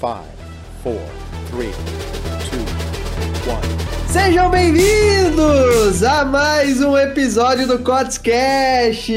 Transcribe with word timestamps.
Five, 0.00 0.22
four, 0.84 1.00
three, 1.50 1.72
two, 2.48 3.50
one. 3.50 3.88
Sejam 4.08 4.48
bem-vindos 4.48 6.02
a 6.04 6.24
mais 6.24 6.80
um 6.80 6.96
episódio 6.96 7.66
do 7.66 7.80
Cotscast. 7.80 9.12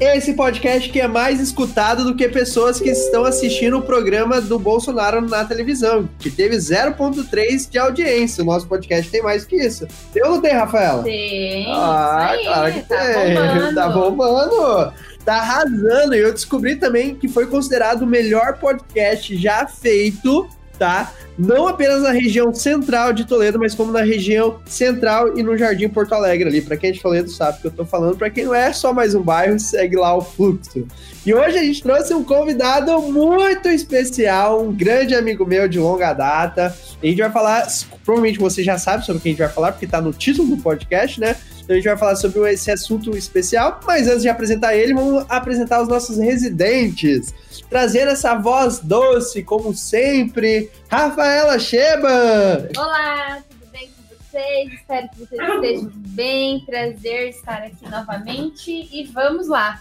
Esse 0.00 0.32
podcast 0.32 0.88
que 0.88 1.00
é 1.00 1.06
mais 1.06 1.38
escutado 1.38 2.02
do 2.04 2.16
que 2.16 2.28
pessoas 2.28 2.80
que 2.80 2.88
estão 2.88 3.24
assistindo 3.24 3.78
o 3.78 3.82
programa 3.82 4.40
do 4.40 4.58
Bolsonaro 4.58 5.20
na 5.20 5.44
televisão, 5.44 6.08
que 6.18 6.30
teve 6.30 6.56
0.3 6.56 7.70
de 7.70 7.78
audiência. 7.78 8.42
O 8.42 8.46
nosso 8.46 8.66
podcast 8.66 9.10
tem 9.10 9.22
mais 9.22 9.44
que 9.44 9.56
isso. 9.56 9.86
Eu 10.14 10.30
não 10.30 10.40
tem, 10.40 10.52
Rafaela? 10.54 11.02
Tem. 11.02 11.66
Ah, 11.70 12.34
claro 12.42 12.72
que 12.72 12.80
tá 12.82 12.96
tem. 12.96 13.34
bombando. 13.34 13.74
Tá 13.82 13.88
bombando. 13.88 14.92
Tá 15.24 15.36
arrasando. 15.36 16.14
E 16.14 16.20
eu 16.20 16.32
descobri 16.32 16.76
também 16.76 17.14
que 17.14 17.28
foi 17.28 17.46
considerado 17.46 18.02
o 18.02 18.06
melhor 18.06 18.58
podcast 18.58 19.36
já 19.36 19.66
feito, 19.66 20.48
tá? 20.78 21.12
Não 21.38 21.66
apenas 21.66 22.02
na 22.02 22.10
região 22.10 22.52
central 22.52 23.12
de 23.12 23.24
Toledo, 23.24 23.58
mas 23.58 23.74
como 23.74 23.90
na 23.90 24.02
região 24.02 24.60
central 24.66 25.38
e 25.38 25.42
no 25.42 25.56
Jardim 25.56 25.88
Porto 25.88 26.12
Alegre 26.12 26.48
ali. 26.48 26.60
Pra 26.60 26.76
quem 26.76 26.90
é 26.90 26.92
de 26.92 27.00
Toledo 27.00 27.30
sabe 27.30 27.58
o 27.58 27.60
que 27.62 27.66
eu 27.68 27.70
tô 27.70 27.84
falando. 27.84 28.16
Pra 28.16 28.28
quem 28.28 28.44
não 28.44 28.54
é 28.54 28.72
só 28.72 28.92
mais 28.92 29.14
um 29.14 29.22
bairro, 29.22 29.58
segue 29.58 29.96
lá 29.96 30.14
o 30.14 30.20
fluxo. 30.20 30.86
E 31.24 31.32
hoje 31.32 31.56
a 31.56 31.62
gente 31.62 31.82
trouxe 31.82 32.12
um 32.12 32.22
convidado 32.22 33.00
muito 33.00 33.68
especial, 33.68 34.62
um 34.62 34.72
grande 34.72 35.14
amigo 35.14 35.46
meu 35.46 35.66
de 35.68 35.78
longa 35.78 36.12
data. 36.12 36.76
A 37.02 37.06
gente 37.06 37.18
vai 37.18 37.30
falar, 37.30 37.66
provavelmente 38.04 38.38
você 38.38 38.62
já 38.62 38.76
sabe 38.76 39.06
sobre 39.06 39.18
o 39.18 39.22
que 39.22 39.28
a 39.28 39.32
gente 39.32 39.40
vai 39.40 39.48
falar, 39.48 39.72
porque 39.72 39.86
tá 39.86 40.00
no 40.00 40.12
título 40.12 40.56
do 40.56 40.62
podcast, 40.62 41.18
né? 41.18 41.36
Então 41.62 41.74
a 41.74 41.78
gente 41.78 41.88
vai 41.88 41.96
falar 41.96 42.16
sobre 42.16 42.52
esse 42.52 42.70
assunto 42.70 43.16
especial, 43.16 43.80
mas 43.86 44.08
antes 44.08 44.22
de 44.22 44.28
apresentar 44.28 44.74
ele, 44.74 44.92
vamos 44.94 45.24
apresentar 45.28 45.80
os 45.80 45.88
nossos 45.88 46.18
residentes. 46.18 47.32
Trazer 47.70 48.08
essa 48.08 48.34
voz 48.34 48.80
doce, 48.80 49.44
como 49.44 49.72
sempre, 49.72 50.68
Rafaela 50.88 51.58
Sheba. 51.60 52.68
Olá, 52.76 53.42
tudo 53.48 53.70
bem 53.70 53.88
com 53.88 54.02
vocês? 54.16 54.72
Espero 54.72 55.08
que 55.10 55.18
vocês 55.20 55.40
estejam 55.40 55.92
bem. 55.94 56.64
Prazer 56.66 57.28
estar 57.28 57.62
aqui 57.62 57.88
novamente. 57.88 58.88
E 58.92 59.04
vamos 59.04 59.46
lá. 59.46 59.80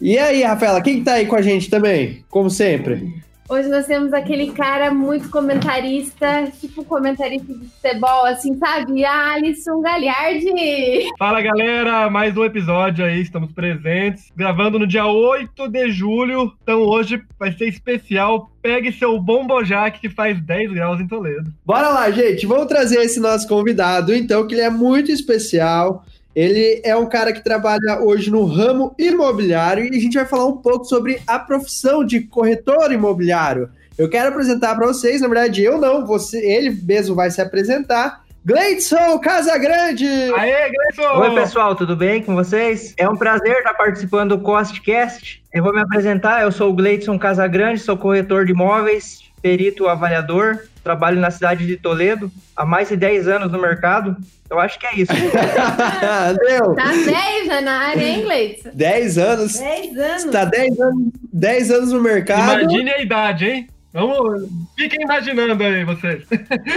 E 0.00 0.18
aí, 0.18 0.42
Rafaela, 0.42 0.80
quem 0.80 0.98
que 1.00 1.04
tá 1.04 1.12
aí 1.14 1.26
com 1.26 1.36
a 1.36 1.42
gente 1.42 1.68
também? 1.68 2.24
Como 2.30 2.48
sempre. 2.48 3.22
Hoje 3.52 3.68
nós 3.68 3.84
temos 3.84 4.14
aquele 4.14 4.50
cara 4.52 4.94
muito 4.94 5.28
comentarista, 5.28 6.50
tipo 6.58 6.82
comentarista 6.86 7.52
de 7.52 7.68
futebol, 7.68 8.24
assim, 8.24 8.56
sabe? 8.56 9.04
Alisson 9.04 9.82
Galhardi. 9.82 11.10
Fala 11.18 11.42
galera, 11.42 12.08
mais 12.08 12.34
um 12.34 12.44
episódio 12.44 13.04
aí, 13.04 13.20
estamos 13.20 13.52
presentes. 13.52 14.32
Gravando 14.34 14.78
no 14.78 14.86
dia 14.86 15.04
8 15.04 15.68
de 15.68 15.90
julho, 15.90 16.50
então 16.62 16.80
hoje 16.80 17.22
vai 17.38 17.52
ser 17.52 17.68
especial. 17.68 18.50
Pegue 18.62 18.90
seu 18.90 19.20
bombojac 19.20 20.00
que 20.00 20.08
faz 20.08 20.40
10 20.40 20.72
graus 20.72 20.98
em 20.98 21.06
Toledo. 21.06 21.52
Bora 21.62 21.90
lá, 21.90 22.10
gente. 22.10 22.46
Vamos 22.46 22.68
trazer 22.68 23.00
esse 23.00 23.20
nosso 23.20 23.46
convidado, 23.46 24.14
então, 24.14 24.46
que 24.46 24.54
ele 24.54 24.62
é 24.62 24.70
muito 24.70 25.12
especial. 25.12 26.06
Ele 26.34 26.80
é 26.82 26.96
um 26.96 27.06
cara 27.06 27.32
que 27.32 27.44
trabalha 27.44 28.00
hoje 28.00 28.30
no 28.30 28.44
ramo 28.44 28.94
imobiliário 28.98 29.84
e 29.84 29.96
a 29.96 30.00
gente 30.00 30.16
vai 30.16 30.24
falar 30.24 30.46
um 30.46 30.56
pouco 30.56 30.84
sobre 30.84 31.20
a 31.26 31.38
profissão 31.38 32.04
de 32.04 32.20
corretor 32.20 32.90
imobiliário. 32.90 33.68
Eu 33.98 34.08
quero 34.08 34.30
apresentar 34.30 34.74
para 34.74 34.86
vocês, 34.86 35.20
na 35.20 35.28
verdade, 35.28 35.62
eu 35.62 35.78
não, 35.78 36.06
você, 36.06 36.38
ele 36.38 36.70
mesmo 36.70 37.14
vai 37.14 37.30
se 37.30 37.40
apresentar. 37.40 38.22
Gleidson 38.44 39.20
Casagrande! 39.20 40.06
Aê, 40.06 40.70
Gleison! 40.70 41.20
Oi, 41.20 41.34
pessoal, 41.34 41.76
tudo 41.76 41.94
bem 41.94 42.22
com 42.22 42.34
vocês? 42.34 42.94
É 42.96 43.08
um 43.08 43.14
prazer 43.14 43.58
estar 43.58 43.74
participando 43.74 44.36
do 44.36 44.42
Costcast. 44.42 45.42
Eu 45.52 45.62
vou 45.62 45.72
me 45.72 45.80
apresentar, 45.80 46.42
eu 46.42 46.50
sou 46.50 46.70
o 46.70 46.74
Gleidson 46.74 47.18
Casagrande, 47.18 47.80
sou 47.80 47.96
corretor 47.96 48.46
de 48.46 48.52
imóveis, 48.52 49.20
perito 49.40 49.86
avaliador, 49.86 50.58
trabalho 50.82 51.20
na 51.20 51.30
cidade 51.30 51.66
de 51.66 51.76
Toledo 51.76 52.30
há 52.56 52.64
mais 52.64 52.88
de 52.88 52.96
10 52.96 53.28
anos 53.28 53.52
no 53.52 53.60
mercado. 53.60 54.16
Eu 54.50 54.60
acho 54.60 54.78
que 54.78 54.86
é 54.86 54.96
isso. 54.96 55.12
Deu! 56.46 56.74
Tá 56.74 56.92
10 56.92 57.46
já 57.46 57.60
na 57.60 57.78
área, 57.88 58.04
hein, 58.04 58.22
Gleidson? 58.22 58.70
10 58.74 59.18
anos. 59.18 59.58
10 59.58 59.98
anos. 59.98 60.24
Está 60.24 60.44
10 60.44 60.80
anos, 60.80 61.12
10 61.32 61.70
anos 61.70 61.92
no 61.92 62.02
mercado. 62.02 62.60
Imagine 62.60 62.90
a 62.90 63.02
idade, 63.02 63.46
hein? 63.46 63.68
Vamos, 63.94 64.48
fiquem 64.74 65.02
imaginando 65.02 65.62
aí 65.62 65.84
vocês. 65.84 66.24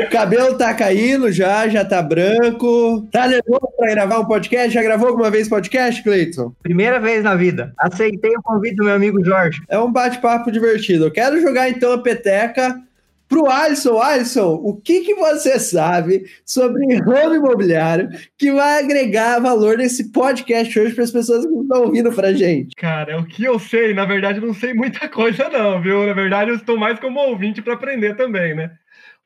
O 0.06 0.10
cabelo 0.10 0.58
tá 0.58 0.74
caindo 0.74 1.32
já, 1.32 1.66
já 1.70 1.86
tá 1.86 2.02
branco. 2.02 3.08
Tá 3.10 3.26
nervoso 3.26 3.70
pra 3.78 3.92
gravar 3.92 4.20
um 4.20 4.26
podcast? 4.26 4.74
Já 4.74 4.84
gravou 4.84 5.08
alguma 5.08 5.32
vez 5.32 5.48
podcast, 5.48 6.04
Cleiton? 6.04 6.54
Primeira 6.62 7.00
vez 7.00 7.24
na 7.24 7.34
vida. 7.36 7.74
Aceitei 7.80 8.36
o 8.36 8.42
convite 8.42 8.76
do 8.76 8.84
meu 8.84 8.96
amigo 8.96 9.24
Jorge. 9.24 9.62
É 9.70 9.80
um 9.80 9.92
bate-papo 9.92 10.52
divertido. 10.52 11.06
Eu 11.06 11.12
quero 11.12 11.40
jogar 11.40 11.70
então 11.70 11.94
a 11.94 11.98
peteca 12.02 12.82
pro 13.28 13.50
Alisson. 13.50 14.00
Alisson, 14.00 14.54
o 14.64 14.76
que, 14.76 15.02
que 15.02 15.16
você 15.16 15.60
sabe 15.60 16.26
sobre 16.46 16.96
ramo 16.96 17.36
imobiliário 17.36 18.10
que 18.38 18.52
vai 18.52 18.84
agregar 18.84 19.40
valor 19.40 19.78
nesse 19.78 20.12
podcast 20.12 20.80
hoje 20.80 20.94
para 20.94 21.04
as 21.04 21.12
pessoas 21.12 21.46
que 21.46 21.54
estão 21.54 21.84
ouvindo 21.84 22.12
pra 22.12 22.34
gente? 22.34 22.76
Cara, 22.76 23.20
o 23.20 23.26
que 23.26 23.44
eu 23.44 23.60
sei, 23.60 23.94
na 23.94 24.06
verdade, 24.06 24.40
não 24.40 24.54
sei 24.54 24.74
muita 24.74 25.08
coisa, 25.10 25.50
não, 25.50 25.82
viu? 25.82 26.06
Na 26.06 26.14
verdade, 26.14 26.52
eu 26.52 26.56
estou 26.56 26.78
mais 26.78 27.00
como 27.00 27.20
ouvinte 27.20 27.62
para 27.62 27.74
aprender 27.74 28.16
também, 28.16 28.56
né? 28.56 28.72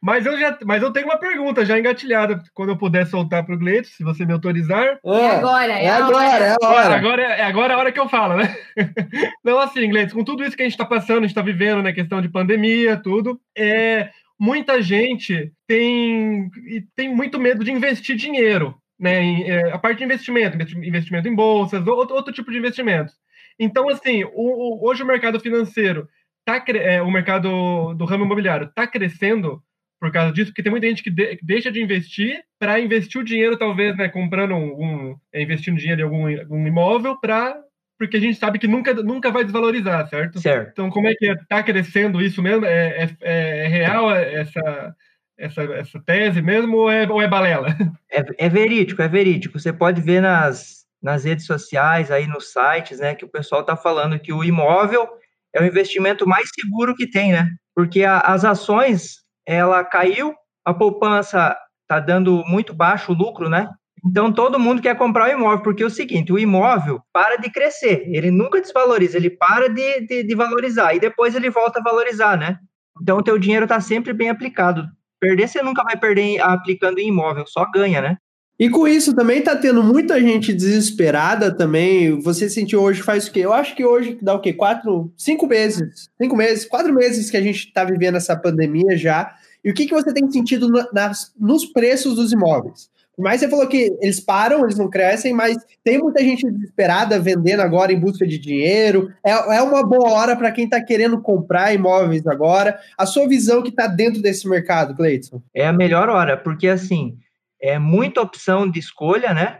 Mas 0.01 0.25
eu 0.25 0.39
já, 0.39 0.57
mas 0.65 0.81
eu 0.81 0.91
tenho 0.93 1.07
uma 1.07 1.17
pergunta 1.17 1.65
já 1.65 1.77
engatilhada, 1.77 2.41
quando 2.53 2.69
eu 2.69 2.77
puder 2.77 3.05
soltar 3.05 3.45
para 3.45 3.53
o 3.53 3.57
Gleito, 3.59 3.87
se 3.89 4.03
você 4.03 4.25
me 4.25 4.31
autorizar. 4.31 4.97
É 5.05 5.27
agora, 5.31 5.73
é 5.73 5.85
é 5.85 5.89
agora, 5.89 6.45
é 6.45 6.51
Agora, 6.51 6.73
hora. 6.75 6.95
agora, 6.95 7.21
é 7.23 7.43
agora 7.43 7.73
a 7.73 7.77
hora 7.77 7.91
que 7.91 7.99
eu 7.99 8.07
falo, 8.07 8.37
né? 8.37 8.55
Não, 9.43 9.59
assim, 9.59 9.89
Gleitos, 9.89 10.13
com 10.13 10.23
tudo 10.23 10.43
isso 10.43 10.55
que 10.55 10.61
a 10.63 10.65
gente 10.65 10.73
está 10.73 10.85
passando, 10.85 11.17
a 11.19 11.21
gente 11.21 11.31
está 11.31 11.41
vivendo, 11.41 11.81
né? 11.83 11.91
Questão 11.91 12.21
de 12.21 12.29
pandemia, 12.29 12.95
tudo, 12.95 13.39
é, 13.57 14.09
muita 14.39 14.81
gente 14.81 15.51
tem, 15.67 16.49
tem 16.95 17.13
muito 17.13 17.37
medo 17.37 17.63
de 17.63 17.71
investir 17.71 18.16
dinheiro, 18.16 18.75
né? 18.97 19.21
Em, 19.21 19.49
é, 19.49 19.71
a 19.73 19.77
parte 19.77 19.97
de 19.97 20.05
investimento, 20.05 20.55
investi- 20.55 20.77
investimento 20.77 21.27
em 21.27 21.35
bolsas, 21.35 21.85
ou 21.85 21.97
outro, 21.97 22.16
outro 22.16 22.33
tipo 22.33 22.51
de 22.51 22.57
investimentos. 22.57 23.13
Então, 23.59 23.89
assim, 23.89 24.23
o- 24.23 24.29
o- 24.33 24.87
hoje 24.89 25.03
o 25.03 25.05
mercado 25.05 25.39
financeiro, 25.41 26.07
tá, 26.45 26.63
é, 26.69 27.01
o 27.01 27.11
mercado 27.11 27.93
do 27.95 28.05
ramo 28.05 28.23
imobiliário 28.23 28.67
está 28.67 28.87
crescendo 28.87 29.61
por 29.99 30.11
causa 30.11 30.31
disso, 30.31 30.51
porque 30.51 30.63
tem 30.63 30.71
muita 30.71 30.87
gente 30.87 31.03
que 31.03 31.09
de- 31.09 31.37
deixa 31.43 31.71
de 31.71 31.81
investir 31.81 32.41
para 32.59 32.79
investir 32.79 33.19
o 33.19 33.23
dinheiro, 33.23 33.57
talvez, 33.57 33.95
né, 33.97 34.07
comprando 34.09 34.53
um, 34.55 34.83
um 35.11 35.15
é, 35.33 35.41
investindo 35.41 35.77
dinheiro 35.77 36.01
em 36.01 36.03
algum, 36.05 36.39
algum 36.39 36.67
imóvel, 36.67 37.17
para 37.19 37.55
porque 37.97 38.15
a 38.15 38.19
gente 38.21 38.39
sabe 38.39 38.57
que 38.57 38.65
nunca, 38.67 38.93
nunca 38.93 39.29
vai 39.29 39.43
desvalorizar, 39.43 40.07
certo? 40.07 40.39
Certo. 40.39 40.69
Então, 40.71 40.89
como 40.89 41.09
é 41.09 41.13
que 41.13 41.25
está 41.33 41.61
crescendo 41.61 42.21
isso 42.21 42.41
mesmo? 42.41 42.65
É, 42.65 43.09
é- 43.21 43.65
é 43.65 43.67
real 43.67 44.09
essa, 44.15 44.95
essa, 45.37 45.61
essa 45.63 45.99
tese 46.05 46.41
mesmo 46.41 46.77
ou 46.77 46.89
é, 46.89 47.05
ou 47.09 47.21
é 47.21 47.27
balela? 47.27 47.67
É, 48.11 48.45
é 48.45 48.49
verídico, 48.49 49.01
é 49.01 49.07
verídico. 49.09 49.59
Você 49.59 49.71
pode 49.73 49.99
ver 50.01 50.21
nas, 50.21 50.85
nas 51.03 51.25
redes 51.25 51.45
sociais, 51.45 52.09
aí 52.09 52.25
nos 52.25 52.51
sites, 52.53 52.99
né, 52.99 53.13
que 53.16 53.25
o 53.25 53.29
pessoal 53.29 53.61
está 53.61 53.75
falando 53.75 54.17
que 54.17 54.31
o 54.33 54.43
imóvel 54.45 55.07
é 55.53 55.61
o 55.61 55.66
investimento 55.66 56.25
mais 56.27 56.49
seguro 56.55 56.95
que 56.95 57.05
tem, 57.05 57.33
né? 57.33 57.51
Porque 57.75 58.03
a- 58.05 58.19
as 58.21 58.43
ações, 58.45 59.17
ela 59.49 59.83
caiu, 59.83 60.35
a 60.63 60.71
poupança 60.71 61.57
está 61.81 61.99
dando 61.99 62.43
muito 62.45 62.71
baixo 62.71 63.13
lucro, 63.13 63.49
né? 63.49 63.67
Então 64.05 64.31
todo 64.31 64.59
mundo 64.59 64.79
quer 64.79 64.95
comprar 64.95 65.27
o 65.27 65.31
imóvel, 65.31 65.63
porque 65.63 65.81
é 65.81 65.85
o 65.87 65.89
seguinte, 65.89 66.31
o 66.31 66.37
imóvel 66.37 67.01
para 67.11 67.35
de 67.35 67.49
crescer, 67.49 68.03
ele 68.07 68.29
nunca 68.29 68.61
desvaloriza, 68.61 69.17
ele 69.17 69.31
para 69.31 69.67
de, 69.67 70.05
de, 70.05 70.23
de 70.23 70.35
valorizar 70.35 70.93
e 70.93 70.99
depois 70.99 71.33
ele 71.33 71.49
volta 71.49 71.79
a 71.79 71.83
valorizar, 71.83 72.37
né? 72.37 72.59
Então 73.01 73.17
o 73.17 73.23
teu 73.23 73.39
dinheiro 73.39 73.65
está 73.65 73.81
sempre 73.81 74.13
bem 74.13 74.29
aplicado. 74.29 74.85
Perder 75.19 75.47
você 75.47 75.63
nunca 75.63 75.83
vai 75.83 75.97
perder 75.97 76.39
aplicando 76.41 76.99
em 76.99 77.07
imóvel, 77.07 77.45
só 77.47 77.69
ganha, 77.71 78.01
né? 78.01 78.17
E 78.59 78.69
com 78.69 78.85
isso 78.85 79.16
também 79.16 79.41
tá 79.41 79.55
tendo 79.55 79.81
muita 79.81 80.19
gente 80.19 80.53
desesperada 80.53 81.49
também. 81.49 82.19
Você 82.19 82.49
sentiu 82.49 82.81
hoje 82.81 83.01
faz 83.01 83.27
o 83.27 83.31
quê? 83.31 83.39
Eu 83.39 83.53
acho 83.53 83.73
que 83.73 83.85
hoje 83.85 84.19
dá 84.21 84.35
o 84.35 84.41
quê? 84.41 84.51
Quatro, 84.51 85.13
cinco 85.17 85.47
meses. 85.47 86.09
Cinco 86.22 86.35
meses, 86.35 86.66
quatro 86.66 86.93
meses 86.93 87.31
que 87.31 87.37
a 87.37 87.41
gente 87.41 87.72
tá 87.72 87.85
vivendo 87.85 88.17
essa 88.17 88.35
pandemia 88.35 88.97
já. 88.97 89.34
E 89.64 89.72
o 89.72 89.73
que, 89.73 89.85
que 89.85 89.94
você 89.94 90.14
tem 90.14 90.29
sentido 90.32 90.70
na- 90.70 90.88
nas, 90.94 91.34
nos 91.40 91.66
preços 91.66 92.16
dos 92.16 92.32
imóveis? 92.32 92.90
Por 93.16 93.23
mais 93.23 93.41
que 93.41 93.47
você 93.47 93.52
falou 93.52 93.67
que 93.67 93.97
eles 94.00 94.22
param, 94.22 94.64
eles 94.64 94.78
não 94.78 94.90
crescem, 94.90 95.34
mas 95.34 95.58
tem 95.84 95.97
muita 95.97 96.23
gente 96.23 96.50
desesperada 96.50 97.20
vendendo 97.20 97.59
agora 97.59 97.91
em 97.91 98.00
busca 98.00 98.26
de 98.26 98.40
dinheiro. 98.40 99.11
É, 99.22 99.32
é 99.32 99.61
uma 99.61 99.85
boa 99.85 100.09
hora 100.09 100.38
para 100.38 100.52
quem 100.53 100.64
está 100.64 100.82
querendo 100.82 101.22
comprar 101.22 101.73
imóveis 101.73 102.26
agora. 102.26 102.79
A 102.97 103.06
sua 103.06 103.28
visão 103.28 103.61
que 103.61 103.70
está 103.70 103.88
dentro 103.88 104.22
desse 104.22 104.47
mercado, 104.47 104.96
Cleiton? 104.96 105.41
É 105.53 105.67
a 105.67 105.73
melhor 105.73 106.08
hora, 106.08 106.38
porque 106.38 106.70
assim, 106.70 107.17
é 107.62 107.78
muita 107.78 108.22
opção 108.22 108.72
de 108.72 108.79
escolha, 108.79 109.34
né? 109.34 109.59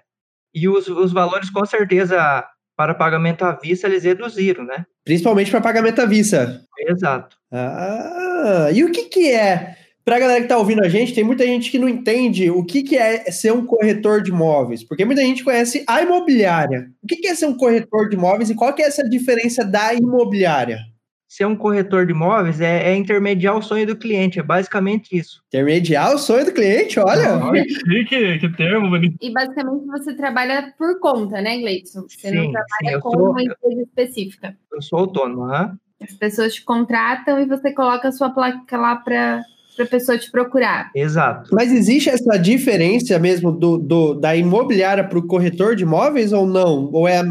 E 0.54 0.70
os, 0.70 0.88
os 0.88 1.12
valores, 1.12 1.50
com 1.50 1.66
certeza, 1.66 2.46
para 2.78 2.96
pagamento 2.96 3.44
à 3.44 3.52
vista, 3.52 3.88
eles 3.88 4.06
reduziram, 4.06 4.64
né? 4.64 4.86
Principalmente 5.04 5.52
para 5.52 5.60
pagamento 5.60 6.00
à 6.02 6.06
vista. 6.06 6.62
Exato. 6.88 7.36
Ah, 7.52 8.70
e 8.74 8.86
o 8.86 8.92
que, 8.92 9.10
que 9.10 9.32
é? 9.32 9.76
Para 10.10 10.16
a 10.16 10.20
galera 10.22 10.40
que 10.40 10.46
está 10.46 10.58
ouvindo 10.58 10.84
a 10.84 10.90
gente, 10.90 11.14
tem 11.14 11.24
muita 11.24 11.46
gente 11.46 11.70
que 11.70 11.78
não 11.78 11.88
entende 11.88 12.50
o 12.50 12.66
que, 12.66 12.82
que 12.82 12.98
é 12.98 13.30
ser 13.30 13.54
um 13.54 13.64
corretor 13.64 14.24
de 14.24 14.32
imóveis, 14.32 14.84
porque 14.84 15.06
muita 15.06 15.22
gente 15.22 15.44
conhece 15.44 15.84
a 15.88 16.02
imobiliária. 16.02 16.90
O 17.04 17.06
que, 17.06 17.18
que 17.18 17.28
é 17.28 17.36
ser 17.36 17.46
um 17.46 17.56
corretor 17.56 18.10
de 18.10 18.16
imóveis 18.16 18.50
e 18.50 18.56
qual 18.56 18.74
que 18.74 18.82
é 18.82 18.88
essa 18.88 19.08
diferença 19.08 19.64
da 19.64 19.94
imobiliária? 19.94 20.80
ser 21.28 21.46
um 21.46 21.56
corretor 21.56 22.08
de 22.08 22.12
imóveis 22.12 22.60
é, 22.60 22.90
é, 22.90 22.96
intermediar 22.96 23.56
o 23.56 23.62
sonho 23.62 23.86
do 23.86 23.96
cliente, 23.96 24.40
é 24.40 24.44
basicamente 24.44 25.16
isso. 25.16 25.44
Intermediar 25.48 26.16
o 26.16 26.18
sonho 26.18 26.44
do 26.44 26.54
cliente, 26.54 27.00
olha. 27.00 27.38
Olha 27.38 27.64
que, 28.08 28.40
que 28.40 28.50
termo 28.58 28.90
bonito. 28.90 29.16
E 29.22 29.32
basicamente 29.32 29.86
você 29.86 30.16
trabalha 30.16 30.74
por 30.76 31.00
conta, 31.00 31.40
né, 31.40 31.60
Gleison? 31.60 32.08
Você 32.10 32.30
Sim, 32.30 32.36
não 32.36 32.46
sim, 32.46 32.52
trabalha 32.52 32.96
eu 32.96 33.00
com 33.00 33.12
sou- 33.12 33.30
uma 33.30 33.44
empresa 33.44 33.82
específica. 33.84 34.58
Eu 34.74 34.82
sou 34.82 34.98
autônomo, 34.98 35.44
aham. 35.44 35.78
As 36.02 36.14
pessoas 36.14 36.56
te 36.56 36.64
contratam 36.64 37.40
e 37.40 37.46
você 37.46 37.72
coloca 37.72 38.08
a 38.08 38.12
sua 38.12 38.32
placa 38.32 38.76
lá 38.76 38.96
para 38.96 39.44
a 39.84 39.88
pessoa 39.88 40.18
te 40.18 40.30
procurar. 40.32 40.92
exato. 40.96 41.50
Mas 41.54 41.72
existe 41.72 42.10
essa 42.10 42.38
diferença 42.38 43.18
mesmo 43.20 43.52
do, 43.52 43.78
do- 43.78 44.14
da 44.16 44.36
imobiliária 44.36 45.04
para 45.04 45.18
o 45.20 45.26
corretor 45.28 45.76
de 45.76 45.84
imóveis 45.84 46.32
ou 46.34 46.46
não? 46.48 46.90
Ou 46.92 47.08
é 47.08 47.22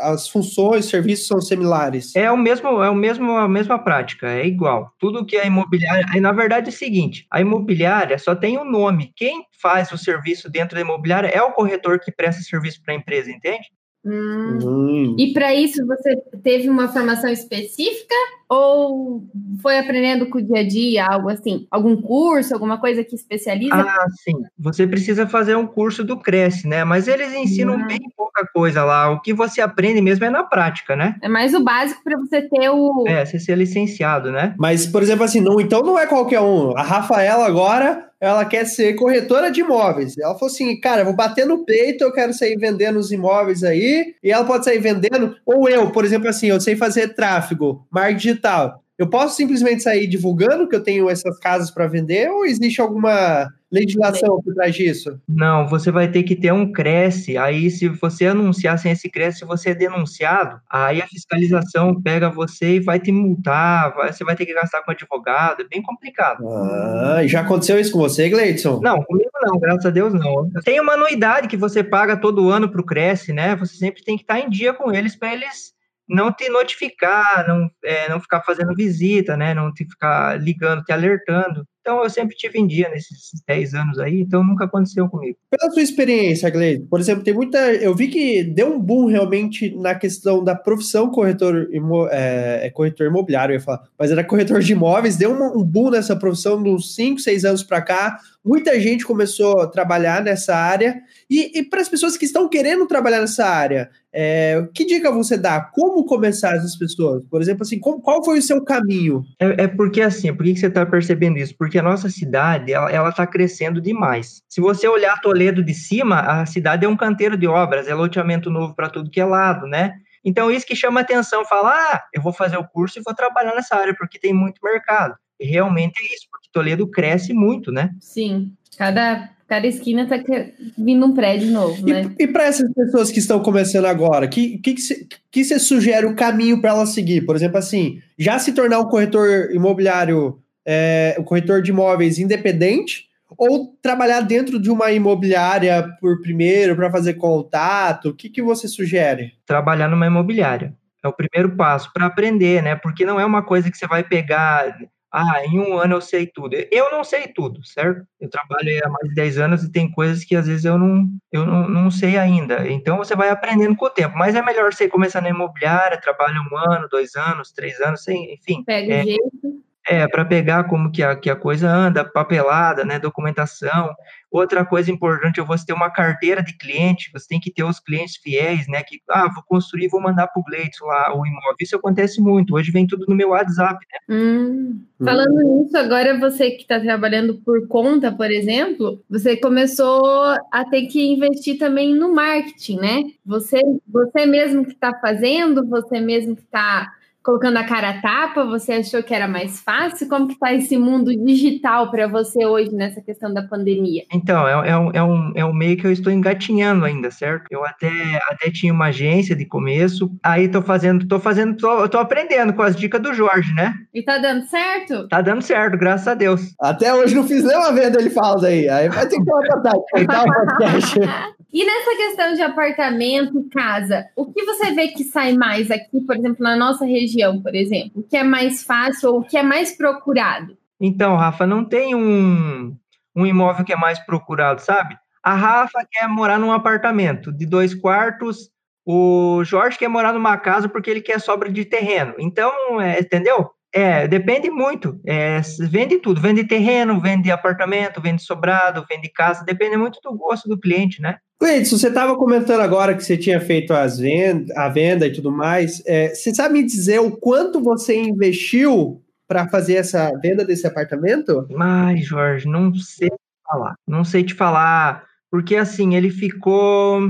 as 0.00 0.28
funções, 0.28 0.86
serviços 0.86 1.26
são 1.26 1.40
similares? 1.40 2.14
É 2.16 2.30
o 2.30 2.36
mesmo, 2.36 2.68
é 2.82 2.90
o 2.90 2.94
mesmo, 2.94 3.30
a 3.32 3.48
mesma 3.48 3.78
prática, 3.78 4.28
é 4.28 4.46
igual. 4.46 4.90
Tudo 4.98 5.24
que 5.24 5.36
a 5.36 5.44
imobiliária. 5.46 6.04
Aí, 6.10 6.20
na 6.20 6.32
verdade, 6.32 6.66
é 6.66 6.72
o 6.72 6.76
seguinte: 6.76 7.26
a 7.30 7.40
imobiliária 7.40 8.18
só 8.18 8.34
tem 8.34 8.58
o 8.58 8.64
nome. 8.64 9.12
Quem 9.16 9.44
faz 9.60 9.90
o 9.92 9.98
serviço 9.98 10.50
dentro 10.50 10.74
da 10.74 10.80
imobiliária 10.80 11.28
é 11.28 11.42
o 11.42 11.52
corretor 11.52 11.98
que 11.98 12.12
presta 12.12 12.42
serviço 12.42 12.80
para 12.84 12.94
a 12.94 12.96
empresa, 12.96 13.30
entende? 13.30 13.66
Hum. 14.06 14.58
Hum. 14.62 15.16
E 15.18 15.32
para 15.32 15.52
isso 15.54 15.84
você 15.84 16.16
teve 16.42 16.68
uma 16.68 16.86
formação 16.88 17.28
específica 17.28 18.14
ou 18.48 19.24
foi 19.60 19.78
aprendendo 19.78 20.26
com 20.30 20.38
o 20.38 20.42
dia 20.42 20.60
a 20.60 20.66
dia, 20.66 21.06
algo 21.06 21.28
assim? 21.28 21.66
Algum 21.68 22.00
curso, 22.00 22.54
alguma 22.54 22.78
coisa 22.78 23.02
que 23.02 23.16
especializa? 23.16 23.74
Ah, 23.74 24.06
sim. 24.22 24.34
Você 24.56 24.86
precisa 24.86 25.26
fazer 25.26 25.56
um 25.56 25.66
curso 25.66 26.04
do 26.04 26.16
Cresce, 26.16 26.68
né? 26.68 26.84
Mas 26.84 27.08
eles 27.08 27.34
ensinam 27.34 27.74
Ah. 27.74 27.86
bem 27.86 28.00
pouca 28.16 28.46
coisa 28.54 28.84
lá. 28.84 29.10
O 29.10 29.20
que 29.20 29.34
você 29.34 29.60
aprende 29.60 30.00
mesmo 30.00 30.24
é 30.24 30.30
na 30.30 30.44
prática, 30.44 30.94
né? 30.94 31.16
É 31.20 31.28
mais 31.28 31.54
o 31.54 31.64
básico 31.64 32.00
para 32.04 32.16
você 32.18 32.42
ter 32.42 32.70
o. 32.70 33.04
É, 33.08 33.24
você 33.24 33.40
ser 33.40 33.58
licenciado, 33.58 34.30
né? 34.30 34.54
Mas, 34.58 34.86
por 34.86 35.02
exemplo, 35.02 35.24
assim, 35.24 35.40
não, 35.40 35.60
então 35.60 35.82
não 35.82 35.98
é 35.98 36.06
qualquer 36.06 36.40
um. 36.40 36.76
A 36.76 36.82
Rafaela 36.82 37.46
agora, 37.46 38.05
ela 38.26 38.44
quer 38.44 38.66
ser 38.66 38.94
corretora 38.94 39.50
de 39.50 39.60
imóveis. 39.60 40.16
Ela 40.18 40.34
falou 40.34 40.52
assim, 40.52 40.78
cara, 40.80 41.04
vou 41.04 41.14
bater 41.14 41.46
no 41.46 41.64
peito, 41.64 42.04
eu 42.04 42.12
quero 42.12 42.32
sair 42.32 42.56
vendendo 42.56 42.98
os 42.98 43.12
imóveis 43.12 43.62
aí, 43.62 44.14
e 44.22 44.30
ela 44.30 44.44
pode 44.44 44.64
sair 44.64 44.78
vendendo. 44.78 45.36
Ou 45.44 45.68
eu, 45.68 45.90
por 45.90 46.04
exemplo, 46.04 46.28
assim, 46.28 46.48
eu 46.48 46.60
sei 46.60 46.76
fazer 46.76 47.14
tráfego, 47.14 47.86
marketing 47.90 48.16
digital. 48.16 48.82
Eu 48.98 49.08
posso 49.10 49.36
simplesmente 49.36 49.82
sair 49.82 50.06
divulgando 50.06 50.68
que 50.68 50.74
eu 50.74 50.82
tenho 50.82 51.10
essas 51.10 51.38
casas 51.38 51.70
para 51.70 51.86
vender, 51.86 52.30
ou 52.30 52.46
existe 52.46 52.80
alguma 52.80 53.48
legislação 53.70 54.40
por 54.42 54.54
trás 54.54 54.74
disso? 54.74 55.20
Não, 55.28 55.66
você 55.66 55.90
vai 55.90 56.08
ter 56.08 56.22
que 56.22 56.36
ter 56.36 56.52
um 56.52 56.70
Cresce. 56.70 57.36
Aí, 57.36 57.70
se 57.70 57.88
você 57.88 58.26
anunciar 58.26 58.78
sem 58.78 58.92
esse 58.92 59.10
Cresce, 59.10 59.44
você 59.44 59.70
é 59.70 59.74
denunciado, 59.74 60.60
aí 60.70 61.02
a 61.02 61.06
fiscalização 61.06 62.00
pega 62.00 62.30
você 62.30 62.76
e 62.76 62.80
vai 62.80 62.98
te 63.00 63.10
multar, 63.12 63.94
vai- 63.94 64.12
você 64.12 64.24
vai 64.24 64.36
ter 64.36 64.46
que 64.46 64.54
gastar 64.54 64.82
com 64.82 64.90
advogado, 64.90 65.62
é 65.62 65.68
bem 65.68 65.82
complicado. 65.82 66.46
Ah, 66.48 67.22
e 67.24 67.28
já 67.28 67.40
aconteceu 67.40 67.78
isso 67.78 67.92
com 67.92 67.98
você, 67.98 68.28
Gleidson? 68.28 68.80
Não, 68.82 69.02
comigo 69.02 69.30
não, 69.42 69.58
graças 69.58 69.86
a 69.86 69.90
Deus 69.90 70.12
não. 70.14 70.50
Tem 70.64 70.80
uma 70.80 70.94
anuidade 70.94 71.48
que 71.48 71.56
você 71.56 71.82
paga 71.82 72.16
todo 72.16 72.50
ano 72.50 72.68
para 72.70 72.80
o 72.80 72.86
Cresce, 72.86 73.32
né? 73.32 73.56
Você 73.56 73.76
sempre 73.76 74.02
tem 74.04 74.16
que 74.16 74.22
estar 74.22 74.40
em 74.40 74.48
dia 74.48 74.72
com 74.72 74.92
eles 74.92 75.16
para 75.16 75.32
eles 75.32 75.74
não 76.08 76.32
te 76.32 76.48
notificar, 76.48 77.46
não, 77.48 77.68
é, 77.84 78.08
não 78.08 78.20
ficar 78.20 78.40
fazendo 78.42 78.74
visita, 78.74 79.36
né? 79.36 79.52
Não 79.54 79.72
te 79.72 79.84
ficar 79.84 80.40
ligando, 80.40 80.84
te 80.84 80.92
alertando. 80.92 81.66
Então, 81.86 82.02
eu 82.02 82.10
sempre 82.10 82.34
tive 82.34 82.58
em 82.58 82.66
dia 82.66 82.88
nesses 82.88 83.30
10 83.46 83.72
anos 83.74 83.96
aí, 84.00 84.20
então 84.20 84.42
nunca 84.42 84.64
aconteceu 84.64 85.08
comigo. 85.08 85.38
Pela 85.48 85.70
sua 85.72 85.82
experiência, 85.82 86.50
Gleison, 86.50 86.84
por 86.90 86.98
exemplo, 86.98 87.22
tem 87.22 87.32
muita. 87.32 87.58
Eu 87.74 87.94
vi 87.94 88.08
que 88.08 88.42
deu 88.42 88.74
um 88.74 88.80
boom 88.80 89.06
realmente 89.06 89.72
na 89.76 89.94
questão 89.94 90.42
da 90.42 90.56
profissão 90.56 91.08
corretor, 91.08 91.68
imo, 91.70 92.08
é, 92.10 92.66
é 92.66 92.70
corretor 92.70 93.06
imobiliário, 93.06 93.52
eu 93.52 93.58
ia 93.58 93.64
falar, 93.64 93.84
mas 93.96 94.10
era 94.10 94.24
corretor 94.24 94.58
de 94.58 94.72
imóveis, 94.72 95.14
deu 95.16 95.30
um 95.30 95.62
boom 95.62 95.90
nessa 95.90 96.16
profissão 96.16 96.60
de 96.60 96.68
uns 96.68 96.92
5, 96.92 97.20
6 97.20 97.44
anos 97.44 97.62
para 97.62 97.80
cá. 97.80 98.18
Muita 98.44 98.78
gente 98.80 99.04
começou 99.04 99.60
a 99.60 99.66
trabalhar 99.66 100.22
nessa 100.22 100.54
área. 100.56 101.00
E, 101.28 101.58
e 101.58 101.64
para 101.64 101.80
as 101.80 101.88
pessoas 101.88 102.16
que 102.16 102.24
estão 102.24 102.48
querendo 102.48 102.86
trabalhar 102.86 103.20
nessa 103.20 103.44
área, 103.44 103.90
é, 104.12 104.66
que 104.72 104.84
dica 104.84 105.10
você 105.10 105.36
dá? 105.36 105.60
Como 105.60 106.04
começar 106.06 106.56
essas 106.56 106.76
pessoas? 106.76 107.22
Por 107.28 107.42
exemplo, 107.42 107.62
assim, 107.62 107.78
como- 107.78 108.00
qual 108.00 108.24
foi 108.24 108.38
o 108.38 108.42
seu 108.42 108.62
caminho? 108.62 109.24
É, 109.38 109.64
é 109.64 109.68
porque 109.68 110.00
assim, 110.00 110.32
por 110.32 110.44
que 110.44 110.54
que 110.54 110.60
você 110.60 110.68
está 110.68 110.86
percebendo 110.86 111.36
isso? 111.38 111.54
Porque 111.58 111.75
a 111.78 111.82
nossa 111.82 112.08
cidade, 112.08 112.72
ela, 112.72 112.90
ela 112.90 113.12
tá 113.12 113.26
crescendo 113.26 113.80
demais. 113.80 114.42
Se 114.48 114.60
você 114.60 114.86
olhar 114.88 115.20
Toledo 115.20 115.62
de 115.62 115.74
cima, 115.74 116.20
a 116.20 116.46
cidade 116.46 116.84
é 116.84 116.88
um 116.88 116.96
canteiro 116.96 117.36
de 117.36 117.46
obras, 117.46 117.88
é 117.88 117.94
loteamento 117.94 118.50
novo 118.50 118.74
para 118.74 118.88
tudo 118.90 119.10
que 119.10 119.20
é 119.20 119.24
lado, 119.24 119.66
né? 119.66 119.92
Então, 120.24 120.50
isso 120.50 120.66
que 120.66 120.74
chama 120.74 121.00
atenção, 121.00 121.44
fala, 121.44 121.70
ah, 121.70 122.02
eu 122.12 122.20
vou 122.20 122.32
fazer 122.32 122.56
o 122.56 122.66
curso 122.66 122.98
e 122.98 123.02
vou 123.02 123.14
trabalhar 123.14 123.54
nessa 123.54 123.76
área, 123.76 123.94
porque 123.96 124.18
tem 124.18 124.32
muito 124.32 124.60
mercado. 124.62 125.14
E 125.38 125.46
realmente 125.46 126.00
é 126.00 126.14
isso, 126.14 126.26
porque 126.30 126.48
Toledo 126.52 126.90
cresce 126.90 127.32
muito, 127.32 127.70
né? 127.70 127.90
Sim. 128.00 128.52
Cada, 128.76 129.30
cada 129.46 129.66
esquina 129.66 130.06
tá 130.06 130.18
que- 130.18 130.52
vindo 130.76 131.06
um 131.06 131.14
prédio 131.14 131.52
novo, 131.52 131.86
né? 131.86 132.12
E, 132.18 132.26
para 132.26 132.44
essas 132.44 132.72
pessoas 132.72 133.10
que 133.10 133.20
estão 133.20 133.40
começando 133.40 133.84
agora, 133.84 134.26
que 134.26 134.58
que, 134.58 134.74
que, 134.74 134.80
você, 134.80 135.06
que 135.30 135.44
você 135.44 135.58
sugere 135.58 136.06
o 136.06 136.16
caminho 136.16 136.60
para 136.60 136.70
elas 136.70 136.88
seguir? 136.90 137.24
Por 137.24 137.36
exemplo, 137.36 137.58
assim, 137.58 138.00
já 138.18 138.38
se 138.38 138.52
tornar 138.52 138.80
um 138.80 138.88
corretor 138.88 139.50
imobiliário, 139.52 140.40
é, 140.66 141.16
um 141.18 141.22
corretor 141.22 141.62
de 141.62 141.70
imóveis 141.70 142.18
independente, 142.18 143.06
ou 143.38 143.76
trabalhar 143.82 144.20
dentro 144.20 144.60
de 144.60 144.70
uma 144.70 144.90
imobiliária 144.92 145.88
por 146.00 146.20
primeiro 146.20 146.74
para 146.76 146.90
fazer 146.90 147.14
contato? 147.14 148.10
O 148.10 148.14
que, 148.14 148.28
que 148.28 148.42
você 148.42 148.68
sugere? 148.68 149.32
Trabalhar 149.44 149.88
numa 149.88 150.06
imobiliária. 150.06 150.74
É 151.04 151.08
o 151.08 151.12
primeiro 151.12 151.54
passo 151.56 151.92
para 151.92 152.06
aprender, 152.06 152.62
né? 152.62 152.74
Porque 152.76 153.04
não 153.04 153.20
é 153.20 153.24
uma 153.24 153.42
coisa 153.42 153.70
que 153.70 153.76
você 153.76 153.86
vai 153.86 154.02
pegar, 154.02 154.76
ah, 155.12 155.44
em 155.44 155.58
um 155.58 155.78
ano 155.78 155.94
eu 155.96 156.00
sei 156.00 156.26
tudo. 156.26 156.56
Eu 156.70 156.90
não 156.90 157.04
sei 157.04 157.28
tudo, 157.28 157.64
certo? 157.64 158.04
Eu 158.20 158.28
trabalho 158.28 158.68
há 158.84 158.88
mais 158.88 159.08
de 159.08 159.14
10 159.14 159.38
anos 159.38 159.62
e 159.64 159.70
tem 159.70 159.90
coisas 159.90 160.24
que 160.24 160.34
às 160.34 160.46
vezes 160.46 160.64
eu 160.64 160.76
não, 160.78 161.06
eu 161.32 161.46
não, 161.46 161.68
não 161.68 161.90
sei 161.90 162.16
ainda. 162.18 162.68
Então 162.68 162.96
você 162.96 163.14
vai 163.14 163.28
aprendendo 163.30 163.76
com 163.76 163.86
o 163.86 163.90
tempo. 163.90 164.16
Mas 164.16 164.34
é 164.34 164.42
melhor 164.42 164.72
você 164.72 164.88
começar 164.88 165.20
na 165.20 165.30
imobiliária, 165.30 166.00
trabalha 166.00 166.36
um 166.52 166.56
ano, 166.56 166.88
dois 166.88 167.14
anos, 167.14 167.52
três 167.52 167.80
anos, 167.80 168.02
sem, 168.02 168.34
enfim. 168.34 168.64
Pega 168.64 168.94
É. 168.94 169.00
o 169.02 169.04
jeito. 169.04 169.65
É, 169.88 170.08
para 170.08 170.24
pegar 170.24 170.64
como 170.64 170.90
que 170.90 171.02
a, 171.02 171.14
que 171.14 171.30
a 171.30 171.36
coisa 171.36 171.70
anda, 171.70 172.04
papelada, 172.04 172.84
né, 172.84 172.98
documentação. 172.98 173.94
Outra 174.30 174.64
coisa 174.64 174.90
importante 174.90 175.38
é 175.38 175.44
você 175.44 175.64
ter 175.64 175.72
uma 175.72 175.88
carteira 175.88 176.42
de 176.42 176.58
cliente, 176.58 177.10
você 177.12 177.28
tem 177.28 177.40
que 177.40 177.52
ter 177.52 177.62
os 177.62 177.78
clientes 177.78 178.16
fiéis, 178.16 178.66
né, 178.66 178.82
que, 178.82 179.00
ah, 179.08 179.30
vou 179.32 179.44
construir, 179.46 179.88
vou 179.88 180.00
mandar 180.00 180.26
para 180.26 180.40
o 180.40 180.44
Gleitson 180.44 180.84
lá 180.86 181.16
o 181.16 181.24
imóvel. 181.24 181.54
Isso 181.60 181.76
acontece 181.76 182.20
muito, 182.20 182.54
hoje 182.54 182.72
vem 182.72 182.86
tudo 182.86 183.06
no 183.08 183.14
meu 183.14 183.28
WhatsApp, 183.28 183.78
né? 183.92 184.14
Hum. 184.16 184.80
Falando 185.02 185.40
nisso, 185.40 185.76
agora 185.76 186.18
você 186.18 186.50
que 186.50 186.62
está 186.62 186.80
trabalhando 186.80 187.36
por 187.44 187.68
conta, 187.68 188.10
por 188.10 188.30
exemplo, 188.30 189.02
você 189.08 189.36
começou 189.36 190.04
a 190.50 190.64
ter 190.68 190.86
que 190.86 191.12
investir 191.12 191.58
também 191.58 191.94
no 191.94 192.12
marketing, 192.12 192.76
né? 192.76 193.04
Você, 193.24 193.60
você 193.86 194.26
mesmo 194.26 194.64
que 194.64 194.72
está 194.72 194.98
fazendo, 194.98 195.66
você 195.68 196.00
mesmo 196.00 196.34
que 196.34 196.42
está 196.42 196.90
colocando 197.26 197.56
a 197.56 197.64
cara 197.64 197.90
a 197.90 198.00
tapa, 198.00 198.44
você 198.44 198.74
achou 198.74 199.02
que 199.02 199.12
era 199.12 199.26
mais 199.26 199.58
fácil? 199.58 200.08
Como 200.08 200.28
que 200.28 200.34
está 200.34 200.54
esse 200.54 200.78
mundo 200.78 201.10
digital 201.10 201.90
para 201.90 202.06
você 202.06 202.46
hoje 202.46 202.72
nessa 202.72 203.00
questão 203.00 203.34
da 203.34 203.42
pandemia? 203.42 204.04
Então, 204.12 204.46
é, 204.46 204.70
é, 204.70 204.78
um, 204.78 204.90
é, 204.92 205.02
um, 205.02 205.32
é 205.34 205.44
um 205.44 205.52
meio 205.52 205.76
que 205.76 205.84
eu 205.84 205.90
estou 205.90 206.12
engatinhando 206.12 206.84
ainda, 206.84 207.10
certo? 207.10 207.46
Eu 207.50 207.64
até, 207.64 207.90
até 208.30 208.48
tinha 208.48 208.72
uma 208.72 208.86
agência 208.86 209.34
de 209.34 209.44
começo, 209.44 210.08
aí 210.22 210.48
tô 210.48 210.62
fazendo, 210.62 211.08
tô 211.08 211.18
fazendo, 211.18 211.56
tô, 211.56 211.88
tô 211.88 211.98
aprendendo 211.98 212.54
com 212.54 212.62
as 212.62 212.76
dicas 212.76 213.02
do 213.02 213.12
Jorge, 213.12 213.52
né? 213.54 213.74
E 213.92 214.02
tá 214.02 214.18
dando 214.18 214.46
certo? 214.46 215.08
Tá 215.08 215.20
dando 215.20 215.42
certo, 215.42 215.76
graças 215.76 216.06
a 216.06 216.14
Deus. 216.14 216.54
Até 216.60 216.94
hoje 216.94 217.16
não 217.16 217.26
fiz 217.26 217.42
nenhuma 217.42 217.72
venda, 217.72 217.98
ele 217.98 218.10
fala 218.10 218.40
daí. 218.40 218.68
Aí 218.68 218.88
vai 218.88 219.08
ter 219.08 219.18
que 219.18 219.24
cortar 219.24 219.72
o 219.74 219.84
podcast. 219.90 221.00
E 221.52 221.64
nessa 221.64 221.96
questão 221.96 222.34
de 222.34 222.42
apartamento 222.42 223.48
casa, 223.50 224.06
o 224.16 224.32
que 224.32 224.44
você 224.44 224.72
vê 224.72 224.88
que 224.88 225.04
sai 225.04 225.34
mais 225.34 225.70
aqui, 225.70 226.00
por 226.00 226.16
exemplo, 226.16 226.42
na 226.42 226.56
nossa 226.56 226.84
região, 226.84 227.40
por 227.40 227.54
exemplo? 227.54 227.92
O 227.94 228.02
que 228.02 228.16
é 228.16 228.24
mais 228.24 228.62
fácil 228.62 229.10
ou 229.10 229.20
o 229.20 229.24
que 229.24 229.36
é 229.36 229.42
mais 229.42 229.76
procurado? 229.76 230.56
Então, 230.80 231.16
Rafa, 231.16 231.46
não 231.46 231.64
tem 231.64 231.94
um, 231.94 232.76
um 233.14 233.26
imóvel 233.26 233.64
que 233.64 233.72
é 233.72 233.76
mais 233.76 233.98
procurado, 233.98 234.60
sabe? 234.60 234.98
A 235.22 235.34
Rafa 235.34 235.86
quer 235.90 236.06
morar 236.08 236.38
num 236.38 236.52
apartamento 236.52 237.32
de 237.32 237.46
dois 237.46 237.74
quartos, 237.74 238.50
o 238.84 239.42
Jorge 239.42 239.78
quer 239.78 239.88
morar 239.88 240.12
numa 240.12 240.36
casa 240.36 240.68
porque 240.68 240.90
ele 240.90 241.00
quer 241.00 241.20
sobra 241.20 241.50
de 241.50 241.64
terreno. 241.64 242.14
Então, 242.18 242.80
é, 242.80 243.00
entendeu? 243.00 243.50
É, 243.72 244.06
depende 244.06 244.48
muito. 244.50 245.00
É, 245.04 245.40
vende 245.68 245.98
tudo, 245.98 246.20
vende 246.20 246.44
terreno, 246.44 247.00
vende 247.00 247.30
apartamento, 247.30 248.00
vende 248.00 248.22
sobrado, 248.22 248.86
vende 248.88 249.08
casa, 249.08 249.44
depende 249.44 249.76
muito 249.76 249.98
do 250.02 250.16
gosto 250.16 250.48
do 250.48 250.58
cliente, 250.58 251.02
né? 251.02 251.18
Cleiton, 251.38 251.76
você 251.76 251.88
estava 251.88 252.16
comentando 252.16 252.60
agora 252.60 252.94
que 252.96 253.04
você 253.04 253.16
tinha 253.16 253.38
feito 253.40 253.72
as 253.72 253.98
venda, 253.98 254.54
a 254.56 254.68
venda 254.68 255.06
e 255.06 255.12
tudo 255.12 255.30
mais. 255.30 255.82
É, 255.86 256.14
você 256.14 256.34
sabe 256.34 256.54
me 256.54 256.64
dizer 256.64 256.98
o 256.98 257.14
quanto 257.14 257.60
você 257.60 257.94
investiu 257.94 259.02
para 259.28 259.46
fazer 259.48 259.74
essa 259.74 260.10
venda 260.22 260.44
desse 260.44 260.66
apartamento? 260.66 261.46
Ai, 261.58 261.98
Jorge, 261.98 262.48
não 262.48 262.74
sei 262.74 263.10
te 263.10 263.16
falar. 263.44 263.74
Não 263.86 264.04
sei 264.04 264.24
te 264.24 264.32
falar, 264.32 265.04
porque 265.30 265.56
assim, 265.56 265.94
ele 265.94 266.10
ficou 266.10 267.02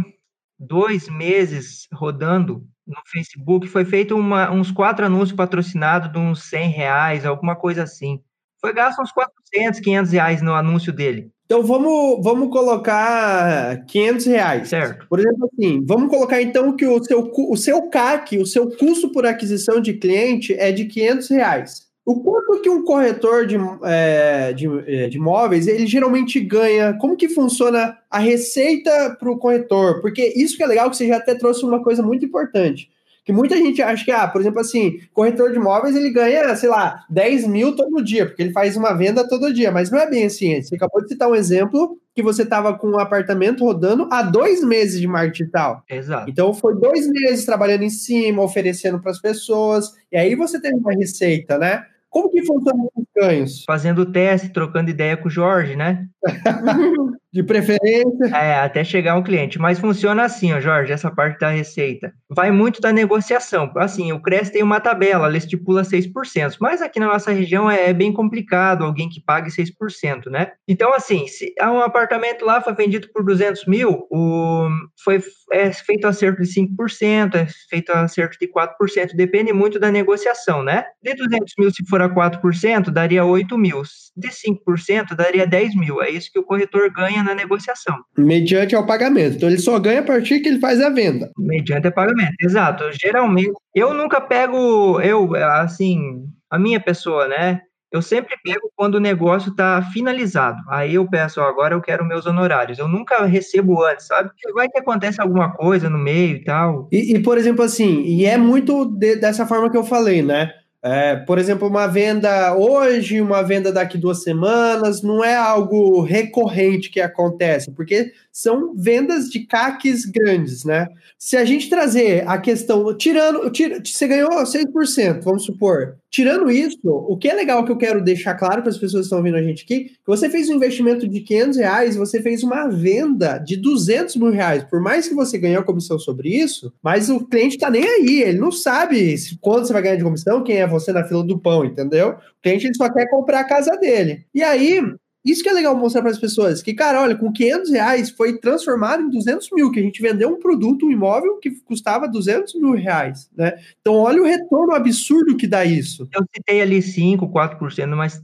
dois 0.58 1.08
meses 1.08 1.86
rodando 1.92 2.66
no 2.86 3.00
Facebook, 3.06 3.66
foi 3.68 3.84
feito 3.84 4.16
uma, 4.16 4.50
uns 4.50 4.70
quatro 4.70 5.06
anúncios 5.06 5.36
patrocinados 5.36 6.10
de 6.10 6.18
uns 6.18 6.42
100 6.44 6.70
reais, 6.70 7.26
alguma 7.26 7.54
coisa 7.54 7.82
assim. 7.82 8.20
Foi 8.66 8.74
gasto 8.74 9.00
uns 9.00 9.12
400, 9.12 9.78
500 9.78 10.10
reais 10.10 10.42
no 10.42 10.52
anúncio 10.52 10.92
dele. 10.92 11.30
Então 11.44 11.62
vamos, 11.62 12.20
vamos 12.20 12.50
colocar 12.50 13.84
500 13.86 14.26
reais. 14.26 14.68
Certo. 14.68 15.06
Por 15.08 15.20
exemplo, 15.20 15.48
assim, 15.52 15.84
vamos 15.86 16.10
colocar 16.10 16.42
então 16.42 16.74
que 16.74 16.84
o 16.84 17.00
seu, 17.04 17.30
o 17.32 17.56
seu 17.56 17.82
CAC, 17.82 18.38
o 18.38 18.44
seu 18.44 18.68
custo 18.76 19.12
por 19.12 19.24
aquisição 19.24 19.80
de 19.80 19.92
cliente 19.92 20.52
é 20.54 20.72
de 20.72 20.86
500 20.86 21.28
reais. 21.28 21.86
O 22.04 22.20
quanto 22.24 22.60
que 22.60 22.68
um 22.68 22.82
corretor 22.82 23.46
de, 23.46 23.56
é, 23.84 24.52
de, 24.52 24.66
é, 24.66 25.08
de 25.08 25.16
imóveis, 25.16 25.68
ele 25.68 25.86
geralmente 25.86 26.40
ganha? 26.40 26.98
Como 27.00 27.16
que 27.16 27.28
funciona 27.28 27.96
a 28.10 28.18
receita 28.18 29.16
para 29.16 29.30
o 29.30 29.38
corretor? 29.38 30.00
Porque 30.00 30.32
isso 30.34 30.56
que 30.56 30.64
é 30.64 30.66
legal, 30.66 30.90
que 30.90 30.96
você 30.96 31.06
já 31.06 31.18
até 31.18 31.36
trouxe 31.36 31.64
uma 31.64 31.84
coisa 31.84 32.02
muito 32.02 32.26
importante. 32.26 32.90
Que 33.26 33.32
muita 33.32 33.56
gente 33.56 33.82
acha 33.82 34.04
que, 34.04 34.12
ah, 34.12 34.28
por 34.28 34.40
exemplo, 34.40 34.60
assim, 34.60 35.00
corretor 35.12 35.50
de 35.50 35.56
imóveis 35.56 35.96
ele 35.96 36.10
ganha, 36.10 36.54
sei 36.54 36.68
lá, 36.68 37.04
10 37.10 37.48
mil 37.48 37.74
todo 37.74 38.02
dia, 38.02 38.24
porque 38.24 38.40
ele 38.40 38.52
faz 38.52 38.76
uma 38.76 38.94
venda 38.94 39.28
todo 39.28 39.52
dia, 39.52 39.72
mas 39.72 39.90
não 39.90 39.98
é 39.98 40.08
bem 40.08 40.26
assim. 40.26 40.62
Você 40.62 40.76
acabou 40.76 41.02
de 41.02 41.08
citar 41.08 41.28
um 41.28 41.34
exemplo 41.34 41.98
que 42.14 42.22
você 42.22 42.44
estava 42.44 42.78
com 42.78 42.86
um 42.86 43.00
apartamento 43.00 43.64
rodando 43.64 44.08
há 44.12 44.22
dois 44.22 44.62
meses 44.62 45.00
de 45.00 45.08
marketing 45.08 45.42
digital. 45.42 45.82
Exato. 45.90 46.30
Então 46.30 46.54
foi 46.54 46.78
dois 46.78 47.06
meses 47.08 47.44
trabalhando 47.44 47.82
em 47.82 47.90
cima, 47.90 48.42
oferecendo 48.42 49.00
para 49.00 49.10
as 49.10 49.20
pessoas, 49.20 49.90
e 50.12 50.16
aí 50.16 50.36
você 50.36 50.60
tem 50.60 50.72
uma 50.72 50.92
receita, 50.92 51.58
né? 51.58 51.84
Como 52.08 52.30
que 52.30 52.46
funciona 52.46 52.84
os 52.94 53.04
ganhos? 53.14 53.64
Fazendo 53.66 54.10
teste, 54.10 54.48
trocando 54.50 54.88
ideia 54.88 55.16
com 55.16 55.28
o 55.28 55.30
Jorge, 55.30 55.76
né? 55.76 56.06
de 57.36 57.42
preferência. 57.42 58.26
É, 58.34 58.60
até 58.60 58.82
chegar 58.82 59.16
um 59.16 59.22
cliente. 59.22 59.58
Mas 59.58 59.78
funciona 59.78 60.24
assim, 60.24 60.52
ó, 60.52 60.60
Jorge, 60.60 60.92
essa 60.92 61.10
parte 61.10 61.38
da 61.38 61.50
receita. 61.50 62.12
Vai 62.30 62.50
muito 62.50 62.80
da 62.80 62.92
negociação. 62.92 63.70
Assim, 63.76 64.10
o 64.12 64.20
CRES 64.20 64.50
tem 64.50 64.62
uma 64.62 64.80
tabela, 64.80 65.26
ela 65.26 65.36
estipula 65.36 65.82
6%, 65.82 66.56
mas 66.60 66.80
aqui 66.80 66.98
na 66.98 67.08
nossa 67.08 67.32
região 67.32 67.70
é, 67.70 67.90
é 67.90 67.92
bem 67.92 68.12
complicado 68.12 68.84
alguém 68.84 69.08
que 69.08 69.20
pague 69.20 69.50
6%, 69.50 70.26
né? 70.30 70.52
Então, 70.66 70.94
assim, 70.94 71.26
se 71.26 71.54
um 71.60 71.80
apartamento 71.80 72.44
lá 72.44 72.60
foi 72.60 72.74
vendido 72.74 73.08
por 73.12 73.24
200 73.24 73.66
mil, 73.66 74.06
o, 74.10 74.68
foi 75.04 75.22
é 75.52 75.70
feito 75.72 76.06
acerto 76.06 76.42
de 76.42 76.48
5%, 76.48 77.34
é 77.34 77.46
feito 77.68 77.90
acerto 77.90 78.36
de 78.38 78.48
4%, 78.48 79.14
depende 79.14 79.52
muito 79.52 79.78
da 79.78 79.90
negociação, 79.90 80.62
né? 80.62 80.84
De 81.02 81.14
200 81.14 81.54
mil, 81.58 81.70
se 81.70 81.86
for 81.86 82.00
a 82.00 82.08
4%, 82.08 82.90
daria 82.90 83.24
8 83.24 83.56
mil. 83.58 83.82
De 84.16 84.28
5%, 84.28 85.14
daria 85.14 85.46
10 85.46 85.76
mil. 85.76 86.02
É 86.02 86.10
isso 86.16 86.30
que 86.32 86.38
o 86.38 86.44
corretor 86.44 86.90
ganha 86.90 87.22
na 87.22 87.34
negociação. 87.34 87.96
Mediante 88.16 88.74
ao 88.74 88.86
pagamento. 88.86 89.36
Então 89.36 89.48
ele 89.48 89.58
só 89.58 89.78
ganha 89.78 90.00
a 90.00 90.04
partir 90.04 90.40
que 90.40 90.48
ele 90.48 90.60
faz 90.60 90.80
a 90.80 90.88
venda. 90.88 91.30
Mediante 91.38 91.88
o 91.88 91.92
pagamento, 91.92 92.34
exato. 92.40 92.84
Geralmente, 92.92 93.52
eu 93.74 93.92
nunca 93.94 94.20
pego, 94.20 95.00
eu, 95.00 95.34
assim, 95.34 96.24
a 96.50 96.58
minha 96.58 96.80
pessoa, 96.80 97.28
né? 97.28 97.60
Eu 97.92 98.02
sempre 98.02 98.36
pego 98.42 98.70
quando 98.74 98.96
o 98.96 99.00
negócio 99.00 99.50
está 99.50 99.80
finalizado. 99.92 100.58
Aí 100.68 100.94
eu 100.96 101.08
peço, 101.08 101.40
ó, 101.40 101.44
agora 101.44 101.74
eu 101.74 101.80
quero 101.80 102.04
meus 102.04 102.26
honorários. 102.26 102.78
Eu 102.78 102.88
nunca 102.88 103.24
recebo 103.24 103.84
antes, 103.84 104.06
sabe? 104.06 104.28
Porque 104.30 104.52
vai 104.52 104.68
que 104.68 104.78
acontece 104.78 105.20
alguma 105.20 105.52
coisa 105.52 105.88
no 105.88 105.96
meio 105.96 106.36
e 106.36 106.44
tal. 106.44 106.88
E, 106.90 107.14
e 107.14 107.22
por 107.22 107.38
exemplo, 107.38 107.64
assim, 107.64 108.02
e 108.02 108.26
é 108.26 108.36
muito 108.36 108.84
de, 108.84 109.16
dessa 109.16 109.46
forma 109.46 109.70
que 109.70 109.76
eu 109.76 109.84
falei, 109.84 110.20
né? 110.20 110.52
É, 110.88 111.16
por 111.16 111.36
exemplo, 111.36 111.66
uma 111.66 111.88
venda 111.88 112.54
hoje, 112.54 113.20
uma 113.20 113.42
venda 113.42 113.72
daqui 113.72 113.98
duas 113.98 114.22
semanas, 114.22 115.02
não 115.02 115.24
é 115.24 115.34
algo 115.34 116.00
recorrente 116.00 116.90
que 116.90 117.00
acontece, 117.00 117.72
porque 117.72 118.12
são 118.30 118.72
vendas 118.72 119.28
de 119.28 119.40
CACs 119.40 120.04
grandes, 120.04 120.64
né? 120.64 120.86
Se 121.18 121.36
a 121.36 121.44
gente 121.44 121.68
trazer 121.68 122.22
a 122.28 122.38
questão, 122.38 122.96
tirando, 122.96 123.50
tira, 123.50 123.82
você 123.84 124.06
ganhou 124.06 124.30
6%, 124.30 125.22
vamos 125.24 125.44
supor. 125.44 125.96
Tirando 126.16 126.50
isso, 126.50 126.78
o 126.82 127.14
que 127.14 127.28
é 127.28 127.34
legal 127.34 127.62
que 127.62 127.70
eu 127.70 127.76
quero 127.76 128.02
deixar 128.02 128.34
claro 128.36 128.62
para 128.62 128.70
as 128.70 128.78
pessoas 128.78 129.02
que 129.02 129.04
estão 129.04 129.18
ouvindo 129.18 129.36
a 129.36 129.42
gente 129.42 129.64
aqui, 129.64 129.84
que 129.84 130.00
você 130.06 130.30
fez 130.30 130.48
um 130.48 130.54
investimento 130.54 131.06
de 131.06 131.20
500 131.20 131.58
reais, 131.58 131.94
você 131.94 132.22
fez 132.22 132.42
uma 132.42 132.68
venda 132.68 133.36
de 133.36 133.54
200 133.54 134.16
mil 134.16 134.30
reais. 134.30 134.64
Por 134.64 134.80
mais 134.80 135.06
que 135.06 135.14
você 135.14 135.36
ganhou 135.36 135.62
comissão 135.62 135.98
sobre 135.98 136.30
isso, 136.30 136.72
mas 136.82 137.10
o 137.10 137.20
cliente 137.26 137.56
está 137.56 137.68
nem 137.68 137.84
aí, 137.84 138.22
ele 138.22 138.38
não 138.38 138.50
sabe 138.50 139.14
quanto 139.42 139.66
você 139.66 139.74
vai 139.74 139.82
ganhar 139.82 139.96
de 139.96 140.04
comissão, 140.04 140.42
quem 140.42 140.56
é 140.56 140.66
você 140.66 140.90
na 140.90 141.04
fila 141.04 141.22
do 141.22 141.38
pão, 141.38 141.66
entendeu? 141.66 142.12
O 142.12 142.42
cliente 142.42 142.66
ele 142.66 142.74
só 142.74 142.90
quer 142.90 143.10
comprar 143.10 143.40
a 143.40 143.46
casa 143.46 143.76
dele. 143.76 144.24
E 144.34 144.42
aí, 144.42 144.80
isso 145.26 145.42
que 145.42 145.48
é 145.48 145.52
legal 145.52 145.76
mostrar 145.76 146.02
para 146.02 146.12
as 146.12 146.18
pessoas, 146.18 146.62
que, 146.62 146.72
cara, 146.72 147.02
olha, 147.02 147.16
com 147.16 147.32
500 147.32 147.70
reais 147.72 148.10
foi 148.10 148.38
transformado 148.38 149.02
em 149.02 149.10
200 149.10 149.50
mil, 149.50 149.72
que 149.72 149.80
a 149.80 149.82
gente 149.82 150.00
vendeu 150.00 150.28
um 150.28 150.38
produto, 150.38 150.86
um 150.86 150.90
imóvel 150.90 151.38
que 151.38 151.50
custava 151.50 152.06
200 152.06 152.54
mil 152.54 152.72
reais, 152.72 153.28
né? 153.36 153.58
Então, 153.80 153.94
olha 153.94 154.22
o 154.22 154.24
retorno 154.24 154.72
absurdo 154.72 155.36
que 155.36 155.48
dá 155.48 155.64
isso. 155.64 156.08
Eu 156.14 156.24
citei 156.32 156.62
ali 156.62 156.78
5%, 156.78 157.28
4%, 157.28 157.96
mas 157.96 158.22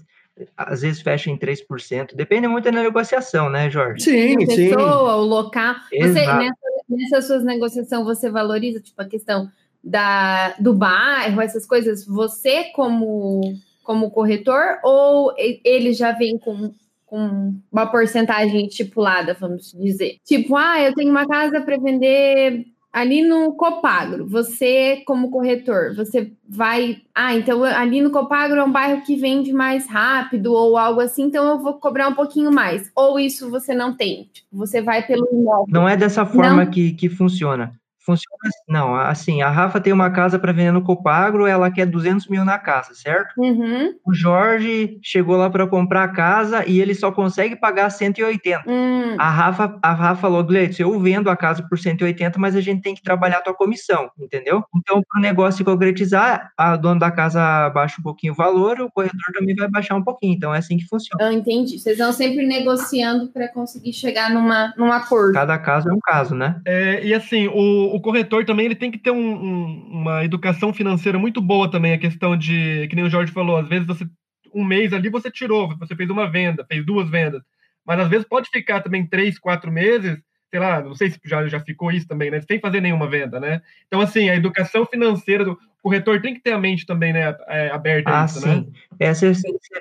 às 0.57 0.83
vezes 0.83 1.03
fecha 1.03 1.29
em 1.29 1.37
3%. 1.37 2.15
Depende 2.15 2.47
muito 2.47 2.65
da 2.65 2.71
negociação, 2.71 3.51
né, 3.51 3.69
Jorge? 3.69 4.05
Sim, 4.05 4.37
a 4.37 4.47
sim. 4.47 4.69
pessoa, 4.69 5.17
o 5.17 5.25
local. 5.25 5.75
Você, 5.91 6.07
nessa, 6.07 6.55
nessas 6.89 7.27
suas 7.27 7.45
negociações, 7.45 8.05
você 8.05 8.31
valoriza, 8.31 8.81
tipo, 8.81 9.03
a 9.03 9.07
questão 9.07 9.51
da, 9.83 10.55
do 10.61 10.73
bairro, 10.73 11.41
essas 11.41 11.67
coisas, 11.67 12.07
você 12.07 12.71
como 12.75 13.41
como 13.83 14.13
corretor 14.13 14.79
ou 14.85 15.35
ele 15.37 15.93
já 15.93 16.13
vem 16.13 16.39
com 16.39 16.73
com 17.13 17.55
uma 17.71 17.85
porcentagem 17.85 18.67
estipulada, 18.67 19.37
vamos 19.39 19.71
dizer. 19.79 20.17
Tipo, 20.25 20.57
ah, 20.57 20.81
eu 20.81 20.95
tenho 20.95 21.11
uma 21.11 21.27
casa 21.27 21.61
para 21.61 21.77
vender 21.77 22.65
ali 22.91 23.23
no 23.23 23.53
Copagro. 23.53 24.27
Você, 24.27 25.03
como 25.07 25.31
corretor, 25.31 25.95
você 25.95 26.33
vai. 26.49 27.03
Ah, 27.15 27.37
então 27.37 27.63
ali 27.65 28.01
no 28.01 28.11
Copagro 28.11 28.59
é 28.59 28.65
um 28.65 28.73
bairro 28.73 29.03
que 29.03 29.15
vende 29.15 29.53
mais 29.53 29.87
rápido 29.87 30.55
ou 30.55 30.79
algo 30.79 31.03
assim, 31.03 31.25
então 31.25 31.47
eu 31.51 31.59
vou 31.59 31.75
cobrar 31.75 32.09
um 32.09 32.15
pouquinho 32.15 32.51
mais. 32.51 32.91
Ou 32.97 33.21
isso 33.21 33.51
você 33.51 33.75
não 33.75 33.95
tem. 33.95 34.31
Tipo, 34.33 34.49
você 34.57 34.81
vai 34.81 35.07
pelo 35.07 35.29
imóvel. 35.31 35.67
Não 35.69 35.87
é 35.87 35.99
dessa 35.99 36.25
forma 36.25 36.65
que, 36.65 36.93
que 36.93 37.11
funciona. 37.11 37.75
Funciona 38.05 38.37
assim, 38.45 38.65
não, 38.69 38.95
assim, 38.97 39.43
a 39.43 39.49
Rafa 39.49 39.81
tem 39.81 39.93
uma 39.93 40.11
casa 40.11 40.39
para 40.39 40.53
vender 40.53 40.73
no 40.73 40.83
Copagro, 40.83 41.47
ela 41.47 41.71
quer 41.71 41.87
200 41.87 42.27
mil 42.29 42.45
na 42.45 42.59
casa, 42.59 42.95
certo? 42.95 43.33
Uhum. 43.39 43.95
O 44.05 44.13
Jorge 44.13 44.99
chegou 45.03 45.37
lá 45.37 45.49
para 45.49 45.67
comprar 45.67 46.05
a 46.05 46.09
casa 46.09 46.65
e 46.67 46.81
ele 46.81 46.95
só 46.95 47.13
consegue 47.13 47.55
pagar 47.55 47.91
180. 47.91 48.65
Hum. 48.67 49.17
A 49.19 49.31
Rafa, 49.31 49.79
a 49.83 49.93
Rafa 49.93 50.23
falou, 50.23 50.43
Gleitz, 50.43 50.81
eu 50.81 50.99
vendo 50.99 51.31
a 51.31 51.37
casa 51.37 51.65
por 51.69 51.79
180, 51.79 52.39
mas 52.39 52.57
a 52.57 52.61
gente 52.61 52.83
tem 52.83 52.95
que 52.95 53.03
trabalhar 53.03 53.39
a 53.39 53.43
tua 53.43 53.55
comissão, 53.55 54.11
entendeu? 54.19 54.65
Então, 54.75 55.03
para 55.09 55.19
o 55.19 55.23
negócio 55.23 55.59
se 55.59 55.65
concretizar, 55.65 56.51
a 56.57 56.77
dona 56.77 57.01
da 57.01 57.11
casa 57.11 57.71
baixa 57.71 57.97
um 58.01 58.03
pouquinho 58.03 58.33
o 58.33 58.37
valor, 58.37 58.81
o 58.81 58.91
corretor 58.91 59.33
também 59.33 59.55
vai 59.55 59.69
baixar 59.69 59.95
um 59.95 60.03
pouquinho, 60.03 60.35
então 60.35 60.55
é 60.55 60.59
assim 60.59 60.77
que 60.77 60.87
funciona. 60.87 61.23
Eu 61.25 61.33
entendi. 61.33 61.79
Vocês 61.79 61.99
vão 61.99 62.13
sempre 62.13 62.47
negociando 62.47 63.29
para 63.29 63.49
conseguir 63.49 63.93
chegar 63.93 64.31
numa, 64.31 64.75
num 64.77 64.91
acordo. 64.91 65.35
Cada 65.35 65.59
caso 65.59 65.89
é 65.89 65.93
um 65.93 66.01
caso, 66.01 66.35
né? 66.35 66.61
É, 66.67 67.05
e 67.05 67.15
assim, 67.15 67.47
o 67.49 67.92
o 67.93 68.01
corretor 68.01 68.45
também 68.45 68.67
ele 68.67 68.75
tem 68.75 68.91
que 68.91 68.99
ter 68.99 69.11
um, 69.11 69.17
um, 69.17 69.89
uma 69.91 70.25
educação 70.25 70.73
financeira 70.73 71.19
muito 71.19 71.41
boa 71.41 71.71
também, 71.71 71.93
a 71.93 71.99
questão 71.99 72.37
de, 72.37 72.87
que 72.89 72.97
nem 72.97 73.05
o 73.05 73.11
Jorge 73.11 73.33
falou, 73.33 73.59
às 73.59 73.69
vezes 73.69 73.87
você, 73.87 74.07
um 74.55 74.65
mês 74.65 74.93
ali 74.93 75.11
você 75.11 75.31
tirou, 75.31 75.77
você 75.77 75.95
fez 75.95 76.09
uma 76.09 76.31
venda, 76.31 76.65
fez 76.65 76.85
duas 76.85 77.09
vendas, 77.11 77.43
mas 77.85 78.01
às 78.01 78.09
vezes 78.09 78.27
pode 78.27 78.49
ficar 78.49 78.81
também 78.81 79.07
três, 79.07 79.39
quatro 79.39 79.71
meses, 79.71 80.19
sei 80.51 80.61
lá, 80.61 80.81
não 80.81 80.95
sei 80.95 81.11
se 81.11 81.21
já, 81.25 81.47
já 81.47 81.61
ficou 81.61 81.93
isso 81.93 82.09
também, 82.09 82.31
né, 82.31 82.41
sem 82.41 82.59
fazer 82.59 82.81
nenhuma 82.81 83.09
venda, 83.09 83.39
né? 83.39 83.61
Então, 83.87 84.01
assim, 84.01 84.31
a 84.31 84.37
educação 84.37 84.87
financeira 84.87 85.45
do 85.45 85.59
corretor 85.83 86.21
tem 86.21 86.35
que 86.35 86.41
ter 86.41 86.53
a 86.53 86.59
mente 86.59 86.87
também, 86.87 87.13
né, 87.13 87.37
é, 87.49 87.71
aberta 87.71 88.23
ah, 88.23 88.25
isso, 88.25 88.41
sim. 88.41 88.73
né? 89.01 89.15
Você, 89.15 89.33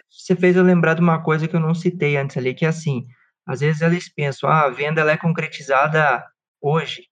você 0.09 0.35
fez 0.35 0.55
eu 0.55 0.63
lembrar 0.63 0.95
de 0.95 1.01
uma 1.01 1.21
coisa 1.21 1.47
que 1.47 1.55
eu 1.55 1.59
não 1.59 1.73
citei 1.73 2.17
antes 2.17 2.37
ali, 2.37 2.53
que 2.53 2.65
é 2.65 2.69
assim, 2.69 3.05
às 3.45 3.61
vezes 3.61 3.81
eles 3.81 4.09
pensam, 4.09 4.49
ah, 4.49 4.65
a 4.65 4.69
venda 4.69 5.01
ela 5.01 5.11
é 5.11 5.17
concretizada 5.17 6.25
hoje, 6.61 7.10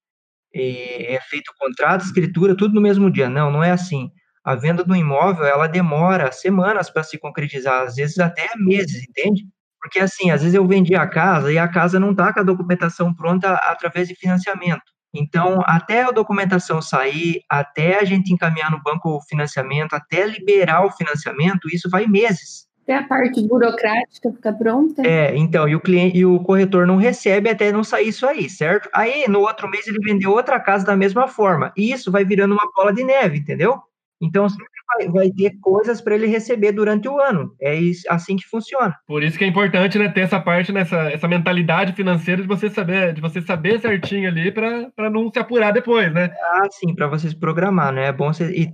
é 0.54 1.20
feito 1.30 1.50
o 1.50 1.58
contrato, 1.58 2.04
escritura, 2.06 2.56
tudo 2.56 2.74
no 2.74 2.82
mesmo 2.82 3.12
dia. 3.12 3.30
Não, 3.30 3.52
não 3.52 3.64
é 3.64 3.72
assim. 3.72 4.10
A 4.44 4.56
venda 4.56 4.84
do 4.84 4.96
imóvel, 4.96 5.46
ela 5.46 5.68
demora 5.68 6.32
semanas 6.32 6.90
para 6.90 7.04
se 7.04 7.18
concretizar, 7.18 7.84
às 7.84 7.96
vezes 7.96 8.20
até 8.20 8.50
meses, 8.58 9.08
entende? 9.08 9.46
Porque 9.82 10.00
assim, 10.00 10.32
às 10.32 10.42
vezes 10.42 10.56
eu 10.56 10.68
vendi 10.68 10.96
a 10.96 11.08
casa 11.08 11.52
e 11.52 11.58
a 11.58 11.68
casa 11.68 12.00
não 12.00 12.12
está 12.12 12.34
com 12.34 12.40
a 12.42 12.44
documentação 12.44 13.14
pronta 13.14 13.54
através 13.54 14.08
de 14.08 14.16
financiamento. 14.16 14.84
Então, 15.14 15.62
até 15.66 16.04
a 16.04 16.12
documentação 16.12 16.82
sair, 16.82 17.42
até 17.50 18.00
a 18.00 18.04
gente 18.06 18.32
encaminhar 18.32 18.70
no 18.72 18.82
banco 18.82 19.10
o 19.10 19.22
financiamento, 19.22 19.94
até 19.94 20.28
liberar 20.28 20.86
o 20.86 20.92
financiamento, 20.92 21.68
isso 21.74 21.90
vai 21.90 22.06
meses. 22.06 22.69
Até 22.90 22.98
a 22.98 23.04
parte 23.04 23.40
burocrática 23.44 24.32
ficar 24.32 24.54
pronta. 24.54 25.06
É, 25.06 25.38
então, 25.38 25.70
e 25.70 25.76
o 25.76 25.80
cliente 25.80 26.18
e 26.18 26.26
o 26.26 26.40
corretor 26.40 26.88
não 26.88 26.96
recebe 26.96 27.48
até 27.48 27.72
não 27.72 27.84
sair 27.84 28.08
isso 28.08 28.26
aí, 28.26 28.50
certo? 28.50 28.90
Aí, 28.92 29.28
no 29.28 29.42
outro 29.42 29.70
mês, 29.70 29.88
ele 29.88 30.00
vendeu 30.00 30.32
outra 30.32 30.60
casa 30.60 30.88
da 30.88 30.98
mesma 30.98 31.28
forma. 31.28 31.72
E 31.78 31.92
isso 31.92 32.12
vai 32.12 32.26
virando 32.26 32.56
uma 32.56 32.68
bola 32.76 32.92
de 32.92 33.04
neve, 33.04 33.38
entendeu? 33.38 33.80
Então, 34.22 34.50
sempre 34.50 34.68
vai, 34.88 35.08
vai 35.08 35.32
ter 35.32 35.58
coisas 35.62 36.02
para 36.02 36.16
ele 36.16 36.28
receber 36.28 36.72
durante 36.72 37.08
o 37.08 37.20
ano. 37.20 37.56
É 37.62 37.74
isso, 37.76 38.04
assim 38.10 38.36
que 38.36 38.46
funciona. 38.46 38.96
Por 39.08 39.24
isso 39.24 39.38
que 39.38 39.44
é 39.44 39.48
importante 39.48 39.98
né, 39.98 40.10
ter 40.10 40.22
essa 40.22 40.40
parte, 40.40 40.72
nessa 40.72 41.10
essa 41.10 41.28
mentalidade 41.28 41.94
financeira 41.94 42.42
de 42.42 42.48
você 42.48 42.70
saber, 42.70 43.14
de 43.14 43.22
você 43.22 43.42
saber 43.42 43.80
certinho 43.80 44.28
ali 44.28 44.52
para 44.52 45.10
não 45.10 45.32
se 45.32 45.40
apurar 45.40 45.72
depois, 45.72 46.12
né? 46.14 46.32
Ah, 46.42 46.68
sim, 46.72 46.94
para 46.94 47.08
vocês 47.08 47.34
programar, 47.34 47.94
né? 47.94 48.08
É 48.08 48.12
bom 48.12 48.34
você 48.34 48.52
e 48.52 48.72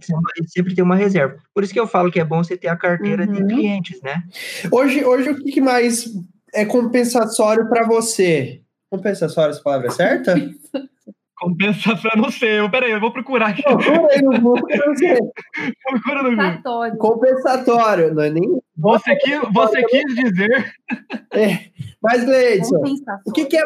sempre 0.47 0.73
ter 0.73 0.81
uma 0.81 0.95
reserva. 0.95 1.37
Por 1.53 1.63
isso 1.63 1.73
que 1.73 1.79
eu 1.79 1.87
falo 1.87 2.11
que 2.11 2.19
é 2.19 2.25
bom 2.25 2.43
você 2.43 2.57
ter 2.57 2.69
a 2.69 2.75
carteira 2.75 3.25
uhum. 3.25 3.33
de 3.33 3.45
clientes, 3.45 4.01
né? 4.01 4.23
Hoje, 4.71 5.03
hoje 5.05 5.29
o 5.29 5.43
que 5.43 5.61
mais 5.61 6.05
é 6.53 6.65
compensatório 6.65 7.67
para 7.69 7.85
você? 7.85 8.61
Compensatório, 8.89 9.51
essa 9.51 9.61
palavra 9.61 9.87
é 9.87 9.91
certa? 9.91 10.35
Compensação, 11.37 12.11
não 12.15 12.31
sei. 12.31 12.59
Eu, 12.59 12.69
peraí, 12.69 12.91
eu 12.91 12.99
vou 12.99 13.11
procurar 13.11 13.47
aqui. 13.47 13.61
Procura 13.61 14.07
aí 14.11 14.21
no 14.21 14.39
Google, 14.39 14.67
não 14.85 14.95
sei. 14.95 15.17
Procura 15.83 16.23
no 16.23 16.35
Google. 16.35 16.97
Compensatório, 16.97 18.13
não 18.13 18.23
é 18.23 18.29
nem. 18.29 18.61
Você, 18.77 19.15
quis, 19.17 19.39
você 19.53 19.83
quis 19.83 20.15
dizer. 20.15 20.73
É. 21.31 21.59
Mas, 22.01 22.23
Gleidson, 22.23 22.81
o 23.25 23.31
que, 23.31 23.45
que 23.45 23.57
é, 23.57 23.63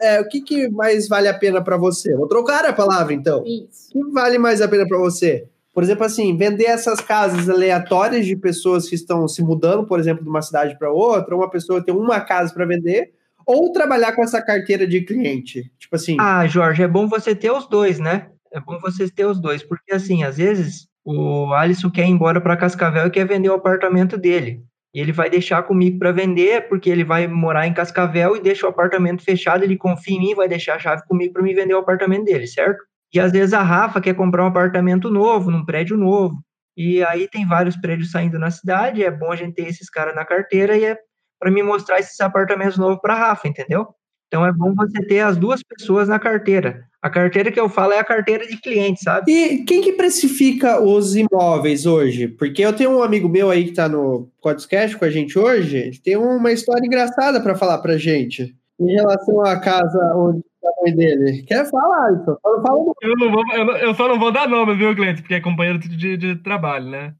é, 0.00 0.20
o 0.20 0.28
que, 0.28 0.40
que 0.40 0.68
mais 0.68 1.08
vale 1.08 1.28
a 1.28 1.38
pena 1.38 1.62
para 1.62 1.76
você? 1.76 2.14
Vou 2.14 2.28
trocar 2.28 2.64
a 2.66 2.72
palavra, 2.72 3.14
então. 3.14 3.42
Isso. 3.46 3.88
O 3.94 4.04
que 4.04 4.12
vale 4.12 4.38
mais 4.38 4.60
a 4.60 4.68
pena 4.68 4.86
para 4.86 4.98
você? 4.98 5.48
Por 5.72 5.82
exemplo, 5.82 6.04
assim, 6.04 6.34
vender 6.36 6.64
essas 6.64 7.00
casas 7.00 7.50
aleatórias 7.50 8.24
de 8.24 8.34
pessoas 8.34 8.88
que 8.88 8.94
estão 8.94 9.28
se 9.28 9.42
mudando, 9.42 9.86
por 9.86 10.00
exemplo, 10.00 10.24
de 10.24 10.28
uma 10.28 10.40
cidade 10.40 10.78
para 10.78 10.90
outra, 10.90 11.36
uma 11.36 11.50
pessoa 11.50 11.84
tem 11.84 11.94
uma 11.94 12.18
casa 12.18 12.52
para 12.52 12.64
vender, 12.64 13.12
ou 13.46 13.72
trabalhar 13.72 14.12
com 14.12 14.22
essa 14.22 14.42
carteira 14.42 14.86
de 14.86 15.02
cliente? 15.02 15.70
Tipo 15.78 15.96
assim. 15.96 16.16
Ah, 16.18 16.46
Jorge, 16.46 16.82
é 16.82 16.88
bom 16.88 17.06
você 17.08 17.34
ter 17.34 17.52
os 17.52 17.68
dois, 17.68 18.00
né? 18.00 18.28
É 18.52 18.60
bom 18.60 18.78
você 18.80 19.08
ter 19.08 19.24
os 19.24 19.40
dois, 19.40 19.62
porque 19.62 19.94
assim, 19.94 20.24
às 20.24 20.36
vezes 20.36 20.88
o 21.04 21.52
Alisson 21.54 21.90
quer 21.90 22.06
ir 22.06 22.10
embora 22.10 22.40
para 22.40 22.56
Cascavel 22.56 23.06
e 23.06 23.10
quer 23.10 23.26
vender 23.26 23.48
o 23.48 23.54
apartamento 23.54 24.18
dele. 24.18 24.62
E 24.92 25.00
ele 25.00 25.12
vai 25.12 25.30
deixar 25.30 25.62
comigo 25.62 25.98
para 25.98 26.10
vender, 26.10 26.68
porque 26.68 26.90
ele 26.90 27.04
vai 27.04 27.28
morar 27.28 27.66
em 27.66 27.74
Cascavel 27.74 28.34
e 28.34 28.40
deixa 28.40 28.66
o 28.66 28.70
apartamento 28.70 29.22
fechado, 29.22 29.62
ele 29.62 29.76
confia 29.76 30.16
em 30.16 30.20
mim, 30.20 30.34
vai 30.34 30.48
deixar 30.48 30.76
a 30.76 30.78
chave 30.78 31.02
comigo 31.06 31.34
para 31.34 31.42
me 31.42 31.54
vender 31.54 31.74
o 31.74 31.78
apartamento 31.78 32.24
dele, 32.24 32.46
certo? 32.46 32.82
E 33.12 33.20
às 33.20 33.30
vezes 33.30 33.52
a 33.52 33.62
Rafa 33.62 34.00
quer 34.00 34.14
comprar 34.14 34.42
um 34.42 34.48
apartamento 34.48 35.10
novo, 35.10 35.50
num 35.50 35.64
prédio 35.64 35.96
novo. 35.96 36.42
E 36.76 37.04
aí 37.04 37.28
tem 37.28 37.46
vários 37.46 37.76
prédios 37.76 38.10
saindo 38.10 38.38
na 38.38 38.50
cidade, 38.50 39.04
é 39.04 39.10
bom 39.10 39.30
a 39.30 39.36
gente 39.36 39.54
ter 39.54 39.68
esses 39.68 39.88
caras 39.88 40.14
na 40.14 40.24
carteira 40.24 40.76
e 40.76 40.84
é 40.84 40.98
para 41.38 41.50
me 41.50 41.62
mostrar 41.62 41.98
esses 41.98 42.20
apartamentos 42.20 42.78
novos 42.78 42.98
para 43.00 43.14
Rafa, 43.14 43.48
entendeu? 43.48 43.88
Então 44.28 44.44
é 44.44 44.52
bom 44.52 44.74
você 44.74 45.00
ter 45.06 45.20
as 45.20 45.36
duas 45.36 45.62
pessoas 45.62 46.08
na 46.08 46.18
carteira. 46.18 46.84
A 47.00 47.08
carteira 47.08 47.52
que 47.52 47.60
eu 47.60 47.68
falo 47.68 47.92
é 47.92 47.98
a 48.00 48.04
carteira 48.04 48.46
de 48.46 48.56
cliente, 48.56 49.00
sabe? 49.02 49.30
E 49.30 49.64
quem 49.64 49.80
que 49.80 49.92
precifica 49.92 50.82
os 50.82 51.14
imóveis 51.14 51.86
hoje? 51.86 52.26
Porque 52.26 52.62
eu 52.62 52.72
tenho 52.72 52.98
um 52.98 53.02
amigo 53.02 53.28
meu 53.28 53.50
aí 53.50 53.64
que 53.64 53.70
está 53.70 53.88
no 53.88 54.28
podcast 54.42 54.96
com 54.96 55.04
a 55.04 55.10
gente 55.10 55.38
hoje, 55.38 55.76
ele 55.76 55.98
tem 55.98 56.16
uma 56.16 56.50
história 56.50 56.84
engraçada 56.84 57.40
para 57.40 57.54
falar 57.54 57.78
pra 57.78 57.96
gente 57.96 58.56
em 58.80 58.92
relação 58.92 59.40
à 59.42 59.58
casa 59.60 59.98
onde 60.16 60.42
a 60.64 60.82
mãe 60.82 60.94
dele. 60.94 61.42
Quer 61.44 61.68
falar, 61.70 62.12
então? 62.12 62.38
Eu, 62.44 62.62
não 62.62 62.94
eu, 63.02 63.16
não 63.16 63.30
vou, 63.30 63.44
eu, 63.54 63.76
eu, 63.76 63.94
só 63.94 64.08
não 64.08 64.18
vou 64.18 64.32
dar 64.32 64.48
nome, 64.48 64.74
viu, 64.74 64.94
cliente? 64.94 65.22
Porque 65.22 65.34
é 65.34 65.40
companheiro 65.40 65.78
de, 65.78 66.16
de 66.16 66.36
trabalho, 66.36 66.90
né? 66.90 67.14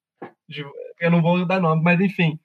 eu 1.00 1.10
não 1.10 1.20
vou 1.20 1.44
dar 1.46 1.60
nome, 1.60 1.82
mas 1.82 2.00
enfim. 2.00 2.38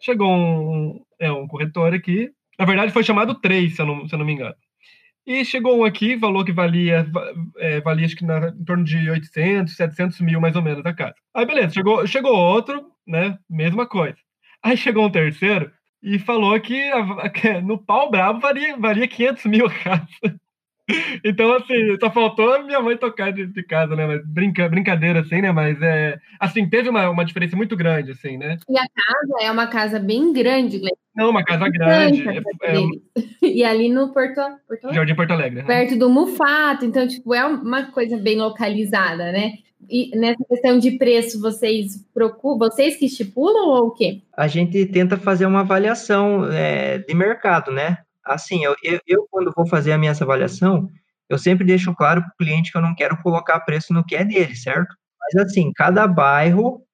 Chegou 0.00 0.30
um, 0.30 1.00
é, 1.18 1.30
um 1.30 1.46
corretor 1.46 1.94
aqui. 1.94 2.30
Na 2.58 2.64
verdade, 2.64 2.92
foi 2.92 3.02
chamado 3.02 3.34
três, 3.34 3.76
se 3.76 3.82
eu 3.82 3.86
não, 3.86 4.08
se 4.08 4.14
eu 4.14 4.18
não 4.18 4.26
me 4.26 4.32
engano. 4.32 4.54
E 5.26 5.44
chegou 5.44 5.78
um 5.78 5.84
aqui, 5.84 6.18
falou 6.18 6.44
que 6.44 6.52
valia, 6.52 7.06
é, 7.58 7.80
valia 7.80 8.06
acho 8.06 8.16
que 8.16 8.24
na, 8.24 8.48
em 8.48 8.64
torno 8.64 8.84
de 8.84 9.10
800, 9.10 9.76
700 9.76 10.20
mil 10.20 10.40
mais 10.40 10.56
ou 10.56 10.62
menos 10.62 10.84
a 10.84 10.94
casa. 10.94 11.14
Aí 11.34 11.46
beleza, 11.46 11.74
chegou, 11.74 12.06
chegou 12.06 12.34
outro, 12.34 12.86
né? 13.06 13.38
Mesma 13.48 13.86
coisa. 13.86 14.16
Aí 14.62 14.76
chegou 14.76 15.06
um 15.06 15.10
terceiro 15.10 15.70
e 16.02 16.18
falou 16.18 16.58
que, 16.60 16.90
a, 16.90 17.60
no 17.62 17.78
pau 17.78 18.10
bravo 18.10 18.40
valia, 18.40 18.76
valia 18.76 19.06
500 19.06 19.44
mil 19.46 19.66
a 19.66 19.70
casa. 19.70 20.40
Então, 21.24 21.52
assim, 21.52 21.96
só 22.00 22.10
faltou 22.10 22.62
minha 22.64 22.80
mãe 22.80 22.96
tocar 22.96 23.32
de, 23.32 23.46
de, 23.46 23.62
casa, 23.62 23.94
né? 23.94 24.06
Mas 24.06 24.26
brinca, 24.26 24.68
brincadeira, 24.68 25.20
assim, 25.20 25.40
né? 25.40 25.52
Mas 25.52 25.80
é. 25.82 26.18
Assim, 26.38 26.68
teve 26.68 26.88
uma, 26.88 27.10
uma 27.10 27.24
diferença 27.24 27.56
muito 27.56 27.76
grande, 27.76 28.12
assim, 28.12 28.36
né? 28.36 28.56
E 28.68 28.78
a 28.78 28.82
casa 28.82 29.46
é 29.46 29.50
uma 29.50 29.66
casa 29.66 29.98
bem 29.98 30.32
grande, 30.32 30.78
Glenn. 30.78 30.90
Não, 31.14 31.30
uma 31.30 31.44
casa 31.44 31.68
grande. 31.68 32.24
É, 32.28 32.36
é, 32.62 32.82
e 33.46 33.64
ali 33.64 33.88
no 33.88 34.12
Porto, 34.12 34.40
Porto 34.66 34.94
Jardim 34.94 35.14
Porto 35.14 35.32
Alegre. 35.32 35.62
Né? 35.62 35.66
Perto 35.66 35.98
do 35.98 36.08
Mufato. 36.08 36.84
Então, 36.84 37.06
tipo, 37.06 37.34
é 37.34 37.44
uma 37.44 37.90
coisa 37.90 38.16
bem 38.16 38.38
localizada, 38.38 39.32
né? 39.32 39.54
E 39.88 40.16
nessa 40.16 40.44
questão 40.48 40.78
de 40.78 40.92
preço, 40.92 41.40
vocês 41.40 42.06
procuram, 42.14 42.58
vocês 42.58 42.96
que 42.96 43.06
estipulam 43.06 43.68
ou 43.68 43.88
o 43.88 43.90
quê? 43.90 44.22
A 44.36 44.46
gente 44.46 44.86
tenta 44.86 45.16
fazer 45.16 45.46
uma 45.46 45.60
avaliação 45.60 46.50
é, 46.52 46.98
de 46.98 47.14
mercado, 47.14 47.72
né? 47.72 47.98
Assim, 48.24 48.64
eu, 48.64 48.74
eu, 48.82 49.00
eu, 49.06 49.26
quando 49.30 49.52
vou 49.54 49.66
fazer 49.66 49.92
a 49.92 49.98
minha 49.98 50.12
avaliação, 50.12 50.88
eu 51.28 51.38
sempre 51.38 51.64
deixo 51.64 51.94
claro 51.94 52.22
para 52.22 52.30
o 52.30 52.36
cliente 52.36 52.72
que 52.72 52.78
eu 52.78 52.82
não 52.82 52.94
quero 52.94 53.16
colocar 53.22 53.60
preço 53.60 53.92
no 53.92 54.04
que 54.04 54.16
é 54.16 54.24
dele, 54.24 54.56
certo? 54.56 54.94
Mas 55.20 55.46
assim, 55.46 55.72
cada 55.72 56.06
bairro 56.06 56.84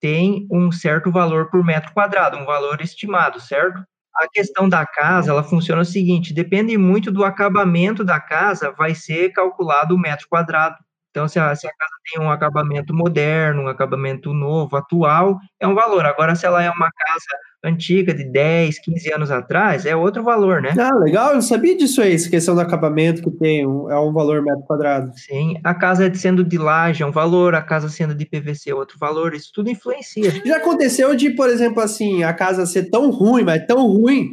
tem 0.00 0.46
um 0.50 0.70
certo 0.70 1.10
valor 1.10 1.50
por 1.50 1.64
metro 1.64 1.92
quadrado, 1.92 2.36
um 2.36 2.44
valor 2.44 2.80
estimado, 2.80 3.40
certo? 3.40 3.82
A 4.16 4.28
questão 4.28 4.68
da 4.68 4.84
casa, 4.86 5.30
ela 5.30 5.42
funciona 5.42 5.82
o 5.82 5.84
seguinte, 5.84 6.34
depende 6.34 6.76
muito 6.76 7.10
do 7.10 7.24
acabamento 7.24 8.04
da 8.04 8.20
casa, 8.20 8.72
vai 8.72 8.94
ser 8.94 9.30
calculado 9.32 9.94
o 9.94 9.98
metro 9.98 10.26
quadrado. 10.28 10.76
Então, 11.10 11.26
se 11.26 11.38
a, 11.38 11.54
se 11.54 11.66
a, 11.66 11.70
casa 11.70 11.92
tem 12.12 12.20
um 12.20 12.30
acabamento 12.30 12.94
moderno, 12.94 13.62
um 13.62 13.68
acabamento 13.68 14.32
novo, 14.32 14.76
atual, 14.76 15.38
é 15.58 15.66
um 15.66 15.74
valor. 15.74 16.04
Agora, 16.04 16.34
se 16.34 16.46
ela 16.46 16.62
é 16.62 16.70
uma 16.70 16.90
casa 16.90 17.38
antiga, 17.64 18.14
de 18.14 18.24
10, 18.24 18.78
15 18.78 19.12
anos 19.12 19.30
atrás, 19.30 19.84
é 19.84 19.94
outro 19.96 20.22
valor, 20.22 20.62
né? 20.62 20.74
Ah, 20.78 20.94
legal, 20.94 21.30
eu 21.30 21.34
não 21.34 21.42
sabia 21.42 21.76
disso 21.76 22.00
aí, 22.00 22.14
essa 22.14 22.30
questão 22.30 22.54
do 22.54 22.60
acabamento 22.60 23.22
que 23.22 23.30
tem, 23.30 23.66
um, 23.66 23.90
é 23.90 23.98
um 23.98 24.12
valor 24.12 24.42
metro 24.42 24.62
quadrado. 24.62 25.12
Sim, 25.16 25.58
a 25.64 25.74
casa 25.74 26.12
sendo 26.14 26.44
de 26.44 26.56
laje 26.56 27.02
é 27.02 27.06
um 27.06 27.12
valor, 27.12 27.54
a 27.54 27.62
casa 27.62 27.88
sendo 27.88 28.14
de 28.14 28.24
PVC 28.24 28.70
é 28.70 28.74
outro 28.74 28.96
valor, 28.98 29.34
isso 29.34 29.50
tudo 29.52 29.70
influencia. 29.70 30.30
Já 30.44 30.56
aconteceu 30.56 31.14
de, 31.14 31.30
por 31.30 31.48
exemplo, 31.48 31.82
assim, 31.82 32.22
a 32.22 32.32
casa 32.32 32.64
ser 32.64 32.90
tão 32.90 33.10
ruim, 33.10 33.42
mas 33.42 33.66
tão 33.66 33.86
ruim, 33.86 34.30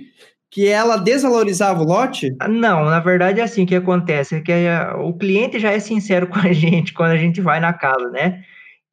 que 0.56 0.70
ela 0.70 0.96
desvalorizava 0.96 1.84
o 1.84 1.86
lote? 1.86 2.34
Ah, 2.40 2.48
não, 2.48 2.86
na 2.86 3.02
verdade 3.02 3.42
é 3.42 3.44
assim, 3.44 3.66
que 3.66 3.76
acontece 3.76 4.36
é 4.36 4.42
que 4.42 4.54
a, 4.54 4.96
o 4.98 5.14
cliente 5.14 5.60
já 5.60 5.72
é 5.72 5.80
sincero 5.80 6.28
com 6.32 6.40
a 6.40 6.54
gente 6.54 6.94
quando 6.94 7.12
a 7.12 7.18
gente 7.18 7.42
vai 7.42 7.60
na 7.60 7.74
casa, 7.74 8.10
né? 8.10 8.42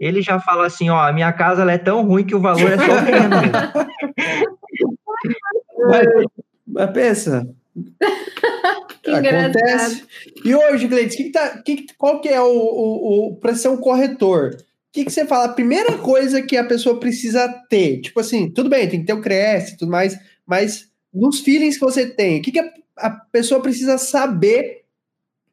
Ele 0.02 0.20
já 0.20 0.40
fala 0.40 0.66
assim, 0.66 0.90
ó, 0.90 1.00
a 1.00 1.12
minha 1.12 1.32
casa 1.32 1.62
é 1.70 1.78
tão 1.78 2.04
ruim 2.04 2.24
que 2.24 2.34
o 2.34 2.40
valor 2.40 2.72
é 2.72 2.76
só 2.76 2.84
o 2.84 3.04
terreno 3.04 3.36
mas, 5.78 6.06
mas 6.66 6.90
pensa, 6.90 7.48
que 9.02 9.10
acontece. 9.10 10.04
E 10.44 10.54
hoje, 10.54 10.88
Gleides, 10.88 11.16
que 11.16 11.24
que 11.24 11.30
tá, 11.30 11.62
que, 11.62 11.86
qual 11.96 12.20
que 12.20 12.28
é 12.28 12.40
o, 12.40 12.46
o, 12.46 13.28
o 13.28 13.36
para 13.36 13.54
ser 13.54 13.68
um 13.68 13.76
corretor? 13.76 14.56
O 14.56 14.92
que, 14.92 15.04
que 15.04 15.10
você 15.10 15.24
fala? 15.24 15.44
A 15.44 15.54
primeira 15.54 15.96
coisa 15.98 16.42
que 16.42 16.56
a 16.56 16.64
pessoa 16.64 16.98
precisa 16.98 17.48
ter, 17.70 18.00
tipo 18.00 18.18
assim, 18.18 18.50
tudo 18.50 18.68
bem, 18.68 18.88
tem 18.88 19.00
que 19.00 19.06
ter 19.06 19.14
o 19.14 19.22
Cresce 19.22 19.74
e 19.74 19.76
tudo 19.76 19.90
mais, 19.90 20.18
mas 20.44 20.88
nos 21.14 21.40
feelings 21.40 21.78
que 21.78 21.84
você 21.84 22.06
tem, 22.06 22.40
o 22.40 22.42
que, 22.42 22.50
que 22.50 22.58
a, 22.58 22.70
a 22.96 23.10
pessoa 23.10 23.62
precisa 23.62 23.96
saber 23.96 24.82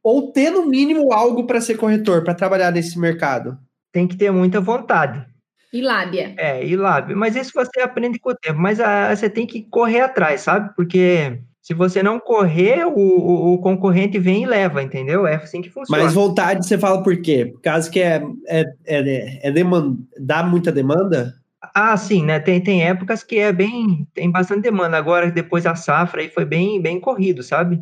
ou 0.02 0.32
ter 0.32 0.50
no 0.50 0.66
mínimo 0.66 1.14
algo 1.14 1.46
para 1.46 1.62
ser 1.62 1.78
corretor, 1.78 2.24
para 2.24 2.34
trabalhar 2.34 2.72
nesse 2.72 2.98
mercado? 2.98 3.58
Tem 3.92 4.08
que 4.08 4.18
ter 4.18 4.32
muita 4.32 4.60
vontade. 4.60 5.26
E 5.72 5.82
lábia. 5.82 6.34
É, 6.38 6.66
e 6.66 6.76
lábia. 6.76 7.16
Mas 7.16 7.36
isso 7.36 7.52
você 7.54 7.82
aprende 7.82 8.20
com 8.20 8.32
o 8.32 8.36
tempo. 8.36 8.60
Mas 8.60 8.80
a, 8.80 9.10
ah, 9.10 9.16
você 9.16 9.30
tem 9.30 9.46
que 9.46 9.64
correr 9.64 10.02
atrás, 10.02 10.42
sabe? 10.42 10.74
Porque 10.76 11.40
se 11.62 11.74
você 11.76 12.02
não 12.02 12.20
correr, 12.20 12.86
o, 12.86 12.98
o, 12.98 13.54
o, 13.54 13.58
concorrente 13.60 14.18
vem 14.18 14.44
e 14.44 14.48
leva, 14.48 14.82
entendeu? 14.82 15.28
É 15.28 15.36
assim 15.36 15.62
que 15.62 15.70
funciona. 15.70 16.04
Mas 16.04 16.14
vontade, 16.14 16.66
você 16.66 16.78
fala 16.78 17.04
por 17.04 17.22
quê? 17.22 17.46
Por 17.46 17.62
causa 17.62 17.90
que 17.90 18.00
é, 18.00 18.24
é, 18.48 18.66
é, 18.88 19.48
é 19.48 19.52
demanda, 19.52 19.96
dá 20.20 20.42
muita 20.42 20.72
demanda? 20.72 21.36
Ah, 21.76 21.96
sim, 21.96 22.24
né? 22.24 22.40
Tem, 22.40 22.60
tem 22.60 22.88
épocas 22.88 23.24
que 23.24 23.38
é 23.38 23.52
bem. 23.52 24.08
tem 24.14 24.32
bastante 24.32 24.62
demanda. 24.62 24.98
Agora, 24.98 25.30
depois 25.30 25.66
da 25.66 25.76
safra, 25.76 26.22
aí 26.22 26.30
foi 26.30 26.46
bem, 26.46 26.82
bem 26.82 27.00
corrido, 27.00 27.44
sabe? 27.44 27.80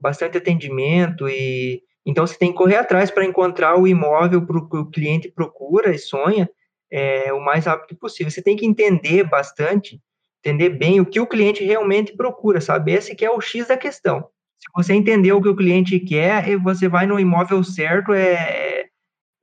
Bastante 0.00 0.38
atendimento 0.38 1.28
e 1.28 1.80
então, 2.04 2.26
você 2.26 2.36
tem 2.38 2.50
que 2.50 2.58
correr 2.58 2.76
atrás 2.76 3.10
para 3.10 3.24
encontrar 3.24 3.78
o 3.78 3.86
imóvel 3.86 4.44
para 4.46 4.56
o 4.56 4.90
cliente 4.90 5.30
procura 5.30 5.94
e 5.94 5.98
sonha 5.98 6.48
é, 6.90 7.32
o 7.32 7.40
mais 7.40 7.66
rápido 7.66 7.98
possível. 7.98 8.30
Você 8.30 8.42
tem 8.42 8.56
que 8.56 8.66
entender 8.66 9.24
bastante, 9.24 10.00
entender 10.44 10.70
bem 10.70 11.00
o 11.00 11.06
que 11.06 11.20
o 11.20 11.26
cliente 11.26 11.62
realmente 11.62 12.16
procura, 12.16 12.60
sabe? 12.60 12.92
Esse 12.92 13.14
que 13.14 13.24
é 13.24 13.30
o 13.30 13.40
X 13.40 13.68
da 13.68 13.76
questão. 13.76 14.28
Se 14.58 14.68
você 14.74 14.94
entender 14.94 15.32
o 15.32 15.40
que 15.40 15.48
o 15.48 15.56
cliente 15.56 15.98
quer, 16.00 16.56
você 16.58 16.88
vai 16.88 17.06
no 17.06 17.18
imóvel 17.18 17.62
certo, 17.62 18.12
é, 18.12 18.86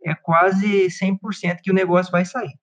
é 0.03 0.15
quase 0.15 0.87
100% 0.87 1.61
que 1.63 1.71
o 1.71 1.75
negócio 1.75 2.11
vai 2.11 2.25
sair. 2.25 2.53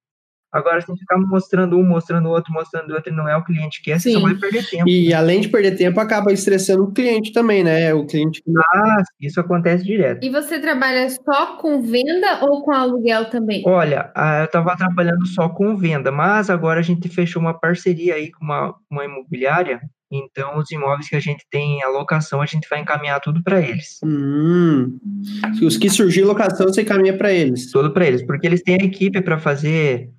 Agora, 0.54 0.80
se 0.80 0.88
a 0.88 0.94
gente 0.94 1.00
ficar 1.00 1.18
mostrando 1.18 1.76
um, 1.76 1.82
mostrando 1.82 2.28
outro, 2.28 2.52
mostrando 2.52 2.94
outro, 2.94 3.12
e 3.12 3.16
não 3.16 3.28
é 3.28 3.36
o 3.36 3.42
cliente 3.42 3.82
que 3.82 3.90
quer, 3.90 3.98
você 3.98 4.10
Sim. 4.10 4.14
só 4.14 4.20
vai 4.20 4.36
perder 4.36 4.64
tempo. 4.70 4.88
E 4.88 5.12
além 5.12 5.40
de 5.40 5.48
perder 5.48 5.76
tempo, 5.76 5.98
acaba 5.98 6.32
estressando 6.32 6.84
o 6.84 6.92
cliente 6.92 7.32
também, 7.32 7.64
né? 7.64 7.92
O 7.92 8.06
cliente. 8.06 8.40
Ah, 8.72 9.02
isso 9.20 9.40
acontece 9.40 9.82
direto. 9.82 10.24
E 10.24 10.30
você 10.30 10.60
trabalha 10.60 11.10
só 11.10 11.56
com 11.56 11.82
venda 11.82 12.44
ou 12.44 12.62
com 12.62 12.70
aluguel 12.70 13.24
também? 13.30 13.64
Olha, 13.66 14.12
ah, 14.14 14.38
eu 14.40 14.44
estava 14.44 14.76
trabalhando 14.76 15.26
só 15.26 15.48
com 15.48 15.76
venda, 15.76 16.12
mas 16.12 16.48
agora 16.48 16.78
a 16.78 16.84
gente 16.84 17.08
fechou 17.08 17.42
uma 17.42 17.58
parceria 17.58 18.14
aí 18.14 18.30
com 18.30 18.44
uma, 18.44 18.76
uma 18.88 19.04
imobiliária. 19.04 19.80
Então, 20.08 20.56
os 20.58 20.70
imóveis 20.70 21.08
que 21.08 21.16
a 21.16 21.20
gente 21.20 21.44
tem 21.50 21.78
em 21.78 21.82
alocação, 21.82 22.40
a 22.40 22.46
gente 22.46 22.68
vai 22.68 22.78
encaminhar 22.78 23.20
tudo 23.20 23.42
para 23.42 23.60
eles. 23.60 23.98
Hum. 24.04 24.96
Os 25.60 25.76
que 25.76 25.90
surgir 25.90 26.22
locação, 26.22 26.68
você 26.68 26.84
caminha 26.84 27.16
para 27.18 27.32
eles. 27.32 27.72
Tudo 27.72 27.92
para 27.92 28.06
eles, 28.06 28.24
porque 28.24 28.46
eles 28.46 28.62
têm 28.62 28.78
a 28.80 28.84
equipe 28.84 29.20
para 29.20 29.38
fazer 29.38 30.10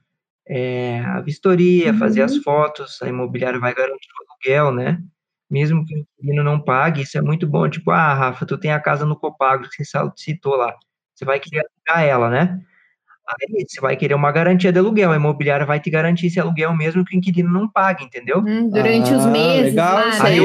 é, 0.47 0.99
a 0.99 1.21
vistoria, 1.21 1.93
fazer 1.93 2.21
as 2.21 2.37
fotos, 2.37 3.01
a 3.01 3.07
imobiliária 3.07 3.59
vai 3.59 3.73
garantir 3.73 4.07
o 4.09 4.31
aluguel, 4.31 4.71
né? 4.73 5.01
Mesmo 5.49 5.85
que 5.85 5.95
o 5.95 5.99
inquilino 5.99 6.43
não 6.43 6.59
pague, 6.59 7.01
isso 7.01 7.17
é 7.17 7.21
muito 7.21 7.47
bom. 7.47 7.69
Tipo, 7.69 7.91
ah, 7.91 8.13
Rafa, 8.13 8.45
tu 8.45 8.57
tem 8.57 8.71
a 8.71 8.79
casa 8.79 9.05
no 9.05 9.15
Copagro, 9.15 9.69
que 9.69 9.83
você 9.83 9.99
citou 10.15 10.55
lá. 10.55 10.73
Você 11.13 11.23
vai 11.25 11.39
querer 11.39 11.65
alugar 11.87 12.03
ela, 12.07 12.29
né? 12.29 12.59
Aí 13.27 13.65
você 13.67 13.81
vai 13.81 13.95
querer 13.95 14.13
uma 14.13 14.31
garantia 14.31 14.71
de 14.71 14.77
aluguel. 14.79 15.11
A 15.11 15.15
imobiliária 15.15 15.65
vai 15.65 15.79
te 15.79 15.89
garantir 15.89 16.27
esse 16.27 16.39
aluguel 16.39 16.75
mesmo 16.75 17.03
que 17.03 17.15
o 17.15 17.17
inquilino 17.17 17.51
não 17.51 17.69
pague, 17.69 18.03
entendeu? 18.03 18.39
Hum, 18.39 18.69
durante 18.69 19.13
os 19.13 19.25
Ah, 19.25 19.31
meses 19.31 19.73
legal 19.73 19.97
aí. 20.21 20.39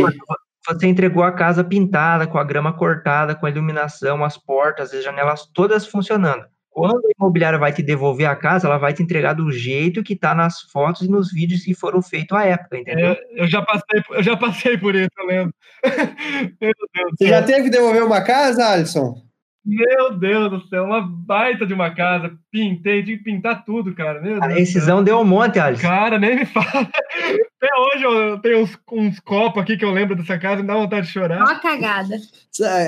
você 0.67 0.87
entregou 0.87 1.23
a 1.23 1.33
casa 1.33 1.65
pintada, 1.65 2.27
com 2.27 2.39
a 2.39 2.45
grama 2.45 2.73
cortada, 2.73 3.35
com 3.35 3.47
a 3.47 3.51
iluminação, 3.51 4.25
as 4.25 4.39
portas, 4.39 4.95
as 4.95 5.03
janelas 5.05 5.47
todas 5.53 5.87
funcionando. 5.87 6.45
Quando 6.71 7.05
a 7.05 7.11
imobiliária 7.19 7.59
vai 7.59 7.73
te 7.73 7.83
devolver 7.83 8.29
a 8.29 8.37
casa, 8.37 8.69
ela 8.69 8.79
vai 8.79 8.93
te 8.93 9.03
entregar 9.03 9.33
do 9.33 9.51
jeito 9.51 10.05
que 10.05 10.15
tá 10.15 10.35
nas 10.35 10.61
fotos 10.63 11.03
e 11.03 11.11
nos 11.11 11.33
vídeos 11.33 11.63
que 11.63 11.75
foram 11.75 12.01
feitos 12.01 12.37
à 12.37 12.45
época, 12.45 12.79
entendeu? 12.79 13.11
É, 13.11 13.21
eu, 13.35 13.49
já 13.49 13.61
passei, 13.61 14.03
eu 14.11 14.23
já 14.23 14.37
passei 14.37 14.79
por 14.79 14.95
isso, 14.95 15.11
eu 15.19 15.27
lembro. 15.27 15.55
Meu 16.61 16.73
Deus 16.95 17.11
do 17.11 17.17
Você 17.19 17.29
já 17.29 17.43
teve 17.43 17.65
que 17.65 17.71
devolver 17.71 18.05
uma 18.05 18.23
casa, 18.23 18.65
Alisson? 18.69 19.30
Meu 19.65 20.17
Deus 20.19 20.51
do 20.51 20.69
céu, 20.69 20.85
uma 20.85 21.03
baita 21.03 21.67
de 21.67 21.75
uma 21.75 21.91
casa. 21.95 22.33
Pintei, 22.51 23.03
tive 23.03 23.19
que 23.19 23.25
pintar 23.25 23.65
tudo, 23.65 23.95
cara. 23.95 24.21
Meu 24.21 24.43
A 24.43 24.47
rescisão 24.47 25.05
deu 25.05 25.19
um 25.19 25.25
monte, 25.25 25.59
Alisson. 25.59 25.87
Cara, 25.87 26.19
nem 26.19 26.37
me 26.37 26.47
fala. 26.47 26.67
Até 26.67 27.69
hoje 27.79 28.05
eu 28.05 28.39
tenho 28.39 28.63
uns, 28.63 28.79
uns 28.91 29.21
copos 29.21 29.63
aqui 29.63 29.77
que 29.77 29.85
eu 29.85 29.91
lembro 29.91 30.17
dessa 30.17 30.39
casa 30.39 30.61
e 30.61 30.63
me 30.63 30.69
dá 30.69 30.75
vontade 30.75 31.07
de 31.07 31.13
chorar. 31.13 31.39
Uma 31.41 31.61
cagada. 31.61 32.17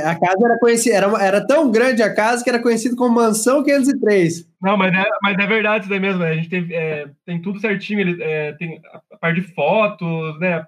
A 0.06 0.14
casa 0.14 0.44
era 0.44 0.58
conhecida, 0.58 0.96
era, 0.96 1.22
era 1.22 1.46
tão 1.46 1.70
grande 1.70 2.02
a 2.02 2.14
casa 2.14 2.42
que 2.42 2.48
era 2.48 2.62
conhecida 2.62 2.96
como 2.96 3.14
Mansão 3.14 3.62
503. 3.62 4.48
Não, 4.62 4.76
mas 4.78 4.94
é, 4.94 5.04
mas 5.22 5.38
é 5.38 5.46
verdade 5.46 5.80
isso 5.80 5.90
daí 5.90 6.00
mesmo. 6.00 6.20
né? 6.20 6.30
A 6.30 6.34
gente 6.34 6.48
teve, 6.48 6.74
é, 6.74 7.06
tem 7.26 7.40
tudo 7.42 7.60
certinho. 7.60 8.00
Ele, 8.00 8.22
é, 8.22 8.52
tem 8.52 8.80
a 9.12 9.18
parte 9.18 9.42
de 9.42 9.54
fotos, 9.54 10.40
né? 10.40 10.64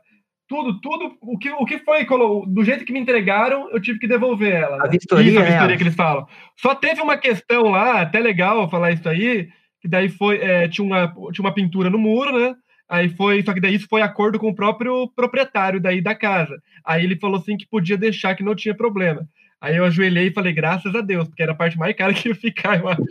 Tudo, 0.47 0.79
tudo. 0.81 1.17
O 1.23 1.39
que, 1.39 1.51
o 1.51 1.65
que 1.65 1.79
foi, 1.79 2.07
do 2.47 2.65
jeito 2.65 2.85
que 2.85 2.93
me 2.93 3.01
entregaram, 3.01 3.71
eu 3.71 3.81
tive 3.81 3.99
que 3.99 4.07
devolver 4.07 4.53
ela. 4.53 4.77
A 4.77 4.85
né? 4.85 4.91
vistoria, 4.91 5.31
Isso, 5.31 5.39
a 5.39 5.43
né, 5.43 5.47
vistoria 5.47 5.65
Alex? 5.65 5.79
que 5.79 5.85
eles 5.85 5.95
falam. 5.95 6.27
Só 6.57 6.75
teve 6.75 7.01
uma 7.01 7.17
questão 7.17 7.63
lá, 7.71 8.03
até 8.03 8.21
legal 8.21 8.69
falar 8.69 8.93
isso 8.93 9.09
aí, 9.09 9.49
que 9.81 9.89
daí 9.89 10.09
foi. 10.09 10.39
é, 10.39 10.69
tinha, 10.69 10.87
uma, 10.87 11.09
tinha 11.33 11.45
uma 11.45 11.55
pintura 11.55 11.89
no 11.89 11.99
muro, 11.99 12.39
né? 12.39 12.55
Aí 12.89 13.09
foi, 13.09 13.43
só 13.43 13.55
que 13.55 13.61
daí 13.61 13.75
isso 13.75 13.87
foi 13.89 14.03
acordo 14.03 14.39
com 14.39 14.49
o 14.49 14.55
próprio 14.55 15.11
proprietário 15.17 15.81
daí 15.81 16.03
da 16.03 16.15
casa. 16.15 16.61
Aí 16.85 17.03
ele 17.03 17.17
falou 17.17 17.39
assim 17.39 17.57
que 17.57 17.67
podia 17.67 17.97
deixar, 17.97 18.35
que 18.35 18.45
não 18.45 18.55
tinha 18.55 18.77
problema. 18.77 19.27
Aí 19.61 19.77
eu 19.77 19.85
ajoelhei 19.85 20.27
e 20.27 20.33
falei, 20.33 20.53
graças 20.53 20.95
a 20.95 21.01
Deus, 21.01 21.27
porque 21.27 21.43
era 21.43 21.53
a 21.53 21.57
parte 21.57 21.79
mais 21.79 21.97
cara 21.97 22.13
que 22.15 22.29
ia 22.29 22.35
ficar, 22.35 22.79
eu 22.79 22.89
acho. 22.89 23.03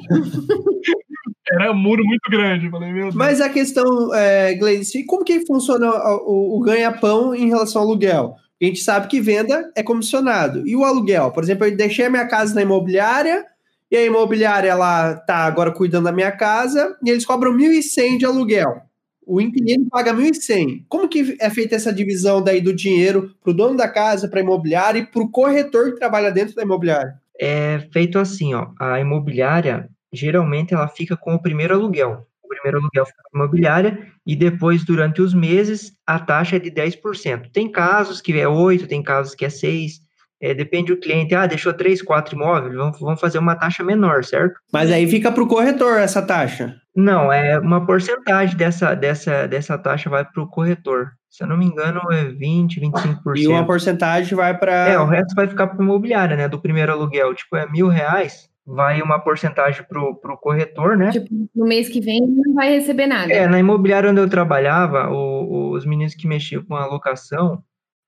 Era 1.52 1.72
um 1.72 1.76
muro 1.76 2.04
muito 2.06 2.30
grande. 2.30 2.70
Falei, 2.70 2.92
meu 2.92 3.04
Deus. 3.04 3.16
Mas 3.16 3.42
a 3.42 3.50
questão, 3.50 4.14
é, 4.14 4.54
Gleice, 4.56 5.06
como 5.06 5.24
que 5.24 5.46
funciona 5.46 5.90
o, 6.26 6.58
o 6.58 6.62
ganha-pão 6.62 7.36
em 7.36 7.48
relação 7.48 7.82
ao 7.82 7.88
aluguel? 7.88 8.36
A 8.62 8.66
gente 8.66 8.80
sabe 8.80 9.08
que 9.08 9.20
venda 9.20 9.72
é 9.76 9.84
comissionado. 9.84 10.66
E 10.66 10.76
o 10.76 10.86
aluguel? 10.86 11.32
Por 11.32 11.44
exemplo, 11.44 11.66
eu 11.66 11.76
deixei 11.76 12.06
a 12.06 12.10
minha 12.10 12.28
casa 12.28 12.56
na 12.56 12.62
imobiliária 12.62 13.46
e 13.92 13.98
a 13.98 14.06
imobiliária 14.06 14.70
ela 14.70 15.16
tá 15.16 15.38
agora 15.40 15.72
cuidando 15.72 16.06
da 16.06 16.12
minha 16.12 16.32
casa 16.32 16.98
e 17.04 17.10
eles 17.10 17.26
cobram 17.26 17.54
1.100 17.54 18.18
de 18.18 18.26
aluguel. 18.26 18.82
O 19.26 19.40
inquilino 19.42 19.88
paga 19.90 20.14
1.100. 20.14 20.86
Como 20.88 21.08
que 21.08 21.36
é 21.40 21.50
feita 21.50 21.76
essa 21.76 21.94
divisão 21.94 22.42
daí 22.42 22.62
do 22.62 22.74
dinheiro 22.74 23.36
para 23.42 23.52
o 23.52 23.54
dono 23.54 23.78
da 23.78 23.88
casa, 23.88 24.28
para 24.28 24.40
a 24.40 24.44
imobiliária 24.44 25.00
e 25.00 25.06
para 25.06 25.22
o 25.22 25.30
corretor 25.30 25.94
que 25.94 26.00
trabalha 26.00 26.32
dentro 26.32 26.56
da 26.56 26.64
imobiliária? 26.64 27.16
É 27.40 27.80
feito 27.92 28.18
assim, 28.18 28.54
ó. 28.54 28.68
A 28.80 29.00
imobiliária, 29.00 29.90
geralmente, 30.14 30.74
ela 30.74 30.88
fica 30.88 31.18
com 31.18 31.34
o 31.34 31.42
primeiro 31.42 31.74
aluguel. 31.74 32.26
O 32.44 32.48
primeiro 32.48 32.78
aluguel 32.78 33.06
fica 33.06 33.22
com 33.24 33.38
a 33.38 33.42
imobiliária 33.42 34.08
e 34.26 34.36
depois, 34.36 34.86
durante 34.86 35.22
os 35.22 35.34
meses, 35.34 35.94
a 36.06 36.20
taxa 36.20 36.58
é 36.58 36.60
de 36.60 36.70
10%. 36.70 37.50
Tem 37.52 37.72
casos 37.72 38.22
que 38.22 38.32
é 38.40 38.46
8%, 38.46 38.88
tem 38.88 39.02
casos 39.02 39.34
que 39.34 39.44
é 39.44 39.50
6%. 39.50 40.04
É, 40.42 40.54
depende 40.54 40.94
do 40.94 41.00
cliente. 41.00 41.34
Ah, 41.34 41.48
deixou 41.48 41.72
3, 41.72 42.02
4 42.02 42.36
imóveis, 42.36 42.76
vamos, 42.76 43.00
vamos 43.00 43.22
fazer 43.22 43.38
uma 43.38 43.56
taxa 43.56 43.82
menor, 43.82 44.26
certo? 44.26 44.60
Mas 44.74 44.92
aí 44.92 45.08
fica 45.08 45.32
para 45.32 45.42
o 45.42 45.48
corretor 45.48 45.98
essa 45.98 46.22
taxa. 46.22 46.76
Não, 46.94 47.32
é 47.32 47.58
uma 47.58 47.86
porcentagem 47.86 48.58
dessa, 48.58 48.94
dessa, 48.94 49.48
dessa 49.48 49.78
taxa 49.78 50.10
vai 50.10 50.26
para 50.26 50.44
o 50.44 50.48
corretor. 50.48 51.14
Se 51.30 51.44
eu 51.44 51.48
não 51.48 51.58
me 51.58 51.66
engano, 51.66 52.02
é 52.12 52.26
20, 52.26 52.80
25%. 52.80 53.38
E 53.38 53.48
uma 53.48 53.66
porcentagem 53.66 54.36
vai 54.36 54.56
para. 54.56 54.90
É, 54.90 55.00
o 55.00 55.06
resto 55.06 55.34
vai 55.34 55.48
ficar 55.48 55.68
para 55.68 55.84
imobiliária, 55.84 56.36
né? 56.36 56.48
Do 56.48 56.60
primeiro 56.60 56.92
aluguel. 56.92 57.34
Tipo, 57.34 57.56
é 57.56 57.66
mil 57.66 57.88
reais, 57.88 58.50
vai 58.66 59.02
uma 59.02 59.20
porcentagem 59.20 59.84
pro, 59.84 60.16
pro 60.16 60.38
corretor, 60.38 60.98
né? 60.98 61.12
Tipo, 61.12 61.28
no 61.54 61.66
mês 61.66 61.90
que 61.90 62.00
vem 62.00 62.22
não 62.22 62.54
vai 62.54 62.70
receber 62.72 63.08
nada. 63.08 63.32
É, 63.32 63.48
na 63.48 63.60
imobiliária 63.60 64.10
onde 64.10 64.22
eu 64.22 64.30
trabalhava, 64.30 65.10
o- 65.10 65.72
os 65.72 65.86
meninos 65.86 66.16
que 66.16 66.28
mexiam 66.28 66.64
com 66.64 66.76
a 66.76 66.86
locação, 66.86 67.62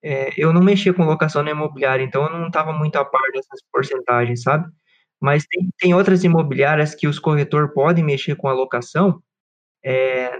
é, 0.03 0.29
eu 0.37 0.53
não 0.53 0.61
mexia 0.61 0.93
com 0.93 1.03
locação 1.03 1.43
na 1.43 1.51
imobiliária, 1.51 2.03
então 2.03 2.23
eu 2.25 2.39
não 2.39 2.47
estava 2.47 2.71
muito 2.71 2.95
a 2.95 3.03
par 3.03 3.29
dessas 3.33 3.59
porcentagens, 3.71 4.43
sabe? 4.43 4.67
Mas 5.19 5.45
tem, 5.45 5.67
tem 5.79 5.93
outras 5.93 6.23
imobiliárias 6.23 6.93
que 6.95 7.07
os 7.07 7.19
corretores 7.19 7.73
podem 7.73 8.03
mexer 8.03 8.35
com 8.35 8.47
a 8.47 8.53
locação, 8.53 9.19
é, 9.83 10.31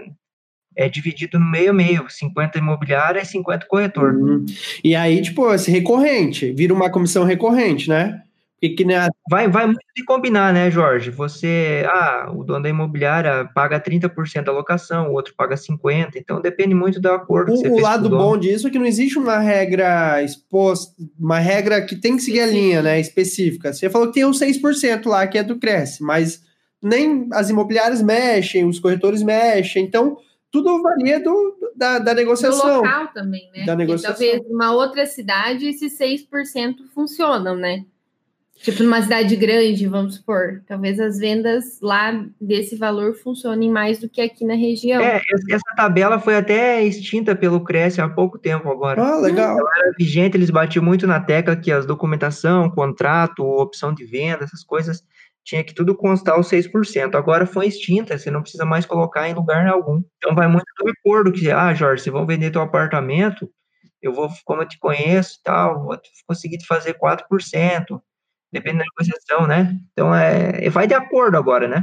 é 0.76 0.88
dividido 0.88 1.38
no 1.38 1.50
meio 1.50 1.70
a 1.70 1.74
meio, 1.74 2.08
50 2.08 2.58
imobiliária 2.58 3.20
e 3.20 3.24
50 3.24 3.66
corretor. 3.66 4.14
Hum. 4.14 4.44
E 4.84 4.94
aí, 4.94 5.20
tipo, 5.22 5.52
esse 5.52 5.70
recorrente, 5.70 6.52
vira 6.52 6.72
uma 6.72 6.90
comissão 6.90 7.24
recorrente, 7.24 7.88
né? 7.88 8.22
Porque 8.60 8.70
que 8.84 8.94
a- 8.94 9.10
Vai, 9.30 9.48
vai 9.48 9.66
muito 9.66 9.80
de 9.94 10.02
combinar, 10.04 10.52
né, 10.52 10.70
Jorge? 10.70 11.10
Você, 11.10 11.84
ah, 11.88 12.30
o 12.34 12.42
dono 12.42 12.62
da 12.62 12.68
imobiliária 12.70 13.44
paga 13.54 13.78
30% 13.78 14.44
da 14.44 14.52
locação, 14.52 15.08
o 15.10 15.12
outro 15.12 15.34
paga 15.36 15.56
50%, 15.56 16.16
então 16.16 16.40
depende 16.40 16.74
muito 16.74 16.98
do 16.98 17.10
acordo 17.10 17.52
que 17.52 17.58
você 17.58 17.68
o, 17.68 17.74
o 17.74 17.80
lado 17.80 18.08
dono. 18.08 18.22
bom 18.22 18.36
disso 18.38 18.66
é 18.66 18.70
que 18.70 18.78
não 18.78 18.86
existe 18.86 19.18
uma 19.18 19.38
regra 19.38 20.22
exposta, 20.22 20.94
uma 21.18 21.38
regra 21.38 21.82
que 21.84 21.96
tem 21.96 22.16
que 22.16 22.22
seguir 22.22 22.40
a 22.40 22.46
linha, 22.46 22.80
né, 22.82 22.98
específica. 22.98 23.72
Você 23.74 23.90
falou 23.90 24.08
que 24.08 24.14
tem 24.14 24.24
os 24.24 24.38
6% 24.38 25.06
lá, 25.06 25.26
que 25.26 25.36
é 25.36 25.42
do 25.42 25.58
Cresce, 25.58 26.02
mas 26.02 26.42
nem 26.82 27.28
as 27.32 27.50
imobiliárias 27.50 28.00
mexem, 28.00 28.64
os 28.64 28.78
corretores 28.78 29.22
mexem, 29.22 29.84
então 29.84 30.16
tudo 30.50 30.80
varia 30.80 31.20
do, 31.20 31.54
da, 31.76 31.98
da 31.98 32.12
Do 32.14 32.16
negociação. 32.16 32.76
local 32.78 33.08
também, 33.12 33.50
né? 33.54 33.66
Da 33.66 33.76
negociação. 33.76 34.16
talvez 34.16 34.48
numa 34.48 34.72
outra 34.72 35.04
cidade 35.04 35.66
esses 35.66 35.92
6% 35.98 36.86
funcionam, 36.94 37.54
né? 37.54 37.84
Tipo, 38.62 38.82
numa 38.82 39.00
cidade 39.02 39.36
grande, 39.36 39.86
vamos 39.86 40.16
supor. 40.16 40.62
Talvez 40.66 40.98
as 40.98 41.18
vendas 41.18 41.78
lá 41.80 42.24
desse 42.40 42.74
valor 42.76 43.14
funcionem 43.14 43.70
mais 43.70 43.98
do 43.98 44.08
que 44.08 44.20
aqui 44.20 44.44
na 44.44 44.54
região. 44.54 45.00
É, 45.02 45.20
essa- 45.50 45.62
tabela 45.76 46.18
foi 46.18 46.36
até 46.36 46.82
extinta 46.82 47.36
pelo 47.36 47.62
Cresce 47.62 48.00
há 48.00 48.08
pouco 48.08 48.38
tempo 48.38 48.68
agora. 48.70 49.00
Ah, 49.02 49.16
legal. 49.20 49.56
Era 49.58 49.92
vigente, 49.98 50.36
eles 50.36 50.50
batiam 50.50 50.84
muito 50.84 51.06
na 51.06 51.20
tecla 51.20 51.54
que 51.54 51.70
as 51.70 51.84
documentação, 51.86 52.70
contrato, 52.70 53.44
opção 53.44 53.92
de 53.92 54.04
venda, 54.04 54.44
essas 54.44 54.64
coisas, 54.64 55.02
tinha 55.44 55.62
que 55.62 55.74
tudo 55.74 55.94
constar 55.94 56.40
os 56.40 56.48
6%. 56.48 57.14
Agora 57.16 57.46
foi 57.46 57.66
extinta, 57.68 58.18
você 58.18 58.30
não 58.30 58.40
precisa 58.42 58.64
mais 58.64 58.84
colocar 58.86 59.28
em 59.28 59.34
lugar 59.34 59.66
algum. 59.68 60.02
Então 60.16 60.34
vai 60.34 60.48
muito 60.48 60.64
do 60.78 60.90
acordo 60.90 61.30
que, 61.30 61.50
ah, 61.52 61.72
Jorge, 61.74 62.02
se 62.02 62.10
vão 62.10 62.26
vender 62.26 62.50
teu 62.50 62.62
apartamento, 62.62 63.48
eu 64.02 64.12
vou, 64.12 64.28
como 64.44 64.62
eu 64.62 64.66
te 64.68 64.78
conheço 64.78 65.36
e 65.38 65.42
tal, 65.44 65.84
vou 65.84 65.96
te- 65.96 66.10
conseguir 66.26 66.58
te 66.58 66.66
fazer 66.66 66.94
4%, 66.94 68.02
depende 68.52 68.78
da 68.78 68.84
negociação, 68.84 69.46
né? 69.46 69.78
Então 69.92 70.14
é, 70.14 70.68
vai 70.70 70.86
de 70.86 70.94
acordo 70.94 71.36
agora, 71.36 71.68
né? 71.68 71.82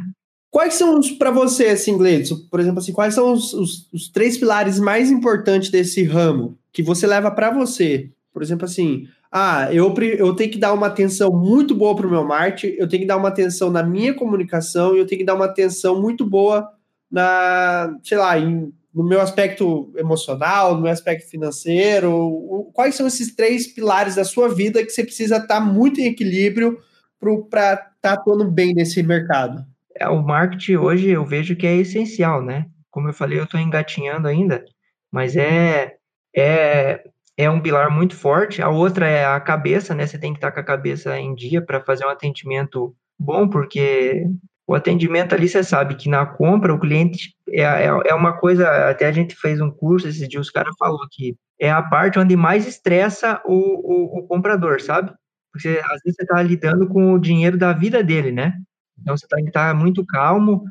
Quais 0.50 0.76
são 0.76 1.00
os, 1.00 1.10
para 1.12 1.32
você, 1.32 1.68
assim, 1.68 1.98
Gleidson, 1.98 2.38
por 2.50 2.60
exemplo, 2.60 2.80
assim, 2.80 2.94
quais 2.94 3.14
são 3.16 3.34
os, 3.34 3.54
os- 3.54 3.90
os 3.92 4.08
três 4.10 4.38
pilares 4.38 4.80
mais 4.80 5.10
importantes 5.10 5.70
desse 5.72 6.04
ramo 6.04 6.58
que 6.72 6.84
você 6.84 7.08
leva 7.08 7.32
para 7.32 7.50
você? 7.50 8.12
Por 8.32 8.42
exemplo, 8.44 8.66
assim, 8.66 9.08
ah, 9.32 9.68
eu, 9.74 9.94
eu 10.18 10.36
tenho 10.36 10.52
que 10.52 10.60
dar 10.60 10.74
uma 10.74 10.88
atenção 10.88 11.32
muito 11.32 11.74
boa 11.74 11.96
para 11.96 12.06
o 12.06 12.10
meu 12.12 12.24
marketing, 12.24 12.76
eu 12.78 12.88
tenho 12.88 13.02
que 13.02 13.08
dar 13.08 13.18
uma 13.18 13.30
atenção 13.30 13.72
na 13.72 13.82
minha 13.84 14.14
comunicação 14.14 14.96
eu 14.96 15.08
tenho 15.08 15.20
que 15.20 15.26
dar 15.26 15.34
uma 15.36 15.46
atenção 15.46 16.00
muito 16.00 16.24
boa 16.26 16.70
na, 17.12 17.96
sei 18.04 18.18
lá, 18.18 18.38
em- 18.38 18.72
no 18.94 19.04
meu 19.04 19.22
aspecto 19.22 19.92
emocional, 19.98 20.76
no 20.76 20.82
meu 20.82 20.92
aspecto 20.92 21.30
financeiro. 21.30 22.70
Quais 22.74 22.96
são 22.96 23.08
esses 23.08 23.36
três 23.36 23.68
pilares 23.68 24.16
da 24.16 24.24
sua 24.24 24.54
vida 24.54 24.84
que 24.84 24.90
você 24.90 25.04
precisa 25.04 25.38
estar 25.38 25.60
muito 25.60 26.00
em 26.00 26.06
equilíbrio 26.06 26.78
para 27.50 27.74
estar 27.96 28.14
atuando 28.14 28.50
bem 28.50 28.74
nesse 28.74 29.02
mercado? 29.02 29.66
É, 29.96 30.08
o 30.08 30.22
marketing 30.22 30.76
hoje 30.76 31.10
eu 31.10 31.26
vejo 31.26 31.56
que 31.56 31.66
é 31.66 31.76
essencial, 31.76 32.44
né? 32.44 32.66
como 32.94 33.10
eu 33.10 33.14
falei, 33.14 33.40
eu 33.40 33.46
estou 33.46 33.60
engatinhando 33.60 34.28
ainda, 34.28 34.64
mas 35.12 35.36
é, 35.36 35.96
é, 36.36 37.04
é 37.36 37.50
um 37.50 37.60
pilar 37.60 37.90
muito 37.90 38.16
forte. 38.16 38.62
A 38.62 38.70
outra 38.70 39.08
é 39.08 39.26
a 39.26 39.40
cabeça, 39.40 39.96
né? 39.96 40.06
Você 40.06 40.20
tem 40.20 40.32
que 40.32 40.38
estar 40.38 40.52
com 40.52 40.60
a 40.60 40.64
cabeça 40.64 41.18
em 41.20 41.34
dia 41.34 41.60
para 41.60 41.82
fazer 41.82 42.06
um 42.06 42.10
atendimento 42.10 42.96
bom, 43.20 43.50
porque 43.50 44.28
o 44.66 44.76
atendimento 44.76 45.36
ali, 45.36 45.48
você 45.48 45.64
sabe 45.64 45.96
que 45.96 46.10
na 46.10 46.26
compra 46.26 46.74
o 46.74 46.80
cliente 46.80 47.36
é, 47.50 47.62
é, 47.62 47.86
é 47.86 48.14
uma 48.14 48.34
coisa, 48.38 48.90
até 48.90 49.06
a 49.08 49.12
gente 49.12 49.36
fez 49.36 49.60
um 49.60 49.70
curso 49.70 50.08
esses 50.08 50.28
dias, 50.28 50.48
os 50.48 50.52
caras 50.52 50.74
falou 50.80 51.06
que 51.12 51.36
é 51.60 51.70
a 51.70 51.82
parte 51.82 52.18
onde 52.18 52.36
mais 52.36 52.68
estressa 52.68 53.42
o, 53.46 53.54
o, 53.54 54.20
o 54.20 54.28
comprador, 54.28 54.82
sabe? 54.82 55.14
Porque 55.52 55.68
às 55.68 56.02
vezes 56.02 56.16
você 56.16 56.24
está 56.24 56.42
lidando 56.42 56.88
com 56.88 57.14
o 57.14 57.20
dinheiro 57.20 57.58
da 57.58 57.74
vida 57.74 58.04
dele, 58.04 58.32
né? 58.32 58.54
Então 59.00 59.16
você 59.16 59.28
tem 59.28 59.44
que 59.44 59.50
estar 59.50 59.74
muito 59.76 60.06
calmo, 60.06 60.64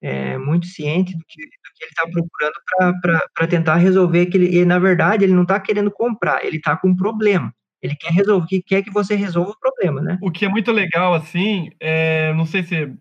é, 0.00 0.38
muito 0.38 0.66
ciente 0.66 1.12
do 1.12 1.24
que, 1.26 1.42
do 1.44 1.70
que 1.74 1.84
ele 1.84 1.90
está 1.90 2.04
procurando 2.08 3.30
para 3.34 3.46
tentar 3.46 3.76
resolver 3.76 4.22
aquele. 4.22 4.56
E 4.56 4.64
na 4.64 4.78
verdade 4.78 5.24
ele 5.24 5.34
não 5.34 5.42
está 5.42 5.60
querendo 5.60 5.90
comprar, 5.90 6.44
ele 6.44 6.56
está 6.56 6.76
com 6.76 6.88
um 6.88 6.96
problema. 6.96 7.52
Ele 7.82 7.96
quer 7.96 8.12
resolver, 8.12 8.62
quer 8.66 8.82
que 8.82 8.90
você 8.90 9.14
resolva 9.14 9.50
o 9.52 9.58
problema, 9.58 10.00
né? 10.02 10.18
O 10.22 10.30
que 10.30 10.44
é 10.44 10.48
muito 10.48 10.70
legal, 10.70 11.14
assim, 11.14 11.70
é, 11.80 12.32
não 12.34 12.44
sei 12.44 12.62
se 12.62 12.92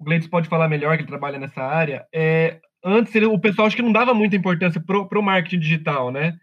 o 0.00 0.04
Gleides 0.04 0.26
pode 0.26 0.48
falar 0.48 0.66
melhor 0.66 0.96
que 0.96 1.02
ele 1.02 1.10
trabalha 1.10 1.38
nessa 1.38 1.62
área. 1.62 2.06
É, 2.12 2.58
antes 2.82 3.14
ele, 3.14 3.26
o 3.26 3.38
pessoal 3.38 3.66
acho 3.66 3.76
que 3.76 3.82
não 3.82 3.92
dava 3.92 4.14
muita 4.14 4.34
importância 4.34 4.80
pro, 4.80 5.06
pro 5.06 5.22
marketing 5.22 5.58
digital, 5.58 6.10
né? 6.10 6.38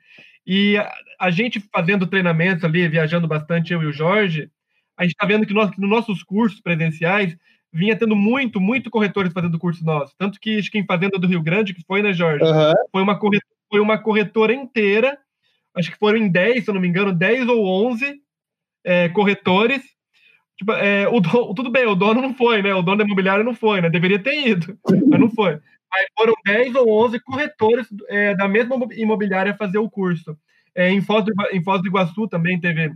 E 0.45 0.77
a, 0.77 0.93
a 1.19 1.31
gente 1.31 1.59
fazendo 1.73 2.05
treinamentos 2.05 2.63
ali, 2.63 2.87
viajando 2.87 3.27
bastante, 3.27 3.73
eu 3.73 3.81
e 3.81 3.87
o 3.87 3.91
Jorge, 3.91 4.49
a 4.95 5.03
gente 5.03 5.13
está 5.13 5.25
vendo 5.25 5.45
que, 5.45 5.53
nós, 5.53 5.71
nos 5.75 5.89
nossos 5.89 6.21
cursos 6.21 6.61
presenciais 6.61 7.35
vinha 7.73 7.95
tendo 7.95 8.15
muito, 8.15 8.61
muito 8.61 8.91
corretores 8.91 9.33
fazendo 9.33 9.59
curso 9.59 9.83
nosso. 9.83 10.13
Tanto 10.17 10.39
que 10.39 10.59
acho 10.59 10.71
que 10.71 10.77
em 10.77 10.85
Fazenda 10.85 11.17
do 11.17 11.27
Rio 11.27 11.41
Grande, 11.41 11.73
que 11.73 11.83
foi, 11.85 12.03
né, 12.03 12.13
Jorge? 12.13 12.45
Uhum. 12.45 12.73
Foi, 12.91 13.01
uma 13.01 13.19
corretora, 13.19 13.55
foi 13.69 13.79
uma 13.79 13.97
corretora 13.97 14.53
inteira, 14.53 15.17
acho 15.75 15.91
que 15.91 15.97
foram 15.97 16.17
em 16.17 16.29
10, 16.29 16.63
se 16.63 16.69
eu 16.69 16.75
não 16.75 16.81
me 16.81 16.87
engano, 16.87 17.11
10 17.11 17.47
ou 17.49 17.87
11 17.87 18.21
é, 18.85 19.09
corretores. 19.09 19.96
Tipo, 20.57 20.71
é, 20.73 21.07
o 21.07 21.19
dono, 21.19 21.53
tudo 21.55 21.69
bem, 21.69 21.85
o 21.85 21.95
dono 21.95 22.21
não 22.21 22.33
foi, 22.33 22.61
né? 22.61 22.73
O 22.73 22.81
dono 22.81 22.97
da 22.97 23.03
imobiliária 23.03 23.43
não 23.43 23.53
foi, 23.53 23.81
né? 23.81 23.89
Deveria 23.89 24.19
ter 24.19 24.47
ido, 24.47 24.77
mas 25.07 25.19
não 25.19 25.29
foi. 25.29 25.59
Aí 25.93 26.05
foram 26.17 26.33
10 26.45 26.75
ou 26.75 27.05
11 27.05 27.19
corretores 27.21 27.87
é, 28.09 28.35
da 28.35 28.47
mesma 28.47 28.75
imobiliária 28.91 29.55
fazer 29.55 29.77
o 29.77 29.89
curso. 29.89 30.37
É, 30.75 30.89
em, 30.89 31.01
Foz 31.01 31.23
do, 31.23 31.31
em 31.51 31.63
Foz 31.63 31.81
do 31.81 31.87
Iguaçu 31.87 32.27
também 32.27 32.59
teve 32.59 32.91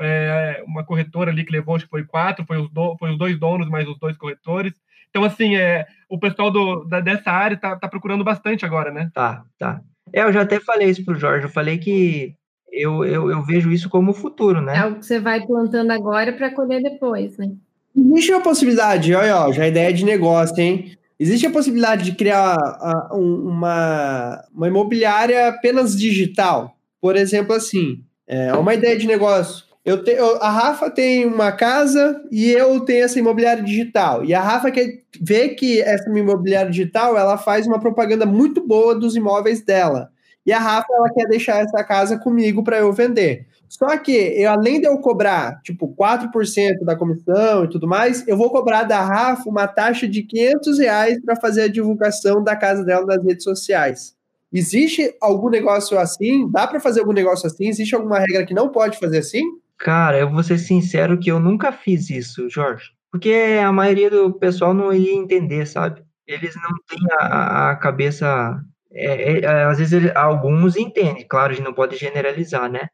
é, 0.00 0.62
uma 0.66 0.84
corretora 0.84 1.30
ali 1.30 1.44
que 1.44 1.52
levou, 1.52 1.76
acho 1.76 1.84
que 1.84 1.90
foi 1.90 2.04
quatro, 2.04 2.44
foi 2.44 2.58
os, 2.58 2.70
do, 2.70 2.96
foi 2.98 3.12
os 3.12 3.18
dois 3.18 3.38
donos 3.38 3.68
mais 3.68 3.88
os 3.88 3.98
dois 3.98 4.16
corretores. 4.16 4.74
Então, 5.08 5.24
assim, 5.24 5.56
é, 5.56 5.86
o 6.08 6.18
pessoal 6.18 6.50
do, 6.50 6.84
da, 6.84 7.00
dessa 7.00 7.30
área 7.30 7.56
tá, 7.56 7.76
tá 7.76 7.88
procurando 7.88 8.24
bastante 8.24 8.66
agora, 8.66 8.90
né? 8.90 9.10
Tá, 9.14 9.44
tá. 9.58 9.80
É, 10.12 10.22
eu 10.22 10.32
já 10.32 10.42
até 10.42 10.60
falei 10.60 10.90
isso 10.90 11.04
pro 11.04 11.18
Jorge, 11.18 11.46
eu 11.46 11.50
falei 11.50 11.78
que 11.78 12.34
eu, 12.72 13.04
eu, 13.04 13.30
eu 13.30 13.42
vejo 13.42 13.70
isso 13.70 13.88
como 13.88 14.10
o 14.10 14.14
futuro, 14.14 14.60
né? 14.60 14.74
É 14.76 14.78
algo 14.78 14.98
que 14.98 15.06
você 15.06 15.18
vai 15.18 15.44
plantando 15.46 15.90
agora 15.90 16.32
para 16.32 16.54
colher 16.54 16.82
depois, 16.82 17.36
né? 17.38 17.50
Existe 17.96 18.32
a 18.32 18.40
possibilidade, 18.40 19.14
olha, 19.14 19.46
ó, 19.46 19.52
já 19.52 19.64
é 19.64 19.68
ideia 19.68 19.92
de 19.92 20.04
negócio, 20.04 20.60
hein? 20.60 20.96
Existe 21.18 21.46
a 21.46 21.50
possibilidade 21.50 22.04
de 22.04 22.12
criar 22.14 22.56
uh, 22.58 23.16
uma, 23.16 24.44
uma 24.54 24.68
imobiliária 24.68 25.48
apenas 25.48 25.96
digital? 25.96 26.76
Por 27.00 27.16
exemplo, 27.16 27.54
assim, 27.54 28.02
é 28.26 28.52
uma 28.52 28.74
ideia 28.74 28.98
de 28.98 29.06
negócio. 29.06 29.64
Eu 29.82 30.02
te, 30.02 30.10
eu, 30.10 30.42
a 30.42 30.50
Rafa 30.50 30.90
tem 30.90 31.24
uma 31.24 31.52
casa 31.52 32.20
e 32.30 32.50
eu 32.50 32.80
tenho 32.80 33.04
essa 33.04 33.18
imobiliária 33.18 33.62
digital. 33.62 34.24
E 34.24 34.34
a 34.34 34.42
Rafa 34.42 34.70
quer 34.70 35.04
ver 35.20 35.50
que 35.50 35.80
essa 35.80 36.10
imobiliária 36.10 36.70
digital 36.70 37.16
ela 37.16 37.38
faz 37.38 37.66
uma 37.66 37.78
propaganda 37.78 38.26
muito 38.26 38.66
boa 38.66 38.94
dos 38.94 39.14
imóveis 39.14 39.62
dela. 39.62 40.10
E 40.46 40.52
a 40.52 40.60
Rafa 40.60 40.86
ela 40.92 41.12
quer 41.12 41.26
deixar 41.26 41.58
essa 41.58 41.82
casa 41.82 42.16
comigo 42.18 42.62
para 42.62 42.78
eu 42.78 42.92
vender. 42.92 43.46
Só 43.68 43.98
que, 43.98 44.12
eu, 44.12 44.50
além 44.50 44.80
de 44.80 44.86
eu 44.86 44.96
cobrar, 44.98 45.60
tipo, 45.62 45.92
4% 45.94 46.84
da 46.84 46.94
comissão 46.94 47.64
e 47.64 47.68
tudo 47.68 47.88
mais, 47.88 48.26
eu 48.28 48.36
vou 48.36 48.50
cobrar 48.50 48.84
da 48.84 49.02
Rafa 49.02 49.50
uma 49.50 49.66
taxa 49.66 50.06
de 50.06 50.22
500 50.22 50.78
reais 50.78 51.20
para 51.20 51.34
fazer 51.34 51.62
a 51.62 51.68
divulgação 51.68 52.42
da 52.44 52.54
casa 52.54 52.84
dela 52.84 53.04
nas 53.04 53.24
redes 53.24 53.42
sociais. 53.42 54.14
Existe 54.52 55.14
algum 55.20 55.50
negócio 55.50 55.98
assim? 55.98 56.48
Dá 56.50 56.66
para 56.66 56.78
fazer 56.78 57.00
algum 57.00 57.12
negócio 57.12 57.46
assim? 57.46 57.68
Existe 57.68 57.94
alguma 57.94 58.20
regra 58.20 58.46
que 58.46 58.54
não 58.54 58.68
pode 58.68 58.98
fazer 58.98 59.18
assim? 59.18 59.42
Cara, 59.78 60.18
eu 60.18 60.30
vou 60.30 60.42
ser 60.42 60.58
sincero 60.58 61.18
que 61.18 61.30
eu 61.30 61.40
nunca 61.40 61.72
fiz 61.72 62.08
isso, 62.08 62.48
Jorge. 62.48 62.90
Porque 63.10 63.58
a 63.62 63.72
maioria 63.72 64.10
do 64.10 64.32
pessoal 64.32 64.72
não 64.72 64.92
ia 64.92 65.12
entender, 65.12 65.66
sabe? 65.66 66.02
Eles 66.26 66.54
não 66.56 66.70
têm 66.88 66.98
a, 67.20 67.70
a 67.70 67.76
cabeça. 67.76 68.60
É, 68.98 69.40
é, 69.40 69.64
às 69.64 69.78
vezes 69.78 69.92
ele, 69.92 70.10
alguns 70.16 70.76
entendem, 70.76 71.26
claro, 71.28 71.52
a 71.52 71.54
gente 71.54 71.64
não 71.64 71.74
pode 71.74 71.96
generalizar, 71.96 72.70
né? 72.70 72.88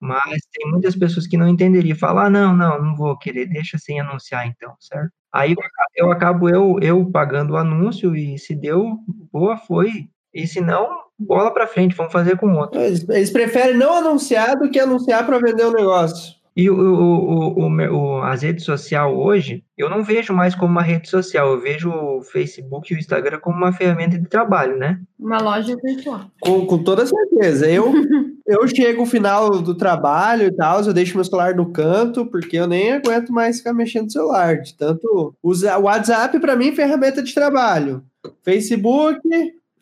Mas 0.00 0.42
tem 0.52 0.70
muitas 0.70 0.94
pessoas 0.94 1.26
que 1.26 1.36
não 1.36 1.48
entenderiam, 1.48 1.96
falar, 1.96 2.26
ah, 2.26 2.30
não, 2.30 2.56
não, 2.56 2.80
não 2.82 2.96
vou 2.96 3.18
querer, 3.18 3.46
deixa 3.46 3.76
sem 3.78 3.98
anunciar 4.00 4.46
então, 4.46 4.74
certo? 4.78 5.10
Aí 5.32 5.54
eu 5.96 6.10
acabo 6.12 6.48
eu, 6.48 6.78
eu 6.80 7.10
pagando 7.10 7.54
o 7.54 7.56
anúncio 7.56 8.14
e 8.14 8.38
se 8.38 8.54
deu, 8.54 8.98
boa, 9.32 9.56
foi. 9.56 10.08
E 10.32 10.46
se 10.46 10.60
não, 10.60 10.88
bola 11.18 11.52
para 11.52 11.66
frente, 11.66 11.96
vamos 11.96 12.12
fazer 12.12 12.38
com 12.38 12.52
outro. 12.52 12.80
Eles, 12.80 13.06
eles 13.08 13.30
preferem 13.30 13.76
não 13.76 13.96
anunciar 13.96 14.56
do 14.56 14.70
que 14.70 14.78
anunciar 14.78 15.26
para 15.26 15.38
vender 15.38 15.64
o 15.64 15.72
negócio. 15.72 16.37
E 16.56 16.68
o, 16.68 16.74
o, 16.74 17.58
o, 17.60 17.68
o, 17.68 18.22
as 18.22 18.42
redes 18.42 18.64
sociais 18.64 19.12
hoje, 19.12 19.64
eu 19.76 19.88
não 19.88 20.02
vejo 20.02 20.32
mais 20.32 20.54
como 20.54 20.72
uma 20.72 20.82
rede 20.82 21.08
social, 21.08 21.52
eu 21.52 21.60
vejo 21.60 21.90
o 21.90 22.22
Facebook 22.22 22.92
e 22.92 22.96
o 22.96 22.98
Instagram 22.98 23.38
como 23.38 23.56
uma 23.56 23.72
ferramenta 23.72 24.18
de 24.18 24.28
trabalho, 24.28 24.76
né? 24.76 25.00
Uma 25.18 25.40
loja 25.40 25.76
virtual. 25.82 26.22
Com, 26.40 26.66
com 26.66 26.82
toda 26.82 27.06
certeza. 27.06 27.70
Eu, 27.70 27.92
eu 28.46 28.66
chego 28.66 29.02
no 29.02 29.06
final 29.06 29.62
do 29.62 29.74
trabalho 29.74 30.46
e 30.46 30.52
tal, 30.52 30.82
eu 30.82 30.92
deixo 30.92 31.14
meu 31.14 31.24
celular 31.24 31.54
no 31.54 31.70
canto, 31.70 32.26
porque 32.26 32.56
eu 32.56 32.66
nem 32.66 32.92
aguento 32.92 33.32
mais 33.32 33.58
ficar 33.58 33.72
mexendo 33.72 34.04
no 34.04 34.10
celular. 34.10 34.60
De 34.60 34.74
tanto 34.74 35.34
usar 35.42 35.78
o 35.78 35.84
WhatsApp, 35.84 36.38
para 36.40 36.56
mim, 36.56 36.68
é 36.68 36.72
ferramenta 36.72 37.22
de 37.22 37.32
trabalho. 37.32 38.02
Facebook, 38.42 39.20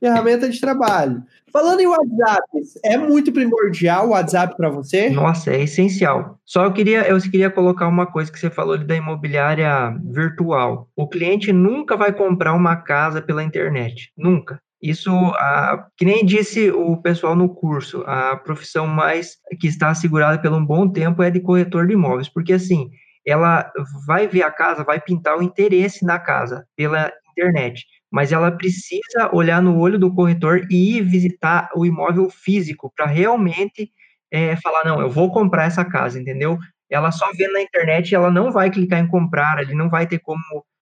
ferramenta 0.00 0.48
de 0.48 0.61
trabalho. 0.61 1.22
Falando 1.52 1.80
em 1.80 1.87
WhatsApp, 1.87 2.42
é 2.85 2.98
muito 2.98 3.32
primordial 3.32 4.09
o 4.09 4.11
WhatsApp 4.11 4.56
para 4.56 4.68
você? 4.68 5.09
Nossa, 5.09 5.52
é 5.52 5.62
essencial. 5.62 6.38
Só 6.44 6.64
eu 6.64 6.72
queria, 6.72 7.09
eu 7.09 7.18
queria 7.20 7.50
colocar 7.50 7.88
uma 7.88 8.06
coisa 8.06 8.30
que 8.30 8.38
você 8.38 8.50
falou 8.50 8.76
da 8.76 8.94
imobiliária 8.94 9.96
virtual. 10.04 10.88
O 10.94 11.09
cliente 11.09 11.52
nunca 11.52 11.96
vai 11.96 12.12
comprar 12.12 12.52
uma 12.52 12.76
casa 12.76 13.22
pela 13.22 13.42
internet, 13.42 14.12
nunca. 14.16 14.61
Isso, 14.82 15.11
a, 15.11 15.87
que 15.96 16.04
nem 16.04 16.24
disse 16.24 16.70
o 16.70 16.96
pessoal 16.98 17.35
no 17.35 17.48
curso, 17.48 18.04
a 18.06 18.37
profissão 18.37 18.87
mais 18.87 19.38
que 19.59 19.66
está 19.66 19.88
assegurada 19.88 20.38
pelo 20.38 20.56
um 20.56 20.64
bom 20.64 20.87
tempo 20.87 21.22
é 21.22 21.30
de 21.30 21.40
corretor 21.40 21.87
de 21.87 21.94
imóveis, 21.94 22.28
porque 22.28 22.52
assim, 22.52 22.90
ela 23.26 23.72
vai 24.06 24.28
ver 24.28 24.42
a 24.42 24.50
casa, 24.50 24.85
vai 24.85 25.00
pintar 25.00 25.38
o 25.38 25.42
interesse 25.42 26.04
na 26.04 26.18
casa 26.18 26.66
pela 26.76 27.11
internet 27.30 27.85
mas 28.11 28.33
ela 28.33 28.51
precisa 28.51 29.31
olhar 29.33 29.61
no 29.61 29.79
olho 29.79 29.99
do 29.99 30.14
corretor 30.14 30.66
e 30.71 30.97
ir 30.97 31.03
visitar 31.03 31.69
o 31.75 31.85
imóvel 31.85 32.31
físico 32.31 32.92
para 32.97 33.07
realmente 33.07 33.90
é, 34.31 34.57
falar, 34.57 34.85
não, 34.85 35.01
eu 35.01 35.11
vou 35.11 35.31
comprar 35.31 35.64
essa 35.64 35.85
casa, 35.85 36.19
entendeu? 36.19 36.59
Ela 36.90 37.11
só 37.11 37.31
vê 37.33 37.49
na 37.49 37.61
internet, 37.61 38.14
ela 38.14 38.31
não 38.31 38.51
vai 38.53 38.71
clicar 38.71 39.01
em 39.01 39.09
comprar, 39.09 39.61
ele 39.61 39.75
não 39.75 39.88
vai 39.88 40.07
ter 40.07 40.19
como 40.19 40.40